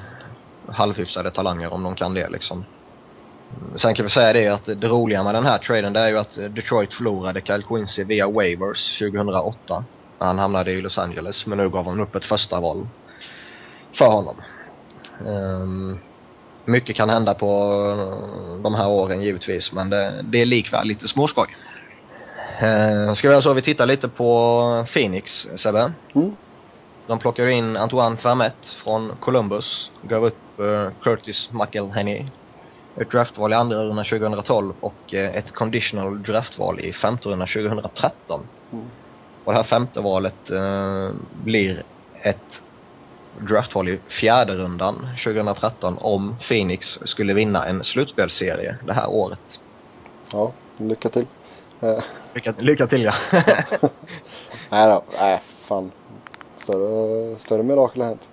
halvhyfsade 0.73 1.31
talanger 1.31 1.73
om 1.73 1.83
de 1.83 1.95
kan 1.95 2.15
det 2.15 2.29
liksom. 2.29 2.65
Sen 3.77 3.95
kan 3.95 4.05
vi 4.05 4.11
säga 4.11 4.33
det 4.33 4.49
att 4.49 4.65
det 4.65 4.89
roliga 4.89 5.23
med 5.23 5.35
den 5.35 5.47
här 5.47 5.59
traden 5.59 5.93
det 5.93 6.01
är 6.01 6.09
ju 6.09 6.19
att 6.19 6.35
Detroit 6.35 6.95
förlorade 6.95 7.41
Kyle 7.41 7.63
Quincy 7.63 8.05
via 8.05 8.31
waivers 8.31 8.99
2008 8.99 9.85
han 10.25 10.39
hamnade 10.39 10.73
i 10.73 10.81
Los 10.81 10.99
Angeles 10.99 11.47
men 11.47 11.59
nu 11.59 11.71
gav 11.71 11.87
han 11.87 12.01
upp 12.01 12.15
ett 12.15 12.25
första 12.25 12.61
val 12.61 12.89
för 13.93 14.07
honom. 14.07 14.37
Um, 15.27 15.99
mycket 16.65 16.97
kan 16.97 17.11
hända 17.11 17.35
på 17.35 17.49
de 18.63 18.75
här 18.75 18.89
åren 18.89 19.23
givetvis 19.23 19.73
men 19.73 19.91
det, 19.91 20.21
det 20.23 20.43
är 20.43 20.47
likväl 20.47 20.87
lite 20.87 21.09
småskoj. 21.09 21.57
Uh, 22.63 23.15
ska 23.15 23.29
vi 23.29 23.35
alltså 23.35 23.53
vi 23.53 23.63
titta 23.63 23.85
lite 23.85 24.09
på 24.09 24.87
Phoenix 24.93 25.49
Sebbe? 25.57 25.93
Mm. 26.15 26.37
De 27.07 27.19
plockar 27.19 27.47
in 27.47 27.77
Antoine 27.77 28.17
Fermet 28.17 28.67
från 28.67 29.13
Columbus, 29.21 29.91
gav 30.03 30.25
upp 30.25 30.61
uh, 30.61 30.89
Curtis 31.03 31.49
McElhenney 31.53 32.27
ett 32.97 33.11
draftval 33.11 33.53
i 33.53 33.55
andra 33.55 33.85
rundan 33.85 34.05
2012 34.05 34.75
och 34.81 35.15
uh, 35.15 35.21
ett 35.21 35.53
conditional 35.53 36.23
draftval 36.23 36.81
i 36.81 36.93
femte 36.93 37.29
rundan 37.29 37.49
2013. 37.49 38.41
Mm. 38.73 38.85
Och 39.45 39.53
det 39.53 39.57
här 39.57 39.65
femte 39.65 40.01
valet 40.01 40.51
eh, 40.51 41.11
blir 41.45 41.83
ett 42.23 42.63
draftval 43.41 43.89
i 43.89 44.01
fjärde 44.09 44.55
rundan 44.55 45.09
2013 45.25 45.99
om 46.01 46.37
Phoenix 46.49 46.99
skulle 47.05 47.35
vinna 47.35 47.67
en 47.67 47.85
slutspelsserie 47.85 48.77
det 48.87 48.93
här 48.93 49.11
året. 49.11 49.61
Ja, 50.33 50.53
lycka 50.77 51.09
till. 51.09 51.27
Eh. 51.81 52.03
Lycka, 52.35 52.55
lycka 52.59 52.87
till 52.87 53.03
ja. 53.03 53.13
nej 54.71 54.89
då, 54.89 55.03
nej 55.19 55.41
fan. 55.61 55.93
Större, 56.63 57.39
större 57.39 57.63
mirakel 57.63 58.03
har 58.03 58.09
hänt. 58.09 58.29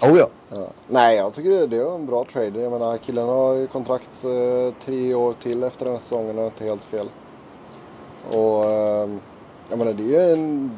Oh 0.00 0.18
ja. 0.18 0.28
ja. 0.48 0.66
Nej, 0.88 1.16
jag 1.16 1.34
tycker 1.34 1.50
det, 1.50 1.66
det 1.66 1.76
är 1.76 1.94
en 1.94 2.06
bra 2.06 2.24
trade. 2.32 2.60
Jag 2.60 2.72
menar, 2.72 2.98
killen 2.98 3.28
har 3.28 3.54
ju 3.54 3.66
kontrakt 3.66 4.24
eh, 4.24 4.74
tre 4.84 5.14
år 5.14 5.32
till 5.32 5.62
efter 5.62 5.84
den 5.84 5.94
här 5.94 6.00
säsongen 6.00 6.38
och 6.38 6.44
inte 6.44 6.64
helt 6.64 6.84
fel. 6.84 7.08
Och 8.30 8.72
eh, 8.72 9.08
jag 9.72 9.78
menar 9.78 9.92
det 9.92 10.16
är 10.16 10.32
en 10.32 10.70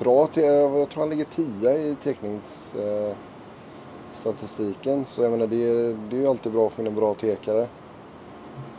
bra, 0.00 0.28
jag 0.34 0.88
tror 0.88 1.00
han 1.00 1.10
ligger 1.10 1.24
tia 1.24 1.76
i 1.76 1.96
teckningsstatistiken. 2.02 4.98
Eh, 4.98 5.04
så 5.04 5.22
jag 5.22 5.30
menar 5.30 5.46
det 5.46 5.56
är, 5.56 5.96
det 6.10 6.16
är 6.16 6.20
ju 6.20 6.26
alltid 6.26 6.52
bra 6.52 6.66
att 6.66 6.72
få 6.72 6.82
in 6.82 6.86
en 6.86 6.94
bra 6.94 7.14
tekare. 7.14 7.66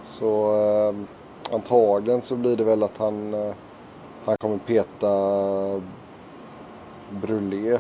Så 0.04 0.56
eh, 0.56 0.96
antagligen 1.56 2.22
så 2.22 2.36
blir 2.36 2.58
det 2.58 2.64
väl 2.64 2.84
att 2.84 2.98
han, 2.98 3.34
eh, 3.34 3.54
han 4.26 4.38
kommer 4.38 4.58
peta 4.58 5.12
Brulé. 7.10 7.80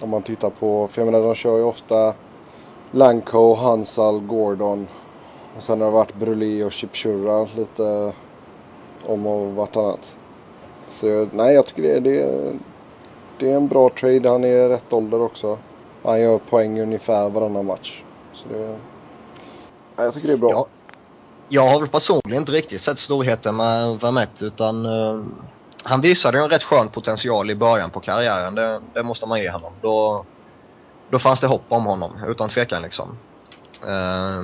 Om 0.00 0.10
man 0.10 0.22
tittar 0.22 0.50
på, 0.50 0.88
för 0.88 1.02
jag 1.02 1.12
menar 1.12 1.26
de 1.26 1.34
kör 1.34 1.56
ju 1.56 1.64
ofta 1.64 2.14
Lanko, 2.90 3.54
Hansal, 3.54 4.20
Gordon. 4.20 4.88
Och 5.56 5.62
sen 5.62 5.80
har 5.80 5.88
det 5.88 5.92
varit 5.92 6.14
Brulé 6.14 6.64
och 6.64 6.72
Chipchurra 6.72 7.48
lite 7.56 8.12
om 9.06 9.26
och 9.26 9.54
vartannat. 9.54 10.17
Så 10.88 11.28
nej, 11.32 11.54
jag 11.54 11.66
tycker 11.66 11.82
det, 11.82 12.00
det, 12.00 12.52
det 13.38 13.50
är 13.50 13.56
en 13.56 13.68
bra 13.68 13.90
trade. 13.90 14.28
Han 14.28 14.44
är 14.44 14.68
rätt 14.68 14.92
ålder 14.92 15.22
också. 15.22 15.58
Han 16.02 16.20
gör 16.20 16.38
poäng 16.38 16.80
ungefär 16.80 17.28
varannan 17.28 17.66
match. 17.66 18.02
Så 18.32 18.48
det, 18.48 18.66
nej, 19.96 20.06
jag 20.06 20.14
tycker 20.14 20.28
det 20.28 20.34
är 20.34 20.38
bra. 20.38 20.50
Ja. 20.50 20.66
Jag 21.48 21.68
har 21.68 21.80
väl 21.80 21.88
personligen 21.88 22.42
inte 22.42 22.52
riktigt 22.52 22.80
sett 22.80 22.98
storheten 22.98 23.56
med 23.56 24.00
Vermette 24.00 24.44
utan 24.44 24.86
uh, 24.86 25.24
han 25.82 26.00
visade 26.00 26.38
ju 26.38 26.44
en 26.44 26.50
rätt 26.50 26.62
skön 26.62 26.88
potential 26.88 27.50
i 27.50 27.54
början 27.54 27.90
på 27.90 28.00
karriären. 28.00 28.54
Det, 28.54 28.80
det, 28.94 29.02
måste 29.02 29.26
man 29.26 29.40
ge 29.40 29.50
honom. 29.50 29.72
Då, 29.82 30.24
då 31.10 31.18
fanns 31.18 31.40
det 31.40 31.46
hopp 31.46 31.64
om 31.68 31.86
honom 31.86 32.10
utan 32.26 32.48
tvekan 32.48 32.82
liksom. 32.82 33.08
Uh, 33.84 34.42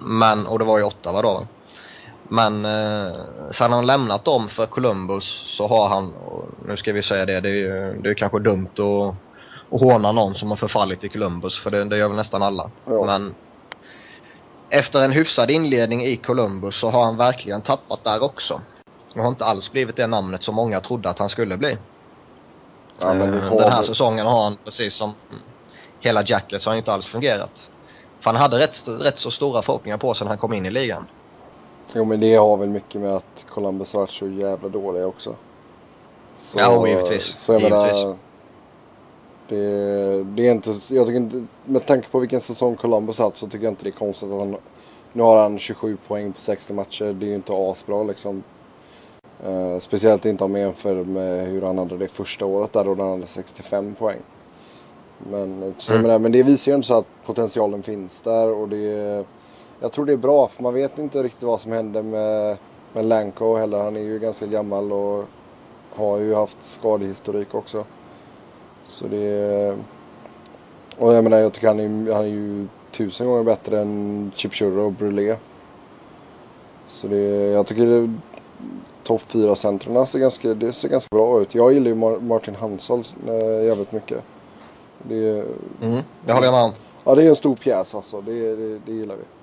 men, 0.00 0.46
och 0.46 0.58
det 0.58 0.64
var 0.64 0.78
ju 0.78 0.84
åtta 0.84 1.12
vadå? 1.12 1.46
Men 2.32 2.64
eh, 2.64 3.20
sen 3.52 3.72
han 3.72 3.86
lämnat 3.86 4.24
dem 4.24 4.48
för 4.48 4.66
Columbus 4.66 5.24
så 5.56 5.66
har 5.66 5.88
han, 5.88 6.14
nu 6.68 6.76
ska 6.76 6.92
vi 6.92 7.02
säga 7.02 7.26
det, 7.26 7.40
det 7.40 7.48
är 7.48 7.54
ju 7.54 8.02
det 8.02 8.10
är 8.10 8.14
kanske 8.14 8.38
dumt 8.38 8.72
att, 8.78 9.14
att 9.74 9.80
håna 9.80 10.12
någon 10.12 10.34
som 10.34 10.50
har 10.50 10.56
förfallit 10.56 11.04
i 11.04 11.08
Columbus 11.08 11.58
för 11.58 11.70
det, 11.70 11.84
det 11.84 11.96
gör 11.96 12.08
väl 12.08 12.16
nästan 12.16 12.42
alla. 12.42 12.70
Ja. 12.84 13.04
Men 13.06 13.34
efter 14.74 15.04
en 15.04 15.12
hyfsad 15.12 15.50
inledning 15.50 16.04
i 16.04 16.16
Columbus 16.16 16.76
så 16.76 16.88
har 16.88 17.04
han 17.04 17.16
verkligen 17.16 17.62
tappat 17.62 18.04
där 18.04 18.22
också. 18.22 18.60
Han 19.14 19.24
har 19.24 19.30
inte 19.30 19.44
alls 19.44 19.72
blivit 19.72 19.96
det 19.96 20.06
namnet 20.06 20.42
som 20.42 20.54
många 20.54 20.80
trodde 20.80 21.10
att 21.10 21.18
han 21.18 21.28
skulle 21.28 21.56
bli. 21.56 21.78
Ja, 23.00 23.14
eh, 23.14 23.56
Den 23.56 23.72
här 23.72 23.82
säsongen 23.82 24.26
har 24.26 24.42
han 24.44 24.56
precis 24.64 24.94
som 24.94 25.14
hela 26.00 26.22
Jacket 26.26 26.62
så 26.62 26.70
har 26.70 26.76
inte 26.76 26.92
alls 26.92 27.06
fungerat. 27.06 27.70
För 28.22 28.30
han 28.30 28.40
hade 28.40 28.58
rätt, 28.58 28.88
rätt 28.88 29.18
så 29.18 29.30
stora 29.30 29.62
förhoppningar 29.62 29.98
på 29.98 30.14
sig 30.14 30.24
när 30.24 30.30
han 30.30 30.38
kom 30.38 30.52
in 30.52 30.66
i 30.66 30.70
ligan. 30.70 31.06
Jo 31.94 32.04
men 32.04 32.20
det 32.20 32.34
har 32.34 32.56
väl 32.56 32.68
mycket 32.68 33.00
med 33.00 33.16
att 33.16 33.44
Columbus 33.48 33.92
har 33.92 34.00
varit 34.00 34.10
så 34.10 34.28
jävla 34.28 34.68
dåliga 34.68 35.06
också. 35.06 35.36
Så, 36.36 36.58
ja, 36.58 36.88
givetvis. 36.88 37.22
Så 37.22 37.52
jag 37.52 37.62
givetvis. 37.62 37.92
menar, 37.92 38.16
det, 39.48 40.24
det, 40.24 40.48
är 40.48 40.52
inte, 40.52 40.70
jag 40.70 41.06
tycker 41.06 41.16
inte, 41.16 41.44
med 41.64 41.86
tanke 41.86 42.08
på 42.08 42.18
vilken 42.18 42.40
säsong 42.40 42.76
Columbus 42.76 43.18
haft 43.18 43.36
så 43.36 43.46
tycker 43.46 43.64
jag 43.64 43.72
inte 43.72 43.84
det 43.84 43.90
är 43.90 43.92
konstigt 43.92 44.32
att 44.32 44.38
han, 44.38 44.56
nu 45.12 45.22
har 45.22 45.42
han 45.42 45.58
27 45.58 45.96
poäng 46.08 46.32
på 46.32 46.40
60 46.40 46.72
matcher. 46.72 47.12
Det 47.12 47.26
är 47.26 47.28
ju 47.28 47.34
inte 47.34 47.52
asbra 47.52 48.02
liksom. 48.02 48.42
Uh, 49.46 49.78
speciellt 49.78 50.24
inte 50.24 50.44
om 50.44 50.52
man 50.52 50.60
jämför 50.60 51.04
med 51.04 51.46
hur 51.46 51.62
han 51.62 51.78
hade 51.78 51.96
det 51.96 52.08
första 52.08 52.46
året 52.46 52.72
där 52.72 52.84
då 52.84 52.94
han 52.94 53.10
hade 53.10 53.26
65 53.26 53.94
poäng. 53.94 54.20
Men, 55.30 55.62
mm. 55.62 56.02
menar, 56.02 56.18
men 56.18 56.32
det 56.32 56.42
visar 56.42 56.72
ju 56.72 56.74
ändå 56.74 56.84
så 56.84 56.94
att 56.94 57.06
potentialen 57.26 57.82
finns 57.82 58.20
där 58.20 58.48
och 58.48 58.68
det 58.68 59.24
jag 59.82 59.92
tror 59.92 60.06
det 60.06 60.12
är 60.12 60.16
bra 60.16 60.48
för 60.48 60.62
man 60.62 60.74
vet 60.74 60.98
inte 60.98 61.22
riktigt 61.22 61.42
vad 61.42 61.60
som 61.60 61.72
händer 61.72 62.02
med, 62.02 62.56
med 62.92 63.04
Lanko 63.04 63.56
heller. 63.56 63.78
Han 63.78 63.96
är 63.96 64.00
ju 64.00 64.18
ganska 64.18 64.46
gammal 64.46 64.92
och 64.92 65.24
har 65.94 66.18
ju 66.18 66.34
haft 66.34 66.56
skadehistorik 66.60 67.54
också. 67.54 67.84
Så 68.84 69.08
det 69.08 69.26
är... 69.26 69.76
Och 70.98 71.14
jag 71.14 71.24
menar 71.24 71.38
jag 71.38 71.52
tycker 71.52 71.68
han 71.68 71.80
är, 71.80 72.12
han 72.12 72.24
är 72.24 72.28
ju 72.28 72.66
tusen 72.90 73.26
gånger 73.26 73.44
bättre 73.44 73.80
än 73.80 74.32
Chipchurro 74.34 74.86
och 74.86 74.92
Brulé. 74.92 75.36
Så 76.86 77.06
det 77.06 77.16
är, 77.16 77.52
jag 77.52 77.66
tycker 77.66 78.14
topp 79.02 79.22
fyra 79.22 79.56
centren 79.56 80.06
ser 80.06 80.18
ganska, 80.18 80.54
det 80.54 80.72
ser 80.72 80.88
ganska 80.88 81.16
bra 81.16 81.40
ut. 81.40 81.54
Jag 81.54 81.72
gillar 81.72 81.88
ju 81.88 81.94
Martin 82.20 82.54
Hansson 82.54 83.02
äh, 83.28 83.64
jävligt 83.64 83.92
mycket. 83.92 84.24
Det, 84.98 85.44
mm, 85.82 86.02
det 86.26 86.32
håller 86.32 86.46
jag 86.46 86.52
med 86.52 86.64
om. 86.64 86.72
Ja 87.04 87.14
det 87.14 87.24
är 87.24 87.28
en 87.28 87.36
stor 87.36 87.56
pjäs 87.56 87.94
alltså. 87.94 88.20
Det, 88.20 88.56
det, 88.56 88.78
det 88.78 88.92
gillar 88.92 89.16
vi. 89.16 89.41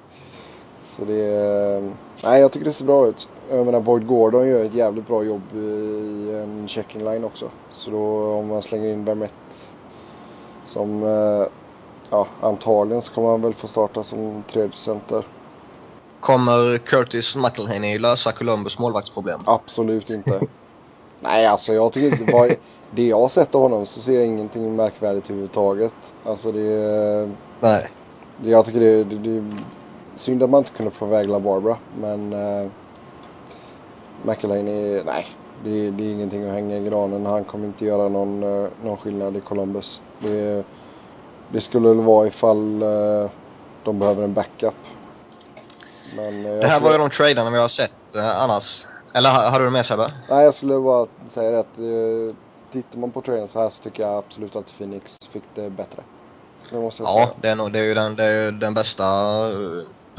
Så 0.89 1.05
det. 1.05 1.93
Nej, 2.23 2.41
jag 2.41 2.51
tycker 2.51 2.65
det 2.65 2.73
ser 2.73 2.85
bra 2.85 3.07
ut. 3.07 3.29
Jag 3.49 3.65
menar, 3.65 3.79
Boyd 3.79 4.07
Gordon 4.07 4.47
gör 4.47 4.65
ett 4.65 4.73
jävligt 4.73 5.07
bra 5.07 5.23
jobb 5.23 5.41
i 5.55 6.31
en 6.43 6.67
checking 6.67 7.03
line 7.03 7.23
också. 7.23 7.49
Så 7.71 7.91
då 7.91 8.33
om 8.33 8.47
man 8.47 8.61
slänger 8.61 8.93
in 8.93 9.05
Vermette 9.05 9.55
som... 10.65 11.03
Eh, 11.03 11.47
ja, 12.09 12.27
antagligen 12.41 13.01
så 13.01 13.13
kommer 13.13 13.29
han 13.29 13.41
väl 13.41 13.53
få 13.53 13.67
starta 13.67 14.03
som 14.03 14.43
tredje 14.51 14.71
center. 14.71 15.23
Kommer 16.19 16.77
Curtis 16.77 17.35
McElhaney 17.35 17.99
lösa 17.99 18.31
Columbus 18.31 18.79
målvaktsproblem? 18.79 19.39
Absolut 19.45 20.09
inte. 20.09 20.39
Nej, 21.19 21.45
alltså 21.45 21.73
jag 21.73 21.93
tycker 21.93 22.19
inte... 22.19 22.33
Vad, 22.33 22.55
det 22.91 23.07
jag 23.07 23.19
har 23.19 23.29
sett 23.29 23.55
av 23.55 23.61
honom 23.61 23.85
så 23.85 23.99
ser 23.99 24.13
jag 24.13 24.25
ingenting 24.25 24.75
märkvärdigt 24.75 25.25
överhuvudtaget. 25.25 25.93
Alltså 26.25 26.51
det... 26.51 27.31
Nej. 27.59 27.89
Det, 28.37 28.49
jag 28.49 28.65
tycker 28.65 28.79
det, 28.79 29.03
det, 29.03 29.15
det 29.15 29.55
Synd 30.19 30.43
att 30.43 30.49
man 30.49 30.57
inte 30.57 30.71
kunde 30.71 30.91
få 30.91 31.07
iväg 31.07 31.29
Barbara. 31.29 31.77
Men 31.97 32.33
uh, 32.33 32.69
McElhaney, 34.23 35.03
nej. 35.03 35.27
Det, 35.63 35.89
det, 35.89 36.03
är 36.03 36.11
ingenting 36.11 36.43
att 36.43 36.53
hänga 36.53 36.77
i 36.77 36.83
granen. 36.83 37.25
Han 37.25 37.43
kommer 37.43 37.65
inte 37.65 37.85
göra 37.85 38.09
någon, 38.09 38.43
uh, 38.43 38.69
någon 38.83 38.97
skillnad 38.97 39.37
i 39.37 39.41
Columbus. 39.41 40.01
Det, 40.19 40.63
det 41.49 41.61
skulle 41.61 41.87
väl 41.87 42.01
vara 42.01 42.27
ifall 42.27 42.83
uh, 42.83 43.29
de 43.83 43.99
behöver 43.99 44.23
en 44.23 44.33
backup. 44.33 44.75
Men, 46.15 46.45
uh, 46.45 46.59
det 46.59 46.67
här 46.67 46.69
skulle... 46.69 46.85
var 46.85 46.91
ju 46.91 46.97
de 46.97 47.09
traderna 47.09 47.49
vi 47.49 47.57
har 47.57 47.67
sett 47.67 47.91
uh, 48.15 48.41
annars. 48.41 48.87
Eller 49.13 49.29
hade 49.29 49.63
du 49.63 49.69
med 49.69 49.85
Sebbe? 49.85 50.07
Nej, 50.29 50.43
jag 50.45 50.53
skulle 50.53 50.79
bara 50.79 51.07
säga 51.27 51.59
att 51.59 51.79
uh, 51.79 52.33
tittar 52.71 52.99
man 52.99 53.11
på 53.11 53.21
traden 53.21 53.47
så 53.47 53.59
här 53.59 53.69
så 53.69 53.83
tycker 53.83 54.03
jag 54.03 54.17
absolut 54.17 54.55
att 54.55 54.73
Phoenix 54.77 55.19
fick 55.31 55.43
det 55.55 55.69
bättre. 55.69 56.03
Det 56.71 56.79
måste 56.79 57.03
jag 57.03 57.09
ja, 57.09 57.13
säga. 57.13 57.27
Det 57.41 57.49
är, 57.49 57.55
nog, 57.55 57.71
det 57.71 57.79
är 57.79 57.83
ju 57.83 57.93
den, 57.93 58.15
det 58.15 58.25
är 58.25 58.51
den 58.51 58.73
bästa 58.73 59.05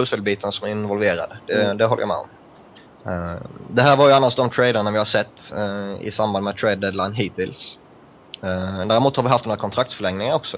pusselbiten 0.01 0.53
som 0.53 0.68
är 0.68 0.72
involverad. 0.72 1.30
Det, 1.46 1.64
mm. 1.64 1.76
det 1.76 1.84
håller 1.84 2.03
jag 2.03 2.09
med 2.09 2.16
om. 2.16 2.28
Uh, 3.07 3.40
det 3.70 3.82
här 3.82 3.96
var 3.96 4.09
ju 4.09 4.14
annars 4.14 4.36
de 4.36 4.51
traderna 4.51 4.90
vi 4.90 4.98
har 4.98 5.05
sett 5.05 5.53
uh, 5.57 6.07
i 6.07 6.11
samband 6.11 6.44
med 6.44 6.57
trade 6.57 6.76
deadline 6.76 7.12
hittills. 7.12 7.78
Uh, 8.44 8.86
däremot 8.86 9.16
har 9.16 9.22
vi 9.22 9.28
haft 9.28 9.44
några 9.44 9.59
kontraktsförlängningar 9.59 10.34
också. 10.34 10.57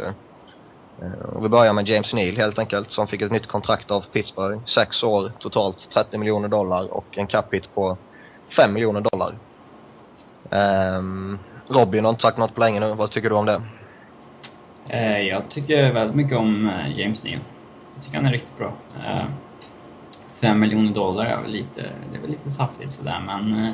Och 1.34 1.45
vi 1.45 1.49
börjar 1.49 1.72
med 1.72 1.88
James 1.88 2.14
Neal 2.14 2.36
helt 2.36 2.59
enkelt 2.59 2.90
som 2.90 3.07
fick 3.07 3.22
ett 3.22 3.32
nytt 3.32 3.47
kontrakt 3.47 3.90
av 3.90 4.05
Pittsburgh. 4.12 4.64
Sex 4.66 5.03
år, 5.03 5.32
totalt 5.40 5.90
30 5.90 6.18
miljoner 6.18 6.49
dollar 6.49 6.93
och 6.93 7.18
en 7.18 7.26
cap 7.26 7.55
hit 7.55 7.68
på 7.74 7.97
5 8.57 8.72
miljoner 8.72 9.01
dollar. 9.01 9.34
Um, 10.99 11.38
Robin 11.68 12.05
har 12.05 12.11
inte 12.11 12.22
sagt 12.22 12.38
något 12.38 12.55
på 12.55 12.61
länge 12.61 12.80
nu. 12.80 12.95
Vad 12.95 13.11
tycker 13.11 13.30
du 13.30 13.34
om 13.34 13.47
det? 13.47 13.62
Jag 15.28 15.49
tycker 15.49 15.93
väldigt 15.93 16.16
mycket 16.16 16.38
om 16.38 16.72
James 16.95 17.24
Neal. 17.24 17.40
Jag 18.03 18.07
tycker 18.07 18.16
han 18.16 18.26
är 18.26 18.32
riktigt 18.32 18.59
bra. 18.59 18.72
Eh, 19.07 19.24
fem 20.32 20.61
miljoner 20.61 20.92
dollar 20.92 21.24
är 21.24 21.42
väl 21.42 21.50
lite, 21.50 21.82
det 22.11 22.16
är 22.16 22.20
väl 22.20 22.30
lite 22.30 22.50
saftigt 22.50 22.92
sådär 22.92 23.22
men 23.26 23.64
eh, 23.64 23.72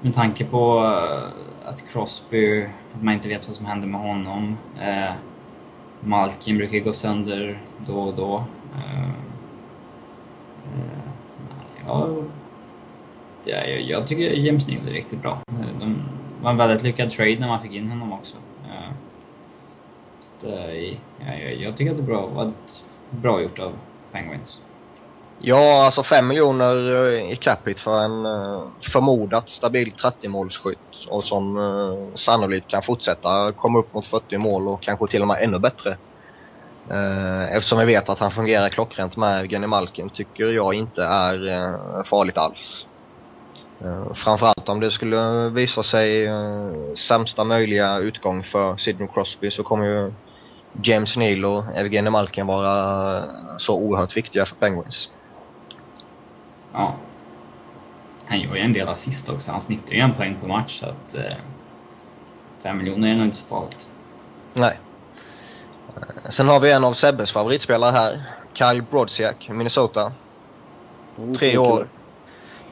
med 0.00 0.14
tanke 0.14 0.44
på 0.44 0.84
eh, 0.84 1.68
att 1.68 1.88
Crosby, 1.92 2.62
att 2.94 3.02
man 3.02 3.14
inte 3.14 3.28
vet 3.28 3.46
vad 3.46 3.56
som 3.56 3.66
händer 3.66 3.88
med 3.88 4.00
honom. 4.00 4.56
Eh, 4.80 5.12
Malkin 6.00 6.58
brukar 6.58 6.78
gå 6.78 6.92
sönder 6.92 7.60
då 7.86 8.02
och 8.02 8.14
då. 8.14 8.44
Eh, 8.74 9.10
ja, 11.86 12.08
jag, 13.44 13.80
jag 13.80 14.06
tycker 14.06 14.22
James 14.22 14.68
Neal 14.68 14.88
är 14.88 14.92
riktigt 14.92 15.22
bra. 15.22 15.38
Det 15.80 15.96
var 16.42 16.50
en 16.50 16.56
väldigt 16.56 16.82
lyckad 16.82 17.10
trade 17.10 17.36
när 17.38 17.48
man 17.48 17.60
fick 17.60 17.72
in 17.72 17.88
honom 17.88 18.12
också. 18.12 18.36
Så, 20.38 20.48
ja, 20.48 21.34
jag, 21.34 21.54
jag 21.54 21.76
tycker 21.76 21.90
att 21.90 21.96
det 21.96 22.02
är 22.02 22.06
bra 22.06 22.26
bra 23.10 23.42
gjort 23.42 23.58
av 23.58 23.72
Penguins. 24.12 24.62
Ja, 25.42 25.84
alltså 25.84 26.02
5 26.02 26.26
miljoner 26.26 27.06
eh, 27.06 27.32
i 27.32 27.36
capita 27.36 27.80
för 27.80 28.02
en 28.02 28.26
eh, 28.26 28.62
förmodat 28.92 29.48
stabil 29.48 29.92
30-målsskytt 29.92 31.06
och 31.08 31.24
som 31.24 31.58
eh, 31.58 32.16
sannolikt 32.16 32.68
kan 32.68 32.82
fortsätta 32.82 33.52
komma 33.52 33.78
upp 33.78 33.94
mot 33.94 34.06
40 34.06 34.38
mål 34.38 34.68
och 34.68 34.82
kanske 34.82 35.06
till 35.06 35.22
och 35.22 35.28
med 35.28 35.42
ännu 35.42 35.58
bättre. 35.58 35.96
Eftersom 37.50 37.78
vi 37.78 37.84
vet 37.84 38.08
att 38.08 38.18
han 38.18 38.30
fungerar 38.30 38.68
klockrent 38.68 39.16
med 39.16 39.40
Evgenij 39.40 39.68
Malkin 39.68 40.08
tycker 40.08 40.44
jag 40.44 40.74
inte 40.74 41.04
är 41.04 42.04
farligt 42.04 42.38
alls. 42.38 42.86
Framförallt 44.14 44.68
om 44.68 44.80
det 44.80 44.90
skulle 44.90 45.48
visa 45.48 45.82
sig 45.82 46.28
sämsta 46.96 47.44
möjliga 47.44 47.98
utgång 47.98 48.42
för 48.42 48.76
Sidney 48.76 49.08
Crosby 49.14 49.50
så 49.50 49.62
kommer 49.62 49.86
ju 49.86 50.12
James 50.82 51.16
Neal 51.16 51.44
och 51.44 51.64
Evgenij 51.74 52.10
Malkin 52.10 52.46
vara 52.46 53.24
så 53.58 53.76
oerhört 53.76 54.16
viktiga 54.16 54.46
för 54.46 54.56
Penguins. 54.56 55.10
Ja. 56.72 56.94
Han 58.28 58.40
gör 58.40 58.54
ju 58.54 58.60
en 58.60 58.72
del 58.72 58.88
assist 58.88 59.28
också. 59.28 59.52
Han 59.52 59.60
snittar 59.60 59.94
ju 59.94 60.00
en 60.00 60.14
poäng 60.14 60.36
per 60.40 60.48
match 60.48 60.80
så 60.80 60.86
att... 60.86 61.14
Eh, 61.14 61.32
fem 62.62 62.78
miljoner 62.78 63.08
är 63.08 63.14
nog 63.14 63.24
inte 63.26 63.36
så 63.36 63.46
farligt. 63.46 63.88
Nej. 64.52 64.78
Sen 66.30 66.48
har 66.48 66.60
vi 66.60 66.72
en 66.72 66.84
av 66.84 66.92
Sebbes 66.94 67.32
favoritspelare 67.32 67.90
här. 67.92 68.22
Kyle 68.52 68.82
Brodziak, 68.82 69.48
Minnesota. 69.48 70.12
Mm, 71.18 71.34
Tre 71.36 71.58
år. 71.58 71.86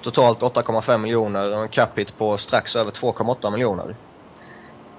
totalt 0.03 0.41
8,5 0.41 0.99
miljoner 0.99 1.57
och 1.57 1.63
en 1.63 1.69
cap 1.69 1.99
hit 1.99 2.19
på 2.19 2.39
strax 2.39 2.77
över 2.77 2.91
2,8 2.91 3.51
miljoner. 3.51 3.97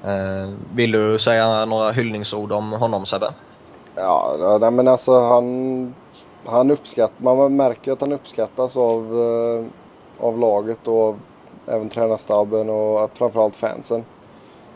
Eh, 0.03 0.49
vill 0.75 0.91
du 0.91 1.19
säga 1.19 1.65
några 1.65 1.91
hyllningsord 1.91 2.51
om 2.51 2.71
honom 2.71 3.05
Sebbe? 3.05 3.33
Ja, 3.95 4.57
nej, 4.61 4.71
men 4.71 4.87
alltså 4.87 5.21
han, 5.21 5.95
han 6.45 6.71
uppskattar, 6.71 7.23
man 7.23 7.55
märker 7.55 7.91
att 7.91 8.01
han 8.01 8.13
uppskattas 8.13 8.77
av, 8.77 9.19
eh, 9.19 9.65
av 10.25 10.39
laget 10.39 10.87
och 10.87 11.15
även 11.67 11.89
tränarstaben 11.89 12.69
och 12.69 13.17
framförallt 13.17 13.55
fansen. 13.55 14.05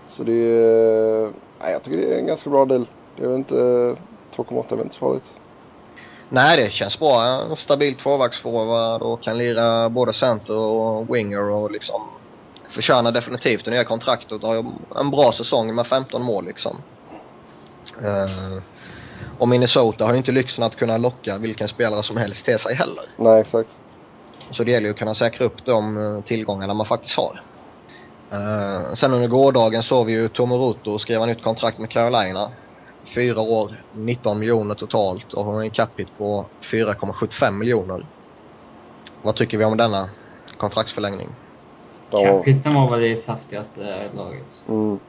Så 0.08 0.24
det 0.24 0.34
är, 0.34 1.30
nej, 1.62 1.72
jag 1.72 1.84
tycker 1.84 1.98
det 1.98 2.16
är 2.16 2.20
en 2.20 2.28
ganska 2.28 2.50
bra 2.50 2.66
deal. 2.66 2.86
Det 3.18 3.24
är 3.24 3.28
väl 3.28 3.38
inte, 3.38 3.56
2,8 4.36 4.72
är 4.72 4.76
väl 4.76 4.86
inte 4.86 4.96
så 4.96 5.00
farligt. 5.00 5.34
Nej, 6.30 6.58
det 6.58 6.72
känns 6.72 7.00
bra. 7.00 7.24
En 7.24 7.58
stabil 7.58 7.96
tvåvaktsforward 7.96 9.02
och 9.02 9.24
kan 9.24 9.38
lira 9.38 9.90
både 9.90 10.14
center 10.14 10.56
och 10.56 11.16
winger 11.16 11.50
och 11.50 11.72
liksom 11.72 12.02
förtjänar 12.74 13.12
definitivt 13.12 13.66
det 13.66 13.72
nya 13.72 13.84
kontraktet 13.84 14.44
och 14.44 14.50
har 14.50 14.66
en 14.96 15.12
bra 15.12 15.32
säsong 15.32 15.76
med 15.76 15.88
15 15.88 16.22
mål 16.22 16.46
liksom. 16.46 16.82
Uh, 18.02 18.62
och 19.38 19.48
Minnesota 19.48 20.06
har 20.06 20.12
ju 20.12 20.18
inte 20.18 20.32
lyxen 20.32 20.64
att 20.64 20.76
kunna 20.76 20.98
locka 20.98 21.38
vilken 21.38 21.68
spelare 21.68 22.04
som 22.04 22.18
helst 22.18 22.46
till 22.46 22.60
sig 22.60 22.76
heller. 22.76 23.04
Nej, 23.18 23.42
exakt. 23.42 23.70
Så 24.52 24.64
det 24.64 24.72
gäller 24.72 24.88
ju 24.88 24.94
att 24.94 25.00
kunna 25.00 25.16
säkra 25.16 25.46
upp 25.46 25.66
de 25.66 25.98
eh, 25.98 26.22
tillgångarna 26.24 26.74
man 26.74 26.86
faktiskt 26.86 27.18
har. 27.18 27.42
Uh, 28.34 28.94
sen 28.94 29.14
under 29.14 29.28
gårdagen 29.28 29.84
såg 29.84 30.06
vi 30.06 30.14
ju 30.14 30.30
Tomoruto 30.30 31.00
skriva 31.00 31.26
nytt 31.26 31.44
kontrakt 31.44 31.78
med 31.78 31.90
Carolina. 31.90 32.52
Fyra 33.16 33.42
år, 33.42 33.84
19 33.94 34.40
miljoner 34.40 34.76
totalt 34.76 35.34
och 35.34 35.46
har 35.46 35.62
en 35.62 35.72
capita 35.72 36.12
på 36.18 36.46
4,75 36.62 37.52
miljoner. 37.52 38.06
Vad 39.22 39.36
tycker 39.36 39.58
vi 39.58 39.66
om 39.66 39.78
denna 39.78 40.10
kontraktsförlängning? 40.58 41.30
Capiten 42.22 42.74
var 42.74 42.90
väl 42.90 43.02
det 43.02 43.18
saftigaste 43.18 44.10
laget. 44.16 44.66
Mm. 44.68 45.00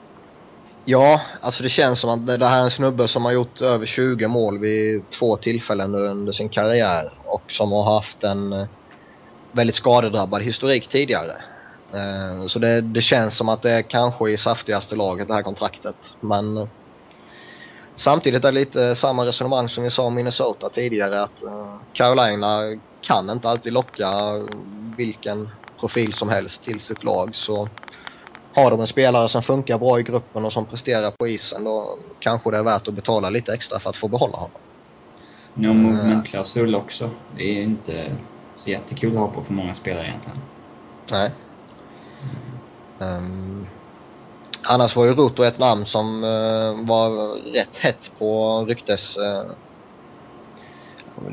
Ja, 0.87 1.21
alltså 1.41 1.63
det 1.63 1.69
känns 1.69 2.01
som 2.01 2.11
att 2.11 2.27
det 2.27 2.47
här 2.47 2.61
är 2.61 2.65
en 2.65 2.71
snubbe 2.71 3.09
som 3.09 3.25
har 3.25 3.33
gjort 3.33 3.61
över 3.61 3.87
20 3.87 4.29
mål 4.29 4.59
vid 4.59 5.11
två 5.11 5.37
tillfällen 5.37 5.95
under 5.95 6.33
sin 6.33 6.49
karriär 6.49 7.13
och 7.25 7.43
som 7.49 7.73
har 7.73 7.95
haft 7.95 8.25
en 8.25 8.53
eh, 8.53 8.67
väldigt 9.53 9.77
skadedrabbad 9.77 10.43
historik 10.43 10.89
tidigare. 10.89 11.33
Eh, 11.93 12.47
så 12.47 12.59
det, 12.59 12.81
det 12.81 13.03
känns 13.03 13.37
som 13.37 13.49
att 13.49 13.63
det 13.63 13.71
är 13.71 13.83
kanske 13.83 14.31
i 14.31 14.37
saftigaste 14.37 14.97
laget 14.97 15.29
det 15.29 15.35
här 15.35 15.43
kontraktet. 15.43 16.17
Men 16.21 16.57
eh, 16.57 16.69
samtidigt 17.97 18.45
är 18.45 18.53
det 18.53 18.59
lite 18.59 18.97
samma 18.97 19.27
resonemang 19.27 19.69
som 19.69 19.85
vi 19.85 19.91
sa 19.91 20.03
om 20.03 20.15
Minnesota 20.15 20.69
tidigare 20.69 21.23
att 21.23 21.43
Carolina 21.93 22.61
kan 23.01 23.31
inte 23.31 23.49
alltid 23.49 23.73
locka 23.73 24.11
vilken 24.97 25.49
profil 25.85 26.13
som 26.13 26.29
helst 26.29 26.65
till 26.65 26.81
sitt 26.81 27.05
lag. 27.05 27.35
Så 27.35 27.69
har 28.55 28.71
de 28.71 28.81
en 28.81 28.87
spelare 28.87 29.29
som 29.29 29.43
funkar 29.43 29.79
bra 29.79 30.01
i 30.01 30.03
gruppen 30.03 30.45
och 30.45 30.53
som 30.53 30.67
presterar 30.67 31.11
på 31.11 31.29
isen 31.29 31.65
då 31.65 31.99
kanske 32.19 32.51
det 32.51 32.59
är 32.59 32.63
värt 32.63 32.89
att 32.89 32.95
betala 32.95 33.31
lite 33.31 33.55
extra 33.55 33.81
för 33.81 33.91
att 33.91 33.97
få 33.97 34.09
behålla 34.09 34.37
honom. 34.37 34.61
Ja, 35.55 35.73
movementklausul 35.73 36.75
också. 36.75 37.11
Det 37.37 37.43
är 37.43 37.63
inte 37.63 38.17
så 38.57 38.71
jättekul 38.71 39.13
att 39.13 39.19
ha 39.19 39.29
på 39.29 39.43
för 39.43 39.53
många 39.53 39.75
spelare 39.75 40.07
egentligen. 40.07 40.39
Nej. 41.11 41.31
Um, 42.99 43.67
annars 44.63 44.97
var 44.97 45.05
ju 45.05 45.15
Ruto 45.15 45.43
ett 45.43 45.59
namn 45.59 45.87
som 45.87 46.25
uh, 46.25 46.87
var 46.87 47.35
rätt 47.53 47.77
hett 47.79 48.11
på 48.19 48.61
ryktes... 48.65 49.17
Uh, 49.17 49.53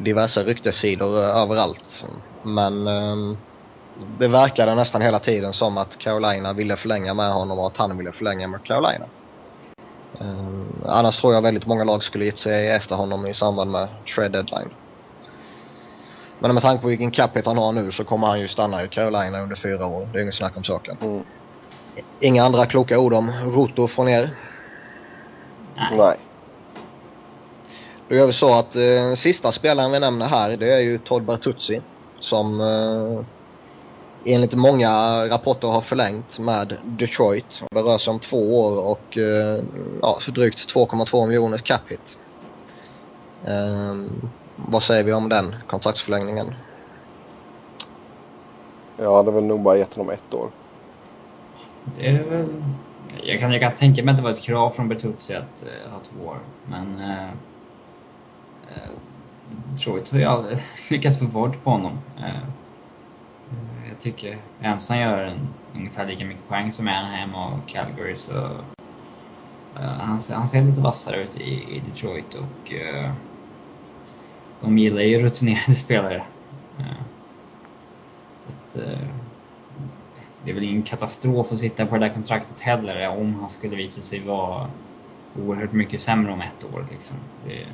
diverse 0.03 0.43
ryktessidor 0.43 1.17
uh, 1.17 1.37
överallt. 1.37 2.05
Men 2.43 2.87
um, 2.87 3.37
det 3.93 4.27
verkade 4.27 4.75
nästan 4.75 5.01
hela 5.01 5.19
tiden 5.19 5.53
som 5.53 5.77
att 5.77 5.97
Carolina 5.97 6.53
ville 6.53 6.77
förlänga 6.77 7.13
med 7.13 7.33
honom 7.33 7.59
och 7.59 7.67
att 7.67 7.77
han 7.77 7.97
ville 7.97 8.11
förlänga 8.11 8.47
med 8.47 8.63
Carolina. 8.63 9.05
Uh, 10.21 10.65
annars 10.85 11.21
tror 11.21 11.33
jag 11.33 11.41
väldigt 11.41 11.65
många 11.65 11.83
lag 11.83 12.03
skulle 12.03 12.25
gett 12.25 12.39
sig 12.39 12.67
efter 12.67 12.95
honom 12.95 13.27
i 13.27 13.33
samband 13.33 13.71
med 13.71 13.87
trade 14.15 14.29
deadline. 14.29 14.73
Men 16.39 16.53
med 16.53 16.63
tanke 16.63 16.81
på 16.81 16.87
vilken 16.87 17.11
capita 17.11 17.49
han 17.49 17.57
har 17.57 17.71
nu 17.71 17.91
så 17.91 18.03
kommer 18.03 18.27
han 18.27 18.39
ju 18.39 18.47
stanna 18.47 18.83
i 18.83 18.87
Carolina 18.87 19.41
under 19.41 19.55
fyra 19.55 19.85
år. 19.85 20.05
Det 20.05 20.19
är 20.19 20.23
inget 20.23 20.35
snack 20.35 20.57
om 20.57 20.63
saken. 20.63 20.97
Mm. 21.01 21.23
Inga 22.19 22.43
andra 22.43 22.65
kloka 22.65 22.99
ord 22.99 23.13
om 23.13 23.31
Roto 23.31 23.87
från 23.87 24.09
er? 24.09 24.29
Nej. 25.75 25.97
Nej. 25.97 26.17
Då 28.09 28.15
gör 28.15 28.27
vi 28.27 28.33
så 28.33 28.59
att 28.59 28.75
eh, 28.75 29.13
sista 29.15 29.51
spelaren 29.51 29.91
vi 29.91 29.99
nämner 29.99 30.25
här 30.25 30.57
det 30.57 30.73
är 30.73 30.79
ju 30.79 30.97
Todd 30.97 31.25
Bertuzzi 31.25 31.81
som 32.19 32.61
eh, 32.61 33.25
enligt 34.25 34.53
många 34.53 34.91
rapporter 35.27 35.67
har 35.67 35.81
förlängt 35.81 36.39
med 36.39 36.77
Detroit. 36.85 37.63
Det 37.71 37.81
rör 37.81 37.97
sig 37.97 38.11
om 38.11 38.19
två 38.19 38.61
år 38.61 38.85
och 38.85 39.17
eh, 39.17 39.63
ja, 40.01 40.19
för 40.21 40.31
drygt 40.31 40.73
2,2 40.75 41.27
miljoner 41.27 41.57
cap 41.57 41.81
hit. 41.87 42.17
Um, 43.45 44.29
vad 44.55 44.83
säger 44.83 45.03
vi 45.03 45.13
om 45.13 45.29
den 45.29 45.55
kontraktsförlängningen? 45.67 46.53
Jag 48.97 49.15
hade 49.15 49.31
väl 49.31 49.43
nog 49.43 49.61
bara 49.61 49.77
gett 49.77 49.95
honom 49.95 50.13
ett 50.13 50.33
år. 50.33 50.49
Det 51.97 52.07
är 52.07 52.23
väl... 52.23 52.47
Jag 53.23 53.39
kan, 53.39 53.51
jag 53.51 53.61
kan 53.61 53.71
tänka 53.71 54.03
mig 54.03 54.11
att 54.11 54.17
det 54.17 54.23
var 54.23 54.31
ett 54.31 54.41
krav 54.41 54.69
från 54.69 54.87
Bertuzzi 54.87 55.35
att 55.35 55.65
uh, 55.65 55.91
ha 55.91 55.99
två 55.99 56.25
år, 56.27 56.37
men... 56.65 56.95
Uh, 56.95 57.29
uh, 58.71 58.91
Detroit 59.71 60.09
har 60.09 60.19
ju 60.19 60.25
aldrig 60.25 60.57
lyckats 60.89 61.19
få 61.19 61.25
bort 61.25 61.63
på 61.63 61.69
honom. 61.69 61.99
Uh, 62.19 62.49
tycker 64.01 64.37
Ensam 64.61 64.97
gör 64.97 65.23
en, 65.23 65.39
ungefär 65.75 66.07
lika 66.07 66.25
mycket 66.25 66.47
poäng 66.47 66.71
som 66.71 66.87
Anaheim 66.87 67.35
och 67.35 67.67
Calgary 67.67 68.15
så 68.15 68.33
uh, 69.75 69.81
han, 69.81 70.21
ser, 70.21 70.35
han 70.35 70.47
ser 70.47 70.63
lite 70.63 70.81
vassare 70.81 71.23
ut 71.23 71.37
i, 71.37 71.75
i 71.75 71.81
Detroit 71.89 72.35
och 72.35 72.73
uh, 72.73 73.11
de 74.61 74.77
gillar 74.77 75.01
ju 75.01 75.19
rutinerade 75.19 75.75
spelare. 75.75 76.23
Uh, 76.79 77.01
så 78.37 78.49
att, 78.49 78.79
det 80.43 80.51
är 80.51 80.55
väl 80.55 80.63
ingen 80.63 80.83
katastrof 80.83 81.51
att 81.51 81.59
sitta 81.59 81.85
på 81.85 81.97
det 81.97 82.05
där 82.05 82.13
kontraktet 82.13 82.59
heller 82.59 83.09
om 83.09 83.35
han 83.39 83.49
skulle 83.49 83.75
visa 83.75 84.01
sig 84.01 84.19
vara 84.19 84.67
oerhört 85.35 85.71
mycket 85.71 86.01
sämre 86.01 86.31
om 86.31 86.41
ett 86.41 86.63
år. 86.73 86.85
Liksom. 86.91 87.17
Det, 87.45 87.65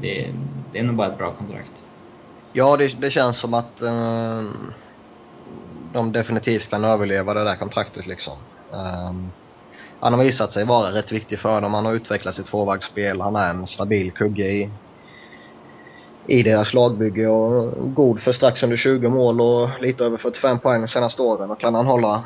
det, 0.00 0.32
det 0.72 0.78
är 0.78 0.82
nog 0.82 0.94
bara 0.94 1.08
ett 1.08 1.18
bra 1.18 1.32
kontrakt. 1.32 1.86
Ja, 2.52 2.76
det, 2.76 3.00
det 3.00 3.10
känns 3.10 3.38
som 3.38 3.54
att 3.54 3.82
uh, 3.82 4.50
de 5.92 6.12
definitivt 6.12 6.70
kan 6.70 6.84
överleva 6.84 7.34
det 7.34 7.44
där 7.44 7.56
kontraktet 7.56 8.06
liksom. 8.06 8.38
Um, 8.70 9.32
han 10.00 10.12
har 10.12 10.24
visat 10.24 10.52
sig 10.52 10.64
vara 10.64 10.92
rätt 10.92 11.12
viktig 11.12 11.38
för 11.38 11.60
dem. 11.60 11.74
Han 11.74 11.86
har 11.86 11.92
utvecklat 11.92 12.34
sitt 12.34 12.46
tvåvägsspel. 12.46 13.20
Han 13.20 13.36
är 13.36 13.50
en 13.50 13.66
stabil 13.66 14.12
kugge 14.12 14.46
i, 14.46 14.70
i 16.26 16.42
deras 16.42 16.74
lagbygge 16.74 17.28
och 17.28 17.94
god 17.94 18.20
för 18.20 18.32
strax 18.32 18.62
under 18.62 18.76
20 18.76 19.08
mål 19.08 19.40
och 19.40 19.80
lite 19.80 20.04
över 20.04 20.16
45 20.16 20.58
poäng 20.58 20.80
de 20.80 20.88
senaste 20.88 21.22
åren. 21.22 21.50
Och 21.50 21.60
kan 21.60 21.74
han 21.74 21.86
hålla 21.86 22.24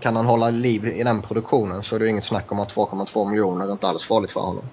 kan 0.00 0.16
han 0.16 0.26
hålla 0.26 0.50
liv 0.50 0.86
i 0.86 1.02
den 1.02 1.22
produktionen 1.22 1.82
så 1.82 1.94
är 1.94 1.98
det 1.98 2.08
inget 2.08 2.24
snack 2.24 2.52
om 2.52 2.60
att 2.60 2.74
2,2 2.74 3.30
miljoner 3.30 3.66
är 3.66 3.72
inte 3.72 3.86
alls 3.86 4.04
farligt 4.04 4.30
för 4.30 4.40
honom. 4.40 4.64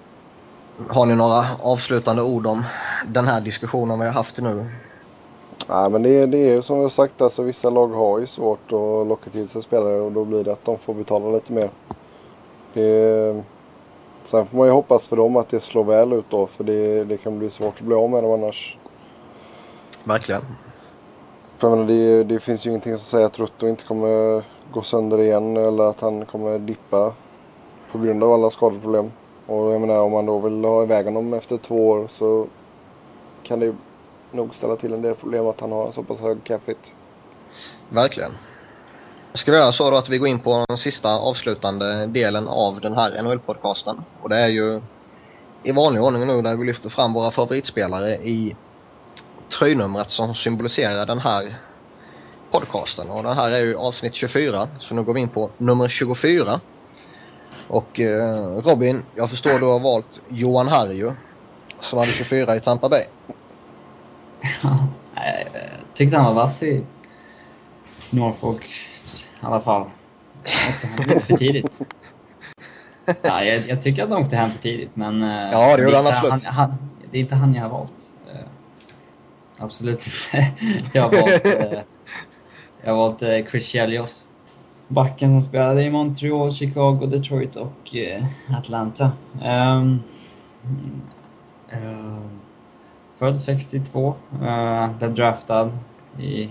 Har 0.89 1.05
ni 1.05 1.15
några 1.15 1.45
avslutande 1.61 2.21
ord 2.21 2.47
om 2.47 2.63
den 3.07 3.27
här 3.27 3.41
diskussionen 3.41 3.99
vi 3.99 4.05
har 4.05 4.13
haft 4.13 4.37
nu? 4.37 4.65
Nej, 5.69 5.89
men 5.89 6.03
det, 6.03 6.25
det 6.25 6.37
är 6.37 6.53
ju 6.55 6.61
som 6.61 6.81
jag 6.81 6.91
sagt, 6.91 7.21
alltså, 7.21 7.43
vissa 7.43 7.69
lag 7.69 7.87
har 7.87 8.19
ju 8.19 8.27
svårt 8.27 8.65
att 8.65 9.07
locka 9.07 9.29
till 9.29 9.47
sig 9.47 9.61
spelare 9.61 9.99
och 9.99 10.11
då 10.11 10.25
blir 10.25 10.43
det 10.43 10.53
att 10.53 10.65
de 10.65 10.77
får 10.77 10.93
betala 10.93 11.31
lite 11.31 11.53
mer. 11.53 11.69
Det, 12.73 13.43
sen 14.23 14.45
får 14.45 14.57
man 14.57 14.67
ju 14.67 14.73
hoppas 14.73 15.07
för 15.07 15.15
dem 15.15 15.37
att 15.37 15.49
det 15.49 15.59
slår 15.59 15.83
väl 15.83 16.13
ut 16.13 16.25
då, 16.29 16.47
för 16.47 16.63
det, 16.63 17.03
det 17.03 17.17
kan 17.17 17.39
bli 17.39 17.49
svårt 17.49 17.73
att 17.73 17.81
bli 17.81 17.95
av 17.95 18.09
med 18.09 18.23
dem 18.23 18.31
annars. 18.31 18.77
Verkligen. 20.03 20.41
För 21.57 21.69
menar, 21.69 21.87
det, 21.87 22.23
det 22.23 22.39
finns 22.39 22.65
ju 22.65 22.69
ingenting 22.69 22.97
som 22.97 23.05
säger 23.05 23.25
att 23.25 23.39
Rutto 23.39 23.67
inte 23.67 23.83
kommer 23.83 24.43
gå 24.71 24.81
sönder 24.81 25.21
igen 25.21 25.57
eller 25.57 25.83
att 25.83 26.01
han 26.01 26.25
kommer 26.25 26.59
dippa 26.59 27.13
på 27.91 27.97
grund 27.97 28.23
av 28.23 28.33
alla 28.33 28.49
skadeproblem. 28.49 29.11
Och 29.47 29.73
jag 29.73 29.81
menar 29.81 29.99
om 29.99 30.11
man 30.11 30.25
då 30.25 30.39
vill 30.39 30.65
ha 30.65 30.83
iväg 30.83 31.05
honom 31.05 31.33
efter 31.33 31.57
två 31.57 31.89
år 31.89 32.07
så 32.09 32.47
kan 33.43 33.59
det 33.59 33.75
nog 34.31 34.55
ställa 34.55 34.75
till 34.75 34.93
en 34.93 35.01
del 35.01 35.15
problem 35.15 35.47
att 35.47 35.61
han 35.61 35.71
har 35.71 35.85
en 35.85 35.93
så 35.93 36.03
pass 36.03 36.21
hög 36.21 36.43
cap 36.43 36.61
hit. 36.65 36.93
Verkligen. 37.89 38.31
Ska 39.33 39.51
vi 39.51 39.57
göra 39.57 39.71
så 39.71 39.91
då 39.91 39.97
att 39.97 40.09
vi 40.09 40.17
går 40.17 40.27
in 40.27 40.39
på 40.39 40.65
den 40.67 40.77
sista 40.77 41.19
avslutande 41.19 42.05
delen 42.05 42.47
av 42.47 42.81
den 42.81 42.93
här 42.93 43.11
NHL-podcasten. 43.23 44.01
Och 44.21 44.29
det 44.29 44.35
är 44.35 44.47
ju 44.47 44.81
i 45.63 45.71
vanlig 45.71 46.03
ordning 46.03 46.27
nu 46.27 46.41
där 46.41 46.55
vi 46.55 46.65
lyfter 46.65 46.89
fram 46.89 47.13
våra 47.13 47.31
favoritspelare 47.31 48.15
i 48.15 48.55
tröjnumret 49.59 50.11
som 50.11 50.35
symboliserar 50.35 51.05
den 51.05 51.19
här 51.19 51.55
podcasten. 52.51 53.09
Och 53.09 53.23
den 53.23 53.37
här 53.37 53.51
är 53.51 53.59
ju 53.59 53.75
avsnitt 53.75 54.13
24, 54.13 54.67
så 54.79 54.95
nu 54.95 55.03
går 55.03 55.13
vi 55.13 55.19
in 55.19 55.29
på 55.29 55.49
nummer 55.57 55.89
24. 55.89 56.59
Och 57.67 57.99
eh, 57.99 58.61
Robin, 58.65 59.05
jag 59.15 59.29
förstår 59.29 59.59
du 59.59 59.65
har 59.65 59.79
valt 59.79 60.21
Johan 60.29 60.67
Harju 60.67 61.11
som 61.79 61.99
hade 61.99 62.11
24 62.11 62.55
i 62.55 62.61
Tampa 62.61 62.89
Bay. 62.89 63.03
Ja, 64.63 64.87
tyckte 65.93 66.17
han 66.17 66.25
var 66.25 66.33
vass 66.33 66.63
i 66.63 66.83
Norfolk 68.09 68.65
i 69.41 69.45
alla 69.45 69.59
fall. 69.59 69.89
Han 70.45 70.73
åkte 70.73 70.87
hem 70.87 71.09
lite 71.09 71.25
för 71.25 71.33
tidigt. 71.33 71.81
Ja, 73.21 73.43
jag, 73.43 73.67
jag, 73.67 73.81
tycker 73.81 74.03
att 74.03 74.09
han 74.09 74.21
åkte 74.21 74.35
hem 74.35 74.51
för 74.51 74.59
tidigt, 74.59 74.95
men... 74.95 75.23
Eh, 75.23 75.51
ja, 75.51 75.77
det 75.77 75.83
gjorde 75.83 75.97
han 75.97 76.07
absolut. 76.07 76.31
Han, 76.31 76.53
han, 76.53 76.77
det 77.11 77.17
är 77.17 77.21
inte 77.21 77.35
han 77.35 77.53
jag 77.53 77.61
har 77.61 77.69
valt. 77.69 78.15
Uh, 78.27 78.39
absolut 79.57 80.07
inte. 80.07 80.53
jag 80.93 81.03
har 81.03 81.11
valt, 81.11 81.45
uh, 81.45 81.79
jag 82.83 82.93
har 82.93 82.97
valt 82.97 83.49
Chris 83.49 83.67
Chelios. 83.67 84.27
Backen 84.87 85.31
som 85.31 85.41
spelade 85.41 85.83
i 85.83 85.89
Montreal, 85.89 86.51
Chicago, 86.51 87.05
Detroit 87.05 87.55
och 87.55 87.95
Atlanta. 88.49 89.11
Um, 89.43 90.03
född 93.23 93.41
62, 93.41 94.15
eh, 94.43 94.89
blev 94.97 95.13
draftad 95.13 95.71
i 96.19 96.49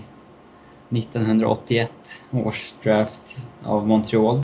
1981 0.89 1.91
års 2.31 2.73
draft 2.83 3.47
av 3.63 3.87
Montreal 3.87 4.41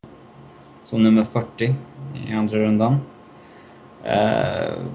som 0.84 1.04
nummer 1.04 1.24
40 1.24 1.76
i 2.28 2.34
andra 2.34 2.58
rundan. 2.58 2.98
Uh, 4.06 4.86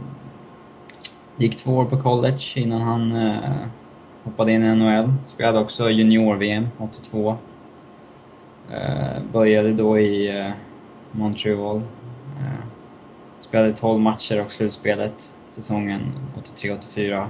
gick 1.37 1.57
två 1.57 1.76
år 1.76 1.85
på 1.85 2.01
college 2.01 2.43
innan 2.55 2.80
han 2.80 3.12
uh, 3.12 3.66
hoppade 4.24 4.53
in 4.53 4.62
i 4.62 4.76
NHL. 4.76 5.12
Spelade 5.24 5.59
också 5.59 5.91
junior-VM 5.91 6.68
82. 6.78 7.37
Uh, 8.70 9.22
började 9.32 9.72
då 9.72 9.99
i 9.99 10.43
uh, 10.43 10.53
Montreal 11.12 11.82
spelade 13.45 13.72
12 13.72 14.01
matcher 14.01 14.40
och 14.40 14.53
slutspelet 14.53 15.34
säsongen 15.47 16.12
83-84. 16.55 17.26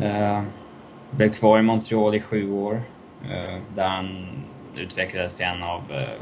Eh, 0.00 0.42
blev 1.10 1.32
kvar 1.32 1.58
i 1.58 1.62
Montreal 1.62 2.14
i 2.14 2.20
sju 2.20 2.52
år 2.52 2.82
eh, 3.24 3.58
där 3.74 3.88
han 3.88 4.28
utvecklades 4.76 5.34
till 5.34 5.46
en 5.46 5.62
av 5.62 5.80
eh, 5.90 6.20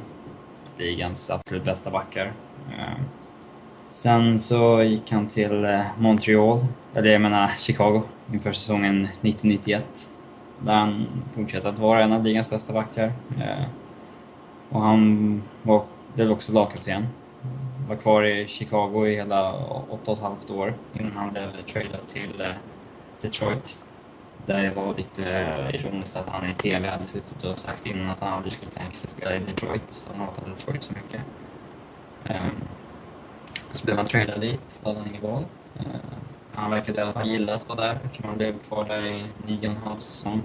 ligans 0.78 1.30
absolut 1.30 1.64
bästa 1.64 1.90
backar. 1.90 2.32
Sen 3.90 4.40
så 4.40 4.82
gick 4.82 5.12
han 5.12 5.26
till 5.26 5.82
Montreal, 5.98 6.66
eller 6.94 7.10
jag 7.10 7.20
menar 7.20 7.48
Chicago, 7.58 8.02
inför 8.32 8.52
säsongen 8.52 9.04
1991. 9.04 10.10
Där 10.58 10.74
han 10.74 11.06
fortsatte 11.34 11.68
att 11.68 11.78
vara 11.78 12.04
en 12.04 12.12
av 12.12 12.24
ligans 12.24 12.50
bästa 12.50 12.72
backar. 12.72 13.12
Och 14.68 14.80
han 14.80 15.42
var, 15.62 15.84
blev 16.14 16.30
också 16.30 16.52
lagkapten. 16.52 17.06
Var 17.88 17.96
kvar 17.96 18.22
i 18.22 18.46
Chicago 18.46 19.06
i 19.06 19.14
hela 19.14 19.52
åtta 19.90 20.10
och 20.10 20.16
ett 20.16 20.22
halvt 20.22 20.50
år 20.50 20.74
innan 20.92 21.12
han 21.12 21.30
blev 21.32 21.52
tradad 21.52 22.08
till 22.08 22.40
eh, 22.40 22.52
Detroit. 23.20 23.78
Där 24.46 24.62
det 24.62 24.70
var 24.70 24.94
lite 24.96 25.30
eh, 25.30 25.74
ironiskt 25.74 26.16
att 26.16 26.28
han 26.30 26.50
i 26.50 26.54
TV 26.54 26.88
hade 26.88 27.04
suttit 27.04 27.44
och 27.44 27.58
sagt 27.58 27.86
innan 27.86 28.10
att 28.10 28.20
han 28.20 28.32
aldrig 28.32 28.52
skulle 28.52 28.70
tänka 28.70 28.96
sig 28.96 29.10
spela 29.10 29.36
i 29.36 29.38
Detroit, 29.38 30.04
han 30.10 30.20
hatade 30.20 30.50
Detroit 30.50 30.82
så 30.82 30.92
mycket. 30.92 31.20
Um, 32.24 32.62
så 33.72 33.84
blev 33.84 33.96
han 33.96 34.06
tradad 34.06 34.40
dit, 34.40 34.80
hade 34.84 34.98
han 34.98 35.08
inget 35.08 35.22
val. 35.22 35.44
Uh, 35.80 35.86
han 36.54 36.70
verkade 36.70 36.98
i 36.98 37.02
alla 37.02 37.12
fall 37.12 37.28
gilla 37.28 37.54
att 37.54 37.68
vara 37.68 37.80
där 37.80 37.98
eftersom 38.04 38.28
han 38.28 38.38
blev 38.38 38.58
kvar 38.58 38.84
där 38.84 39.06
i 39.06 39.24
nio 39.46 39.58
och 39.58 39.64
en 39.64 39.76
halv 39.76 39.98
säsong. 39.98 40.42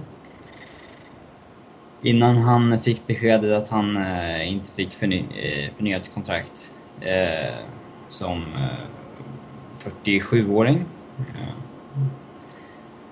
Innan 2.02 2.38
han 2.38 2.80
fick 2.80 3.08
beskedet 3.08 3.64
att 3.64 3.70
han 3.70 3.98
eh, 3.98 4.52
inte 4.54 4.72
fick 4.72 4.94
förny 4.94 5.26
förnyat 5.78 6.14
kontrakt 6.14 6.74
eh, 7.02 7.56
som 8.08 8.38
eh, 8.38 8.90
47-åring. 9.76 10.86
Eh, 11.18 11.54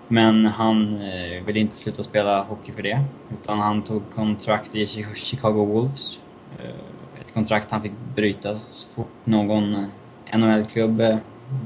men 0.08 0.46
han 0.46 1.02
eh, 1.02 1.44
ville 1.46 1.60
inte 1.60 1.76
sluta 1.76 2.04
spela 2.04 2.44
hockey 2.44 2.72
för 2.72 2.84
det. 2.84 3.00
Utan 3.34 3.60
han 3.60 3.84
tog 3.84 4.12
kontrakt 4.12 4.76
i 4.76 4.88
Chicago 5.16 5.66
Wolves. 5.66 6.20
Eh, 6.60 7.22
ett 7.22 7.34
kontrakt 7.34 7.72
han 7.72 7.82
fick 7.82 7.92
bryta 8.16 8.56
så 8.56 8.90
fort 8.90 9.12
någon 9.24 9.76
eh, 9.76 10.38
NHL-klubb 10.40 11.00
eh, 11.00 11.18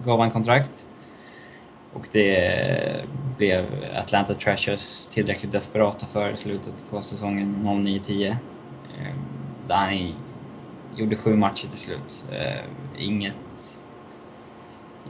gav 0.06 0.20
han 0.20 0.32
kontrakt. 0.32 0.88
Och 1.94 2.08
det 2.12 3.06
blev 3.38 3.66
Atlanta 3.96 4.34
Trashers 4.34 5.08
tillräckligt 5.08 5.52
desperata 5.52 6.06
för 6.06 6.30
i 6.30 6.36
slutet 6.36 6.74
på 6.90 7.02
säsongen 7.02 7.56
09-10. 7.66 8.36
Där 9.68 9.76
han 9.76 10.14
gjorde 10.96 11.16
sju 11.16 11.36
matcher 11.36 11.68
till 11.68 11.80
slut. 11.80 12.24
Eh, 12.32 12.64
inget, 12.98 13.82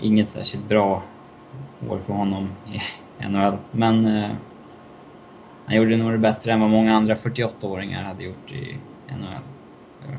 inget 0.01 0.29
särskilt 0.29 0.69
bra 0.69 1.03
år 1.89 1.99
för 2.05 2.13
honom 2.13 2.49
i 2.65 2.79
NHL. 3.27 3.57
Men 3.71 4.05
eh, 4.05 4.31
han 5.65 5.75
gjorde 5.75 5.97
nog 5.97 6.11
det 6.11 6.17
bättre 6.17 6.51
än 6.51 6.59
vad 6.59 6.69
många 6.69 6.95
andra 6.95 7.13
48-åringar 7.13 8.03
hade 8.03 8.23
gjort 8.23 8.51
i 8.51 8.77
NHL. 9.07 9.43
Eh, 10.09 10.17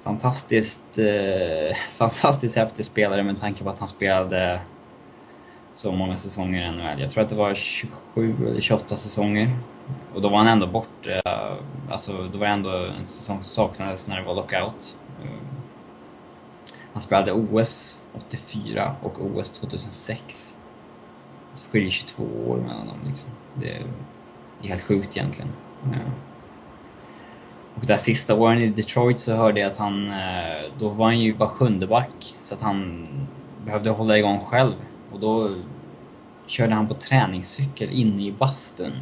fantastiskt, 0.00 0.98
eh, 0.98 1.76
fantastiskt 1.90 2.56
häftig 2.56 2.84
spelare 2.84 3.22
med 3.22 3.40
tanke 3.40 3.64
på 3.64 3.70
att 3.70 3.78
han 3.78 3.88
spelade 3.88 4.60
så 5.72 5.92
många 5.92 6.16
säsonger 6.16 6.68
i 6.68 6.70
NHL. 6.70 7.00
Jag 7.00 7.10
tror 7.10 7.24
att 7.24 7.30
det 7.30 7.36
var 7.36 7.54
27 7.54 8.46
eller 8.48 8.60
28 8.60 8.96
säsonger. 8.96 9.50
Och 10.14 10.22
då 10.22 10.28
var 10.28 10.38
han 10.38 10.46
ändå 10.46 10.66
bort. 10.66 11.06
Eh, 11.06 11.52
alltså, 11.90 12.12
då 12.32 12.38
var 12.38 12.46
det 12.46 12.52
ändå 12.52 12.70
en 12.70 13.06
säsong 13.06 13.42
som 13.42 13.66
saknades 13.66 14.08
när 14.08 14.16
det 14.16 14.26
var 14.26 14.34
lockout. 14.34 14.96
Eh, 15.22 15.30
han 16.92 17.02
spelade 17.02 17.32
OS 17.32 18.00
84 18.14 18.96
och 19.02 19.24
OS 19.24 19.50
2006. 19.50 20.54
Så 21.54 21.68
skiljer 21.70 21.90
22 21.90 22.22
år 22.22 22.56
mellan 22.56 22.86
dem 22.86 22.98
liksom. 23.06 23.30
Det 23.54 23.70
är, 23.70 23.84
helt 24.62 24.82
sjukt 24.82 25.16
egentligen. 25.16 25.50
Eh, 25.92 26.12
och 27.74 27.86
där 27.86 27.96
sista 27.96 28.34
åren 28.34 28.58
i 28.58 28.68
Detroit 28.68 29.18
så 29.18 29.32
hörde 29.32 29.60
jag 29.60 29.70
att 29.70 29.76
han, 29.76 30.12
då 30.78 30.88
var 30.88 31.06
han 31.06 31.20
ju 31.20 31.34
bara 31.34 31.48
sjunde 31.48 31.86
back. 31.86 32.34
Så 32.42 32.54
att 32.54 32.62
han 32.62 33.08
behövde 33.64 33.90
hålla 33.90 34.18
igång 34.18 34.40
själv. 34.40 34.72
Och 35.12 35.20
då 35.20 35.56
körde 36.46 36.74
han 36.74 36.88
på 36.88 36.94
träningscykel 36.94 37.90
inne 37.90 38.22
i 38.22 38.32
bastun. 38.32 38.92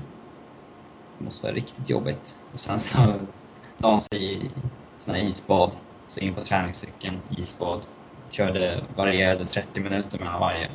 Måste 1.25 1.47
vara 1.47 1.55
riktigt 1.55 1.91
jobbigt. 1.91 2.41
Och 2.53 2.61
sen 2.61 2.79
så 2.79 3.15
la 3.79 3.91
han 3.91 4.01
sig 4.01 4.35
i 4.35 4.51
såna 4.99 5.19
isbad. 5.19 5.77
Så 6.09 6.21
in 6.21 6.35
på 6.35 6.41
träningscykeln, 6.41 7.19
isbad. 7.37 7.87
Körde, 8.31 8.85
varierade 8.97 9.45
30 9.45 9.81
minuter 9.81 10.19
mellan 10.19 10.41
varje 10.41 10.71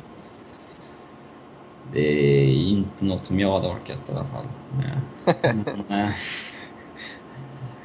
det 1.92 2.00
är 2.00 2.68
inte 2.68 3.04
något 3.04 3.26
som 3.26 3.40
jag 3.40 3.52
hade 3.52 3.68
orkat 3.68 4.08
i 4.08 4.12
alla 4.12 4.24
fall. 4.24 4.44
Men, 5.88 6.08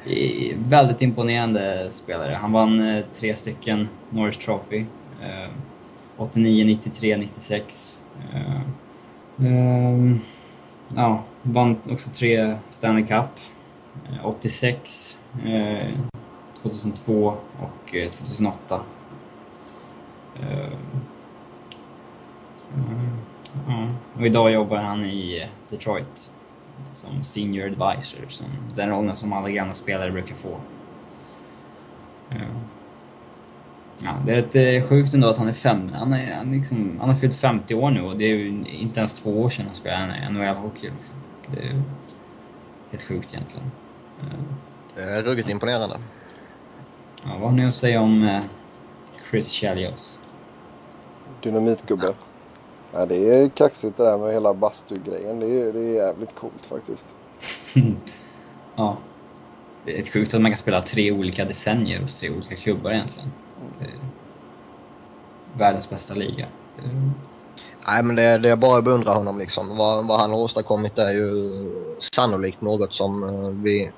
äh, 0.04 0.56
väldigt 0.56 1.02
imponerande 1.02 1.88
spelare. 1.90 2.34
Han 2.34 2.52
vann 2.52 2.88
äh, 2.88 3.04
tre 3.12 3.36
stycken 3.36 3.88
Norris 4.10 4.38
Trophy. 4.38 4.84
Äh, 5.22 5.50
89, 6.16 6.64
93, 6.64 7.16
96 7.16 7.98
ja, 10.96 11.22
vann 11.42 11.76
också 11.90 12.10
tre 12.10 12.56
Stanley 12.70 13.06
Cup. 13.06 13.40
Eh, 14.08 14.26
86, 14.26 15.18
2002 16.62 17.28
eh, 17.28 17.64
och 17.64 17.94
eh, 17.94 18.10
2008. 18.10 18.80
Mm. 23.68 23.94
Och 24.14 24.26
idag 24.26 24.50
jobbar 24.50 24.76
han 24.76 25.04
i 25.04 25.48
Detroit 25.68 26.32
som 26.92 27.24
senior 27.24 27.66
advisor, 27.66 28.28
som 28.28 28.46
den 28.74 28.90
rollen 28.90 29.16
som 29.16 29.32
alla 29.32 29.50
gamla 29.50 29.74
spelare 29.74 30.10
brukar 30.10 30.34
få. 30.34 30.60
Ja, 34.02 34.14
det 34.26 34.32
är 34.32 34.42
lite 34.42 34.88
sjukt 34.88 35.14
ändå 35.14 35.28
att 35.28 35.38
han 35.38 35.48
är 35.48 35.52
fem. 35.52 35.90
Han, 35.94 36.12
är, 36.12 36.34
han, 36.34 36.52
liksom, 36.52 36.96
han 37.00 37.08
har 37.08 37.16
fyllt 37.16 37.36
50 37.36 37.74
år 37.74 37.90
nu 37.90 38.02
och 38.02 38.16
det 38.16 38.24
är 38.24 38.28
ju 38.28 38.48
inte 38.66 39.00
ens 39.00 39.14
två 39.14 39.42
år 39.42 39.48
sedan 39.48 39.66
han 39.66 39.74
spelade 39.74 40.28
NHL-hockey. 40.30 40.82
Liksom. 40.82 41.14
Det 41.46 41.60
är 41.60 41.82
helt 42.90 43.02
sjukt 43.02 43.34
egentligen. 43.34 43.70
Det 44.94 45.02
är 45.02 45.22
ruggigt 45.22 45.48
imponerande. 45.48 45.96
Ja, 47.24 47.30
vad 47.30 47.50
har 47.50 47.56
ni 47.56 47.66
att 47.66 47.74
säga 47.74 48.00
om 48.00 48.22
eh, 48.22 48.42
Chris 49.30 49.50
Chelios? 49.50 50.18
Dynamitgubbe. 51.42 52.14
Ja, 52.92 53.06
det 53.06 53.34
är 53.34 53.48
kaxigt 53.48 53.96
det 53.96 54.04
där 54.04 54.18
med 54.18 54.32
hela 54.32 54.54
bastugrejen. 54.54 55.40
Det 55.40 55.46
är, 55.46 55.72
det 55.72 55.80
är 55.80 55.94
jävligt 55.94 56.34
coolt 56.34 56.66
faktiskt. 56.66 57.14
ja. 58.76 58.96
Det 59.84 59.98
är 59.98 60.12
sjukt 60.12 60.34
att 60.34 60.40
man 60.40 60.50
kan 60.50 60.58
spela 60.58 60.82
tre 60.82 61.12
olika 61.12 61.44
decennier 61.44 62.00
hos 62.00 62.20
tre 62.20 62.30
olika 62.30 62.56
klubbar 62.56 62.90
egentligen. 62.90 63.32
Eh, 63.80 63.86
världens 65.58 65.90
bästa 65.90 66.14
liga. 66.14 66.46
Nej 67.86 68.02
men 68.02 68.16
det, 68.16 68.38
det 68.38 68.50
är 68.50 68.56
bara 68.56 68.78
att 68.78 68.84
beundra 68.84 69.12
honom 69.12 69.38
liksom. 69.38 69.76
Vad, 69.76 70.06
vad 70.06 70.20
han 70.20 70.30
har 70.30 70.38
åstadkommit 70.38 70.98
är 70.98 71.12
ju 71.12 71.30
sannolikt 72.14 72.60
något 72.60 72.94
som 72.94 73.24
eh, 73.24 73.48
vi 73.48 73.90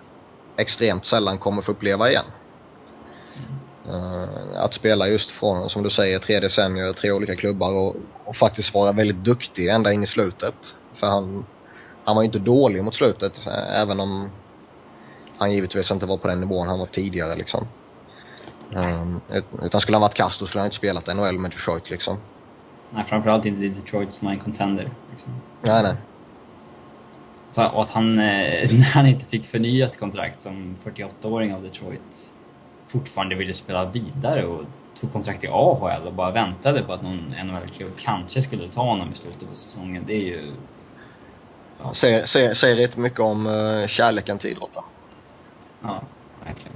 extremt 0.56 1.06
sällan 1.06 1.38
kommer 1.38 1.62
få 1.62 1.72
uppleva 1.72 2.10
igen. 2.10 2.24
Uh, 3.90 4.24
att 4.54 4.74
spela 4.74 5.08
just 5.08 5.30
från, 5.30 5.70
som 5.70 5.82
du 5.82 5.90
säger, 5.90 6.18
tre 6.18 6.40
decennier, 6.40 6.92
tre 6.92 7.12
olika 7.12 7.36
klubbar 7.36 7.72
och, 7.72 7.96
och, 8.24 8.36
faktiskt 8.36 8.74
vara 8.74 8.92
väldigt 8.92 9.24
duktig 9.24 9.68
ända 9.68 9.92
in 9.92 10.02
i 10.02 10.06
slutet. 10.06 10.54
För 10.92 11.06
han, 11.06 11.44
han 12.04 12.16
var 12.16 12.22
ju 12.22 12.26
inte 12.26 12.38
dålig 12.38 12.84
mot 12.84 12.94
slutet, 12.94 13.40
även 13.72 14.00
om 14.00 14.30
han 15.38 15.52
givetvis 15.52 15.90
inte 15.90 16.06
var 16.06 16.16
på 16.16 16.28
den 16.28 16.40
nivån 16.40 16.68
han 16.68 16.78
var 16.78 16.86
tidigare 16.86 17.36
liksom. 17.36 17.66
Um, 18.74 19.20
utan 19.62 19.80
skulle 19.80 19.96
han 19.96 20.02
varit 20.02 20.14
kast 20.14 20.40
då 20.40 20.46
skulle 20.46 20.60
han 20.60 20.66
inte 20.66 20.76
spelat 20.76 21.06
NHL 21.06 21.38
med 21.38 21.50
Detroit 21.50 21.90
liksom. 21.90 22.18
Nej, 22.90 23.04
framförallt 23.04 23.44
inte 23.44 23.68
Detroit 23.68 24.12
som 24.12 24.28
är 24.28 24.32
en 24.32 24.38
contender. 24.38 24.90
Liksom. 25.10 25.32
Nej, 25.62 25.82
nej. 25.82 25.94
Så, 27.48 27.66
och 27.68 27.82
att 27.82 27.90
han, 27.90 28.18
eh, 28.18 28.68
när 28.72 28.94
han 28.94 29.06
inte 29.06 29.26
fick 29.26 29.46
förnyat 29.46 29.98
kontrakt 29.98 30.40
som 30.40 30.76
48-åring 30.76 31.54
av 31.54 31.62
Detroit, 31.62 32.32
fortfarande 32.88 33.34
ville 33.34 33.54
spela 33.54 33.84
vidare 33.84 34.46
och 34.46 34.64
tog 35.00 35.12
kontrakt 35.12 35.44
i 35.44 35.48
AHL 35.48 36.06
och 36.06 36.12
bara 36.12 36.30
väntade 36.30 36.82
på 36.82 36.92
att 36.92 37.02
någon 37.02 37.34
NHL-klubb 37.44 37.92
kanske 37.98 38.42
skulle 38.42 38.68
ta 38.68 38.82
honom 38.82 39.12
i 39.12 39.14
slutet 39.14 39.48
på 39.48 39.54
säsongen. 39.54 40.04
Det 40.06 40.14
är 40.14 40.24
ju... 40.24 40.50
Ja. 41.82 41.94
Säger, 41.94 42.26
säger, 42.26 42.54
säger 42.54 42.76
rätt 42.76 42.96
mycket 42.96 43.20
om 43.20 43.46
uh, 43.46 43.86
kärleken 43.86 44.38
till 44.38 44.50
idrotten. 44.50 44.82
Ja, 45.82 46.02
verkligen. 46.44 46.75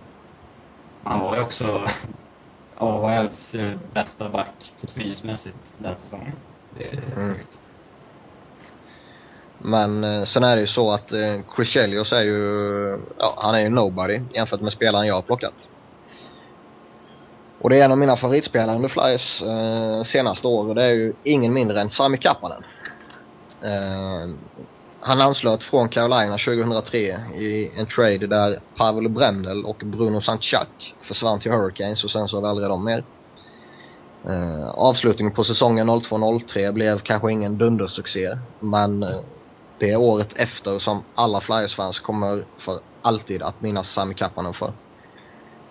Han 1.05 1.21
var 1.21 1.37
ju 1.37 1.43
också 1.43 1.89
AHLs 2.77 3.55
eh, 3.55 3.79
bästa 3.93 4.29
back 4.29 4.73
plus 4.79 4.97
minusmässigt 4.97 5.79
den 5.79 5.97
säsongen. 5.97 6.33
Det 6.79 6.85
är 6.85 7.03
mm. 7.17 7.37
Men 9.59 10.05
eh, 10.05 10.25
sen 10.25 10.45
är 10.45 10.57
det 10.57 10.61
ju 10.61 10.67
så 10.67 10.91
att 10.91 11.13
eh, 11.13 11.41
Chris 11.57 11.69
Chelios 11.69 12.13
är 12.13 12.23
ju, 12.23 12.99
ja, 13.19 13.35
han 13.37 13.55
är 13.55 13.61
ju 13.61 13.69
nobody 13.69 14.21
jämfört 14.35 14.61
med 14.61 14.73
spelaren 14.73 15.07
jag 15.07 15.15
har 15.15 15.23
plockat. 15.23 15.69
Och 17.61 17.71
det 17.71 17.81
är 17.81 17.85
en 17.85 17.93
av 17.93 17.99
mina 17.99 18.17
favoritspelare 18.17 18.77
under 18.77 18.89
Flyers 18.89 19.43
eh, 19.43 20.03
senaste 20.03 20.47
år 20.47 20.69
och 20.69 20.75
det 20.75 20.85
är 20.85 20.93
ju 20.93 21.13
ingen 21.25 21.53
mindre 21.53 21.81
än 21.81 21.89
Sami 21.89 22.17
Kapanen. 22.17 22.65
Eh, 23.63 24.31
han 25.01 25.21
anslöt 25.21 25.63
från 25.63 25.89
Carolina 25.89 26.39
2003 26.39 26.99
i 27.35 27.71
en 27.77 27.87
trade 27.87 28.27
där 28.27 28.61
Pavel 28.77 29.09
Brendel 29.09 29.65
och 29.65 29.77
Bruno 29.77 30.21
Sanchak 30.21 30.95
försvann 31.03 31.41
till 31.41 31.53
Hurricanes 31.53 32.05
och 32.05 32.11
sen 32.11 32.29
så 32.29 32.41
var 32.41 32.49
aldrig 32.49 32.69
de 32.69 32.85
mer. 32.85 33.05
Eh, 34.25 34.69
avslutningen 34.69 35.35
på 35.35 35.45
säsongen 35.45 35.91
02-03 35.91 36.73
blev 36.73 36.99
kanske 36.99 37.33
ingen 37.33 37.59
dundersuccé 37.59 38.29
men 38.61 39.03
eh, 39.03 39.21
det 39.79 39.91
är 39.91 39.97
året 39.97 40.33
efter 40.37 40.79
som 40.79 41.05
alla 41.15 41.41
Flyers-fans 41.41 42.01
kommer 42.01 42.45
för 42.57 42.79
alltid 43.03 43.43
att 43.43 43.63
minnas 43.63 43.91
Sami 43.91 44.15
Kapanen 44.15 44.55
för. 44.55 44.73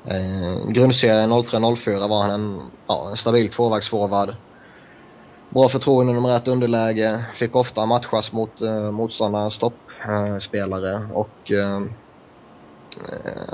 Eh, 0.06 0.72
grundserien 0.72 1.34
03-04 1.34 2.08
var 2.08 2.22
han 2.22 2.32
en, 2.32 2.62
ja, 2.88 3.10
en 3.10 3.18
stabil 3.18 3.50
tvåvägsforward 3.50 4.36
bra 5.50 5.70
förtroende 5.70 6.14
nummer 6.14 6.38
ett 6.38 6.48
underläge. 6.48 7.26
Fick 7.34 7.56
ofta 7.56 7.86
matchas 7.86 8.32
mot 8.32 8.62
eh, 8.62 8.92
motståndarens 8.92 9.58
toppspelare 9.58 10.94
eh, 10.94 11.12
och 11.12 11.52
eh, 11.52 11.82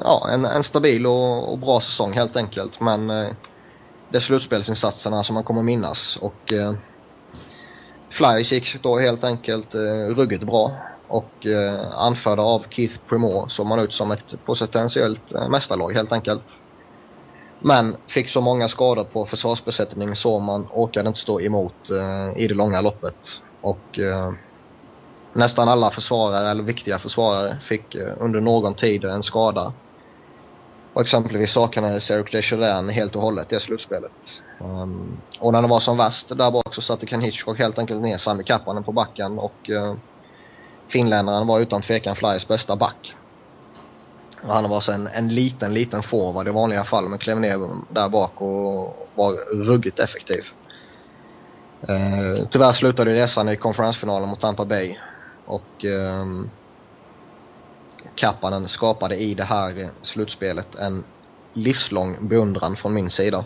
ja, 0.04 0.30
en, 0.32 0.46
en 0.46 0.64
stabil 0.64 1.08
och, 1.08 1.52
och, 1.52 1.60
bra 1.60 1.82
säsong 1.82 2.14
helt 2.14 2.36
enkelt. 2.36 2.80
Men 2.80 3.10
eh, 3.10 3.28
det 4.12 4.18
är 4.18 4.22
slutspelsinsatserna 4.22 5.24
som 5.24 5.34
man 5.34 5.44
kommer 5.44 5.62
minnas 5.62 6.18
och 6.22 6.54
eh, 6.54 6.74
Flyers 8.10 8.52
gick 8.52 8.84
då 8.84 9.00
helt 9.00 9.24
enkelt 9.24 9.76
eh, 9.76 10.16
ruggigt 10.16 10.44
bra 10.44 10.72
och 11.08 11.46
eh, 11.46 11.98
anförda 11.98 12.44
av 12.44 12.66
Keith 12.70 12.98
Primore 13.10 13.50
såg 13.50 13.66
man 13.66 13.80
ut 13.80 13.94
som 13.94 14.12
ett 14.12 14.46
potentiellt 14.46 15.34
eh, 15.36 15.50
mästarlag 15.50 15.94
helt 15.94 16.12
enkelt. 16.12 16.60
Men 17.60 17.98
fick 18.08 18.30
så 18.30 18.42
många 18.42 18.68
skador 18.68 19.04
på 19.04 19.26
försvarsbesättningen 19.26 20.16
så 20.16 20.40
man 20.40 20.68
orkade 20.74 21.08
inte 21.08 21.20
stå 21.20 21.42
emot 21.42 21.90
eh, 21.90 22.42
i 22.44 22.48
det 22.48 22.54
långa 22.54 22.82
loppet. 22.82 23.42
Och 23.62 24.00
eh, 24.00 24.32
nästan 25.34 25.70
alla 25.70 25.92
försvarare, 25.92 26.50
eller 26.50 26.64
viktiga 26.64 27.00
försvarare, 27.00 27.58
fick 27.62 27.96
eh, 27.96 28.14
under 28.20 28.42
någon 28.42 28.74
tid 28.74 29.06
en 29.06 29.24
skada. 29.24 29.74
Och 30.94 31.02
exempelvis 31.02 31.52
saknades 31.52 32.12
Eric 32.12 32.32
Desjardin 32.32 32.90
helt 32.90 33.16
och 33.16 33.22
hållet 33.22 33.54
i 33.54 33.60
slutspelet. 33.60 34.42
Um, 34.60 35.18
och 35.40 35.54
när 35.54 35.62
det 35.62 35.68
var 35.68 35.80
som 35.80 35.98
värst 35.98 36.30
där 36.30 36.52
bak 36.52 36.74
så 36.74 36.82
satte 36.82 37.06
Ken 37.06 37.22
Hitchcock 37.22 37.60
helt 37.60 37.80
enkelt 37.80 38.02
ner 38.02 38.18
Sami 38.18 38.44
Kappanen 38.44 38.84
på 38.84 38.92
backen 38.92 39.40
och 39.40 39.70
uh, 39.70 39.94
finländaren 40.88 41.48
var 41.48 41.60
utan 41.60 41.82
tvekan 41.82 42.16
Flyers 42.16 42.48
bästa 42.48 42.76
back. 42.76 43.16
Han 44.48 44.70
var 44.70 44.82
så 44.82 44.92
en, 44.92 45.08
en 45.08 45.28
liten, 45.28 45.74
liten 45.74 46.04
forward 46.04 46.48
i 46.48 46.52
vanliga 46.52 46.84
fall 46.84 47.10
men 47.10 47.20
klev 47.20 47.40
ner 47.40 47.58
där 47.94 48.10
bak 48.10 48.42
och 48.42 49.12
var 49.16 49.64
ruggigt 49.66 50.00
effektiv. 50.00 50.44
Eh, 51.88 52.48
tyvärr 52.52 52.74
slutade 52.74 53.14
resan 53.14 53.50
i 53.50 53.58
konferensfinalen 53.58 54.30
mot 54.30 54.42
Tampa 54.42 54.66
Bay 54.66 54.96
och 55.46 55.86
eh, 55.86 56.26
Kappanen 58.16 58.68
skapade 58.68 59.16
i 59.16 59.34
det 59.34 59.44
här 59.44 59.90
slutspelet 60.02 60.76
en 60.76 61.04
livslång 61.54 62.28
beundran 62.28 62.76
från 62.76 62.94
min 62.94 63.10
sida. 63.10 63.46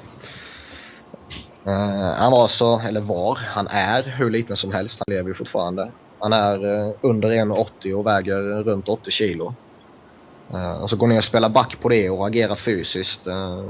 Eh, 1.67 2.13
han 2.17 2.31
var 2.31 2.47
så, 2.47 2.79
eller 2.79 3.01
var, 3.01 3.35
han 3.35 3.67
är 3.67 4.03
hur 4.03 4.29
liten 4.29 4.57
som 4.57 4.71
helst. 4.71 4.99
Han 4.99 5.15
lever 5.15 5.27
ju 5.27 5.33
fortfarande. 5.33 5.91
Han 6.19 6.33
är 6.33 6.53
eh, 6.53 6.93
under 7.03 7.29
1,80 7.29 7.93
och 7.93 8.05
väger 8.05 8.63
runt 8.63 8.87
80 8.87 9.11
kilo. 9.11 9.55
Uh, 10.53 10.83
och 10.83 10.89
så 10.89 10.95
går 10.95 11.07
ner 11.07 11.17
och 11.17 11.23
spelar 11.23 11.49
back 11.49 11.79
på 11.81 11.89
det 11.89 12.09
och 12.09 12.27
agerar 12.27 12.55
fysiskt. 12.55 13.27
Uh, 13.27 13.63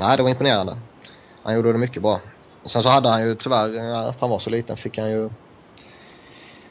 nej, 0.00 0.16
det 0.16 0.22
var 0.22 0.30
imponerande. 0.30 0.76
Han 1.42 1.54
gjorde 1.54 1.72
det 1.72 1.78
mycket 1.78 2.02
bra. 2.02 2.20
Sen 2.64 2.82
så 2.82 2.88
hade 2.88 3.08
han 3.08 3.22
ju 3.22 3.34
tyvärr, 3.34 3.94
att 4.08 4.20
han 4.20 4.30
var 4.30 4.38
så 4.38 4.50
liten, 4.50 4.76
fick 4.76 4.98
han 4.98 5.10
ju 5.10 5.30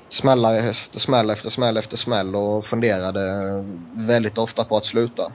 smälla 0.10 0.58
efter 0.58 1.00
smäll 1.00 1.30
efter 1.30 1.50
smäll 1.50 1.78
efter 1.78 1.97
smäll 1.97 2.36
och 2.36 2.66
funderade 2.66 3.22
väldigt 3.93 4.38
ofta 4.38 4.64
på 4.64 4.78
att 4.78 4.86
sluta. 4.86 5.32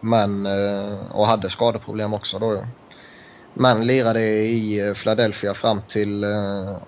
Men, 0.00 0.46
uh, 0.46 1.12
och 1.12 1.26
hade 1.26 1.50
skadeproblem 1.50 2.14
också 2.14 2.38
då 2.38 2.66
Men 3.54 3.86
lirade 3.86 4.20
i 4.44 4.94
Philadelphia 4.96 5.54
fram 5.54 5.82
till 5.88 6.24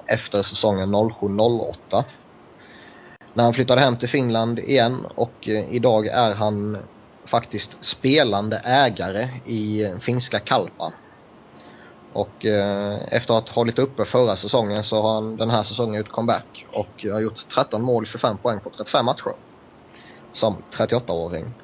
efter 0.07 0.43
säsongen 0.43 0.95
07-08 0.95 2.05
när 3.35 3.45
han 3.45 3.55
flyttade 3.55 3.81
hem 3.81 3.97
till 3.97 4.09
Finland 4.09 4.59
igen 4.59 5.07
och 5.15 5.49
eh, 5.49 5.75
idag 5.75 6.07
är 6.07 6.35
han 6.35 6.79
faktiskt 7.25 7.77
spelande 7.81 8.57
ägare 8.65 9.29
i 9.47 9.93
finska 10.01 10.39
Kalpa. 10.39 10.93
Och 12.13 12.47
eh, 12.47 12.99
efter 13.11 13.35
att 13.35 13.49
ha 13.49 13.55
hållit 13.55 13.79
uppe 13.79 14.05
förra 14.05 14.37
säsongen 14.37 14.85
så 14.85 15.03
har 15.03 15.15
han 15.15 15.37
den 15.37 15.51
här 15.51 15.63
säsongen 15.63 15.95
gjort 15.95 16.13
comeback 16.13 16.67
och 16.73 17.05
har 17.13 17.21
gjort 17.21 17.49
13 17.49 17.83
mål, 17.83 18.07
25 18.07 18.39
poäng 18.39 18.61
på 18.61 18.71
35 18.71 19.05
matcher. 19.05 19.33
Som 20.33 20.57
38-åring. 20.71 21.55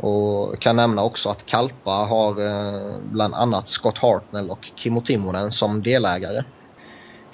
Och 0.00 0.60
kan 0.60 0.76
nämna 0.76 1.04
också 1.04 1.28
att 1.28 1.46
Kalpa 1.46 1.90
har 1.90 2.46
eh, 2.46 2.96
bland 3.02 3.34
annat 3.34 3.68
Scott 3.68 3.98
Hartnell 3.98 4.50
och 4.50 4.70
Kimmo 4.74 5.00
Timonen 5.00 5.52
som 5.52 5.82
delägare. 5.82 6.44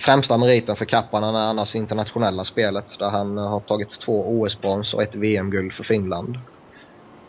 Främsta 0.04 0.38
meriten 0.38 0.76
för 0.76 0.84
Kappanen 0.84 1.34
är 1.34 1.46
annars 1.46 1.76
internationella 1.76 2.44
spelet 2.44 2.98
där 2.98 3.10
han 3.10 3.36
har 3.36 3.60
tagit 3.60 4.00
två 4.00 4.40
OS-brons 4.40 4.94
och 4.94 5.02
ett 5.02 5.14
VM-guld 5.14 5.72
för 5.72 5.84
Finland. 5.84 6.38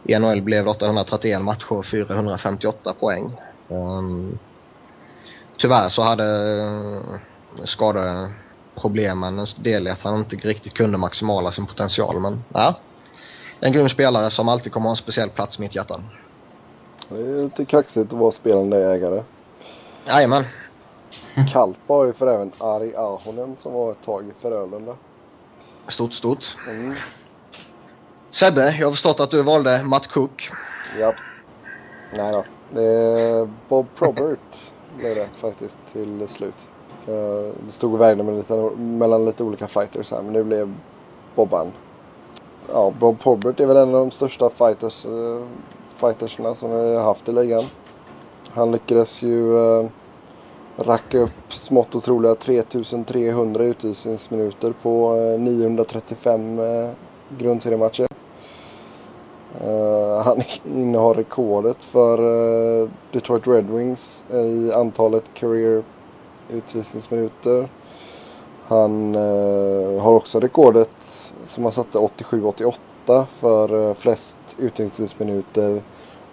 I 0.03 0.19
NHL 0.19 0.41
blev 0.41 0.63
det 0.63 0.71
831 0.71 1.41
matcher 1.41 1.73
och 1.73 1.86
458 1.86 2.93
poäng. 2.99 3.32
Um, 3.67 4.39
tyvärr 5.57 5.89
så 5.89 6.01
hade 6.01 6.23
uh, 6.23 7.19
skadeproblemen 7.63 9.39
en 9.39 9.47
del 9.57 9.88
i 9.88 9.89
att 9.89 10.01
han 10.01 10.19
inte 10.19 10.36
riktigt 10.36 10.73
kunde 10.73 10.97
maximala 10.97 11.51
sin 11.51 11.65
potential. 11.65 12.19
Men 12.19 12.43
ja, 12.53 12.76
en 13.59 13.71
grym 13.71 13.89
spelare 13.89 14.30
som 14.30 14.49
alltid 14.49 14.71
kommer 14.71 14.86
ha 14.86 14.91
en 14.91 14.97
speciell 14.97 15.30
plats 15.30 15.59
i 15.59 15.61
mitt 15.61 15.76
hjärta. 15.76 16.03
Det 17.09 17.15
är 17.15 17.43
lite 17.43 17.65
kaxigt 17.65 18.13
att 18.13 18.19
vara 18.19 18.32
spelande 18.32 18.78
ägare. 18.78 19.23
Jajamän. 20.07 20.43
Kalpa 21.53 21.93
har 21.93 22.05
ju 22.05 22.13
för 22.13 22.27
även 22.27 22.51
Ari 22.57 22.95
Ahonen 22.95 23.55
som 23.57 23.73
var 23.73 23.91
ett 23.91 24.01
tag 24.01 24.25
i 24.27 24.31
Frölunda. 24.39 24.95
Stort, 25.88 26.13
stort. 26.13 26.57
Mm. 26.69 26.95
Sebbe, 28.29 28.75
jag 28.79 28.88
har 28.88 28.91
förstått 28.91 29.19
att 29.19 29.31
du 29.31 29.41
valde 29.41 29.83
Matt 29.83 30.07
Cook. 30.07 30.49
Ja. 30.99 31.13
Nej 32.17 32.31
då. 32.31 32.43
Det 32.69 32.83
är 32.83 33.49
Bob 33.67 33.88
Probert 33.95 34.71
blev 34.97 35.15
det 35.15 35.29
faktiskt 35.36 35.77
till 35.91 36.27
slut. 36.27 36.67
Det 37.05 37.71
stod 37.71 37.93
och 37.93 38.01
vägde 38.01 38.23
med 38.23 38.36
lite, 38.36 38.53
mellan 38.77 39.25
lite 39.25 39.43
olika 39.43 39.67
fighters 39.67 40.11
här 40.11 40.21
men 40.21 40.33
nu 40.33 40.43
blev 40.43 40.73
Bobban. 41.36 41.71
Ja, 42.73 42.93
Bob 42.99 43.19
Probert 43.19 43.59
är 43.59 43.65
väl 43.65 43.77
en 43.77 43.95
av 43.95 44.01
de 44.01 44.11
största 44.11 44.49
fighters, 44.49 45.05
uh, 45.05 45.45
fightersna 45.95 46.55
som 46.55 46.69
vi 46.69 46.95
har 46.95 47.03
haft 47.03 47.29
i 47.29 47.31
ligan. 47.31 47.65
Han 48.49 48.71
lyckades 48.71 49.21
ju 49.21 49.57
racka 50.78 51.19
upp 51.19 51.53
smått 51.53 51.95
otroliga 51.95 52.36
3300 52.36 53.63
utvisningsminuter 53.63 54.73
på 54.82 55.15
eh, 55.15 55.39
935 55.39 56.59
eh, 56.59 56.89
grundseriematcher. 57.38 58.07
Uh, 59.63 60.21
han 60.21 60.41
innehar 60.65 61.13
rekordet 61.13 61.84
för 61.84 62.21
uh, 62.21 62.89
Detroit 63.11 63.47
Red 63.47 63.65
Wings 63.65 64.23
i 64.34 64.71
antalet 64.71 65.34
career 65.34 65.84
utvisningsminuter. 66.49 67.69
Han 68.67 69.15
uh, 69.15 70.01
har 70.01 70.13
också 70.13 70.39
rekordet 70.39 71.32
som 71.45 71.63
han 71.63 71.73
satte 71.73 71.97
87-88 71.97 73.26
för 73.26 73.93
flest 73.93 74.38
utvisningsminuter 74.57 75.82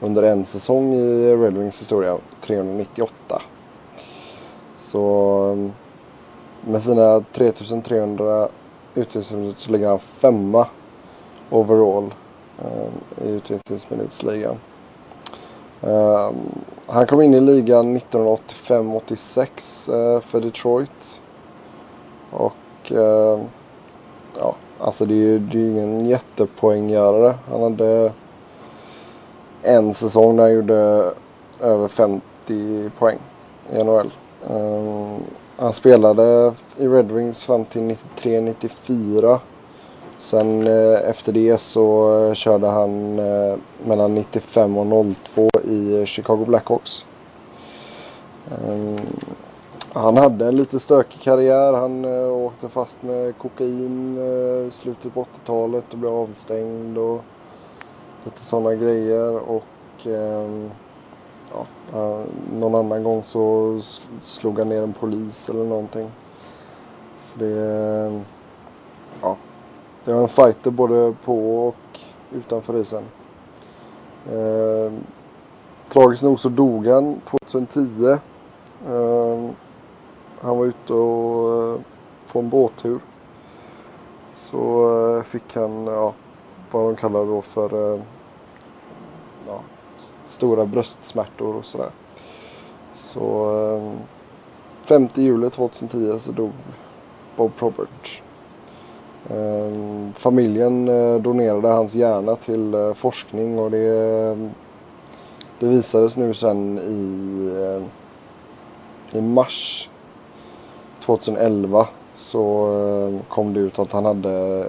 under 0.01 0.23
en 0.23 0.45
säsong 0.45 0.95
i 0.95 1.37
Red 1.37 1.59
Wings 1.59 1.81
historia. 1.81 2.19
398. 2.41 3.43
Så 4.83 5.71
med 6.61 6.83
sina 6.83 7.25
3300 7.33 8.49
utvisningsminuter 8.95 9.61
så 9.61 9.73
ligger 9.73 9.89
han 9.89 9.99
femma 9.99 10.67
overall 11.51 12.15
ehm, 12.59 13.27
i 13.27 13.31
utvisningsminutsligan. 13.31 14.57
Ehm, 15.83 16.35
han 16.87 17.07
kom 17.07 17.23
in 17.23 17.35
i 17.35 17.41
ligan 17.41 17.99
1985-86 17.99 19.93
eh, 19.93 20.21
för 20.21 20.41
Detroit. 20.41 21.23
Och 22.31 22.93
ehm, 22.93 23.41
ja, 24.39 24.55
alltså 24.79 25.05
det 25.05 25.15
är 25.15 25.17
ju 25.17 25.39
det 25.39 25.59
är 25.59 25.71
ingen 25.71 26.07
jättepoänggörare. 26.07 27.35
Han 27.51 27.63
hade 27.63 28.13
en 29.63 29.95
säsong 29.95 30.37
där 30.37 30.43
han 30.43 30.53
gjorde 30.53 31.13
över 31.61 31.89
50 31.89 32.91
poäng 32.99 33.19
i 33.73 33.85
NHL. 33.85 34.11
Um, 34.51 35.21
han 35.57 35.73
spelade 35.73 36.55
i 36.77 36.89
Red 36.89 37.13
Wings 37.13 37.45
fram 37.45 37.65
till 37.65 37.81
93-94. 37.81 39.39
Sen 40.19 40.67
eh, 40.67 41.09
efter 41.11 41.33
det 41.33 41.59
så 41.61 42.19
eh, 42.29 42.35
körde 42.35 42.67
han 42.67 43.19
eh, 43.19 43.57
mellan 43.85 44.15
95 44.15 44.77
och 44.77 45.15
02 45.35 45.49
i 45.65 46.07
Chicago 46.07 46.45
Blackhawks. 46.45 47.07
Um, 48.69 48.99
han 49.93 50.17
hade 50.17 50.47
en 50.47 50.57
lite 50.57 50.81
stökig 50.81 51.21
karriär. 51.21 51.73
Han 51.73 52.05
eh, 52.05 52.33
åkte 52.33 52.69
fast 52.69 53.03
med 53.03 53.39
kokain 53.39 54.19
i 54.69 54.71
slutet 54.71 55.15
på 55.15 55.23
80-talet 55.23 55.93
och 55.93 55.99
blev 55.99 56.13
avstängd 56.13 56.99
och 56.99 57.23
lite 58.25 58.45
sådana 58.45 58.75
grejer. 58.75 59.37
Och 59.37 60.07
ehm, 60.07 60.71
ja, 61.53 61.67
uh, 61.99 62.27
någon 62.53 62.75
annan 62.75 63.03
gång 63.03 63.23
så 63.25 63.79
slog 64.21 64.59
han 64.59 64.69
ner 64.69 64.83
en 64.83 64.93
polis 64.93 65.49
eller 65.49 65.65
någonting. 65.65 66.11
Så 67.17 67.39
det, 67.39 68.23
ja, 69.23 69.37
det 70.05 70.15
var 70.15 70.23
en 70.23 70.29
fighter 70.29 70.71
både 70.71 71.15
på 71.25 71.67
och 71.69 72.01
utanför 72.31 72.77
isen. 72.77 73.05
Uh, 74.33 74.93
tragiskt 75.93 76.23
nog 76.23 76.41
så 76.41 76.49
dog 76.49 76.87
han 76.87 77.21
2010. 77.21 78.19
Eh, 78.87 79.51
han 80.41 80.59
var 80.59 80.67
ute 80.67 80.95
och, 80.95 81.75
eh, 81.75 81.81
på 82.33 82.39
en 82.39 82.49
båttur. 82.49 83.01
Så 84.31 85.23
fick 85.27 85.57
han 85.57 85.87
ja, 85.87 86.15
vad 86.71 86.85
de 86.85 86.97
kallar 86.97 87.25
då 87.25 87.43
för 87.43 88.01
ja, 89.47 89.61
stora 90.25 90.67
bröstsmärtor 90.67 91.57
och 91.57 91.67
sådär. 91.67 91.91
Så 92.93 93.55
eh, 93.77 94.01
5 94.85 95.09
juli 95.15 95.51
2010 95.51 96.19
så 96.19 96.33
dog 96.33 96.51
Bob 97.37 97.57
Probert. 97.57 98.23
Eh, 99.31 100.13
familjen 100.15 100.89
eh, 100.89 101.23
donerade 101.23 101.69
hans 101.69 101.95
hjärna 101.95 102.37
till 102.37 102.93
forskning 102.95 103.59
och 103.59 103.71
det, 103.71 104.51
det 105.59 105.67
visades 105.67 106.17
nu 106.17 106.35
sen 106.35 106.79
i, 106.79 107.53
i 109.19 109.21
mars 109.21 109.91
2011 111.01 111.89
så 112.15 112.69
kom 113.29 113.55
det 113.55 113.61
ut 113.61 113.79
att 113.79 113.93
han 113.93 114.05
hade 114.05 114.67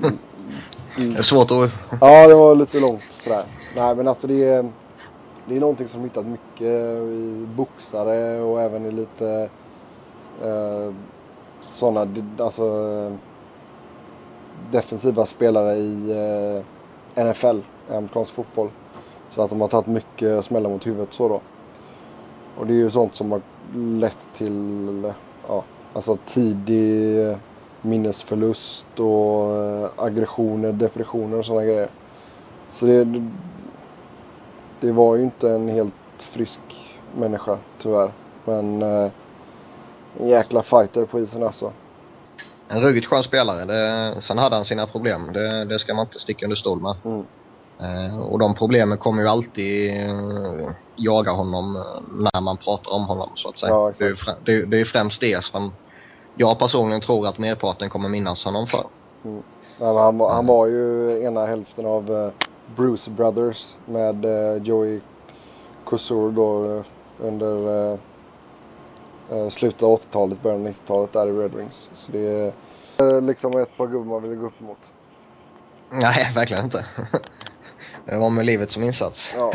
Det 0.98 1.18
är 1.18 1.22
svårt 1.22 1.52
att... 1.52 1.72
Ja, 2.02 2.28
det 2.28 2.36
var 2.36 2.56
lite 2.56 2.80
långt 2.80 3.02
sådär. 3.10 3.46
Nej, 3.76 3.96
men 3.96 4.08
alltså 4.08 4.28
det 4.28 4.44
är, 4.44 4.72
det 5.48 5.56
är 5.56 5.60
någonting 5.60 5.88
som 5.88 6.04
hittat 6.04 6.26
mycket 6.26 7.02
i 7.02 7.48
boxare 7.56 8.42
och 8.42 8.62
även 8.62 8.86
i 8.86 8.92
lite 8.92 9.50
eh, 10.44 10.94
sådana, 11.70 12.08
alltså 12.38 13.18
defensiva 14.72 15.26
spelare 15.26 15.76
i 15.76 16.12
eh, 17.16 17.26
NFL, 17.26 17.60
amerikansk 17.90 18.34
fotboll. 18.34 18.70
Så 19.32 19.42
att 19.42 19.50
de 19.50 19.62
har 19.62 19.68
tagit 19.68 19.88
mycket 19.88 20.46
smällar 20.46 20.70
mot 20.70 20.88
huvudet 20.88 21.14
så 21.14 21.28
då. 21.28 21.42
Och 22.58 22.68
det 22.68 22.74
är 22.74 22.78
ju 22.78 22.90
sånt 22.90 23.16
som 23.16 23.32
har 23.32 23.42
lett 23.76 24.28
till 24.34 25.14
ja, 25.48 25.64
alltså 25.94 26.18
tidig 26.26 27.36
minnesförlust 27.82 29.00
och 29.00 29.64
eh, 29.64 29.90
aggressioner, 29.96 30.72
depressioner 30.72 31.38
och 31.38 31.46
sådana 31.46 31.66
grejer. 31.66 31.90
Så 32.70 32.86
det, 32.86 33.24
det 34.80 34.92
var 34.92 35.16
ju 35.16 35.24
inte 35.24 35.50
en 35.50 35.70
helt 35.70 35.94
frisk 36.18 36.62
människa 37.16 37.58
tyvärr. 37.78 38.12
Men 38.46 38.82
eh, 38.82 39.12
en 40.20 40.28
jäkla 40.28 40.64
fighter 40.64 41.06
på 41.06 41.20
isen 41.20 41.44
alltså. 41.44 41.72
En 42.68 42.82
ruggigt 42.82 43.08
skön 43.08 43.24
spelare. 43.24 43.66
Det, 43.66 44.22
sen 44.22 44.38
hade 44.38 44.56
han 44.56 44.66
sina 44.66 44.88
problem. 44.88 45.34
Det, 45.34 45.66
det 45.66 45.80
ska 45.80 45.94
man 45.94 46.06
inte 46.06 46.20
sticka 46.20 46.46
under 46.46 46.56
stol 46.56 46.82
med. 46.82 46.96
Mm. 47.06 47.26
Eh, 47.82 48.20
och 48.20 48.40
de 48.40 48.56
problemen 48.56 48.98
kommer 48.98 49.22
ju 49.22 49.28
alltid 49.28 49.92
eh, 49.92 50.72
jaga 50.96 51.32
honom 51.32 51.76
eh, 51.76 51.82
när 52.34 52.42
man 52.42 52.58
pratar 52.58 52.92
om 52.92 53.06
honom 53.06 53.30
så 53.36 53.50
att 53.50 53.60
säga. 53.60 53.72
Ja, 53.72 53.94
det, 54.00 54.06
är, 54.06 54.46
det, 54.46 54.66
det 54.66 54.80
är 54.82 54.86
främst 54.86 55.22
det 55.22 55.44
som 55.44 55.74
jag 56.36 56.60
personligen 56.60 57.02
tror 57.02 57.28
att 57.28 57.38
merparten 57.38 57.90
kommer 57.90 58.10
minnas 58.10 58.46
honom 58.46 58.68
för. 58.68 58.84
Mm. 59.26 59.44
Ja, 59.80 60.04
han, 60.04 60.20
han 60.20 60.46
var 60.46 60.68
ju 60.68 61.20
ena 61.24 61.46
hälften 61.46 61.86
av 61.86 62.32
Bruce 62.76 63.12
Brothers 63.12 63.76
med 63.86 64.26
Joey 64.68 65.00
Couture 65.86 66.32
då 66.32 66.84
under 67.20 67.98
slutet 69.50 69.84
av 69.84 70.00
80-talet, 70.00 70.42
början 70.42 70.62
av 70.62 70.68
90-talet 70.68 71.14
där 71.14 71.28
i 71.28 71.32
Red 71.32 71.56
Wings. 71.56 71.90
Så 71.92 72.12
det 72.12 72.54
är 72.98 73.22
liksom 73.22 73.58
ett 73.58 73.78
par 73.78 73.88
gubbar 73.88 74.06
man 74.06 74.30
vill 74.30 74.40
gå 74.40 74.46
upp 74.46 74.62
emot. 74.62 74.94
Nej, 75.92 76.32
verkligen 76.36 76.64
inte. 76.64 76.86
Det 78.06 78.18
var 78.18 78.30
med 78.30 78.46
livet 78.46 78.72
som 78.72 78.84
insats. 78.84 79.36
Ja. 79.38 79.54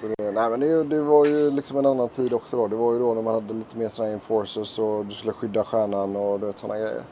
Så 0.00 0.06
det, 0.06 0.32
nej 0.32 0.50
men 0.50 0.60
det, 0.60 0.84
det, 0.84 1.00
var 1.00 1.26
ju 1.26 1.50
liksom 1.50 1.76
en 1.78 1.86
annan 1.86 2.08
tid 2.08 2.32
också 2.32 2.56
då. 2.56 2.68
Det 2.68 2.76
var 2.76 2.92
ju 2.92 2.98
då 2.98 3.14
när 3.14 3.22
man 3.22 3.34
hade 3.34 3.54
lite 3.54 3.76
mer 3.76 3.88
sådana 3.88 4.12
enforcers 4.12 4.78
och 4.78 5.06
du 5.06 5.14
skulle 5.14 5.32
skydda 5.32 5.64
stjärnan 5.64 6.16
och 6.16 6.40
du 6.40 6.46
vet 6.46 6.58
sådana 6.58 6.80
grejer. 6.80 7.02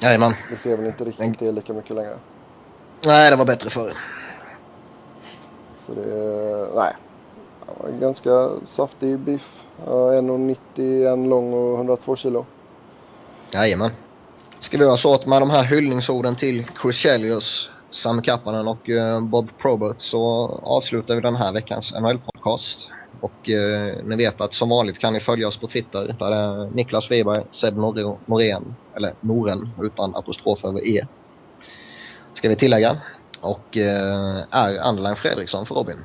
Jajamän. 0.00 0.34
Det 0.50 0.56
ser 0.56 0.76
väl 0.76 0.86
inte 0.86 1.04
riktigt 1.04 1.38
det 1.38 1.52
lika 1.52 1.72
mycket 1.72 1.96
längre. 1.96 2.18
Nej, 3.04 3.30
det 3.30 3.36
var 3.36 3.44
bättre 3.44 3.70
förr. 3.70 3.96
Så 5.70 5.94
det, 5.94 6.68
nej. 6.74 6.92
Det 7.66 7.82
var 7.82 7.90
ganska 8.00 8.48
saftig 8.62 9.18
biff. 9.18 9.66
1,90, 9.86 11.12
en 11.12 11.28
lång 11.28 11.52
och 11.52 11.74
102 11.74 12.16
kilo. 12.16 12.46
Jajamän. 13.50 13.90
Ska 14.58 14.78
vi 14.78 14.84
göra 14.84 14.96
så 14.96 15.14
att 15.14 15.26
med 15.26 15.42
de 15.42 15.50
här 15.50 15.64
hyllningsorden 15.64 16.36
till 16.36 16.66
Chris 16.82 16.96
Chelios 16.96 17.70
Sam 17.90 18.22
Kappanen 18.22 18.68
och 18.68 18.88
eh, 18.88 19.20
Bob 19.20 19.50
Probert 19.58 20.00
så 20.00 20.46
avslutar 20.62 21.14
vi 21.14 21.20
den 21.20 21.36
här 21.36 21.52
veckans 21.52 21.92
NHL-podcast. 21.92 22.90
Och 23.20 23.50
eh, 23.50 23.94
ni 24.04 24.16
vet 24.16 24.40
att 24.40 24.54
som 24.54 24.68
vanligt 24.68 24.98
kan 24.98 25.12
ni 25.12 25.20
följa 25.20 25.48
oss 25.48 25.56
på 25.56 25.66
Twitter 25.66 26.16
där 26.18 26.30
det 26.30 26.36
är 26.36 26.70
Niklas 26.70 27.10
Wiberg, 27.10 27.44
Seb 27.50 27.76
Norén, 28.26 28.74
eller 28.96 29.12
Noren 29.20 29.70
utan 29.82 30.14
apostrof 30.14 30.64
över 30.64 30.88
E. 30.88 31.06
Ska 32.34 32.48
vi 32.48 32.56
tillägga. 32.56 32.98
Och 33.40 33.76
eh, 33.76 34.44
är 34.50 34.78
Anderlein 34.78 35.16
Fredriksson 35.16 35.66
för 35.66 35.74
Robin. 35.74 35.98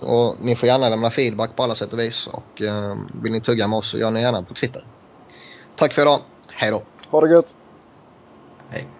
Och 0.00 0.36
ni 0.40 0.56
får 0.56 0.68
gärna 0.68 0.88
lämna 0.88 1.10
feedback 1.10 1.56
på 1.56 1.62
alla 1.62 1.74
sätt 1.74 1.92
och 1.92 1.98
vis 1.98 2.26
och 2.26 2.62
eh, 2.62 2.96
vill 3.22 3.32
ni 3.32 3.40
tugga 3.40 3.68
med 3.68 3.76
oss 3.76 3.90
så 3.90 3.98
gör 3.98 4.10
ni 4.10 4.20
gärna 4.20 4.42
på 4.42 4.54
Twitter. 4.54 4.82
Tack 5.76 5.92
för 5.92 6.02
idag. 6.02 6.20
Hej 6.48 6.70
då. 6.70 6.82
Ha 7.10 7.20
det 7.20 7.30
gött. 7.30 7.56
Hej. 8.70 8.95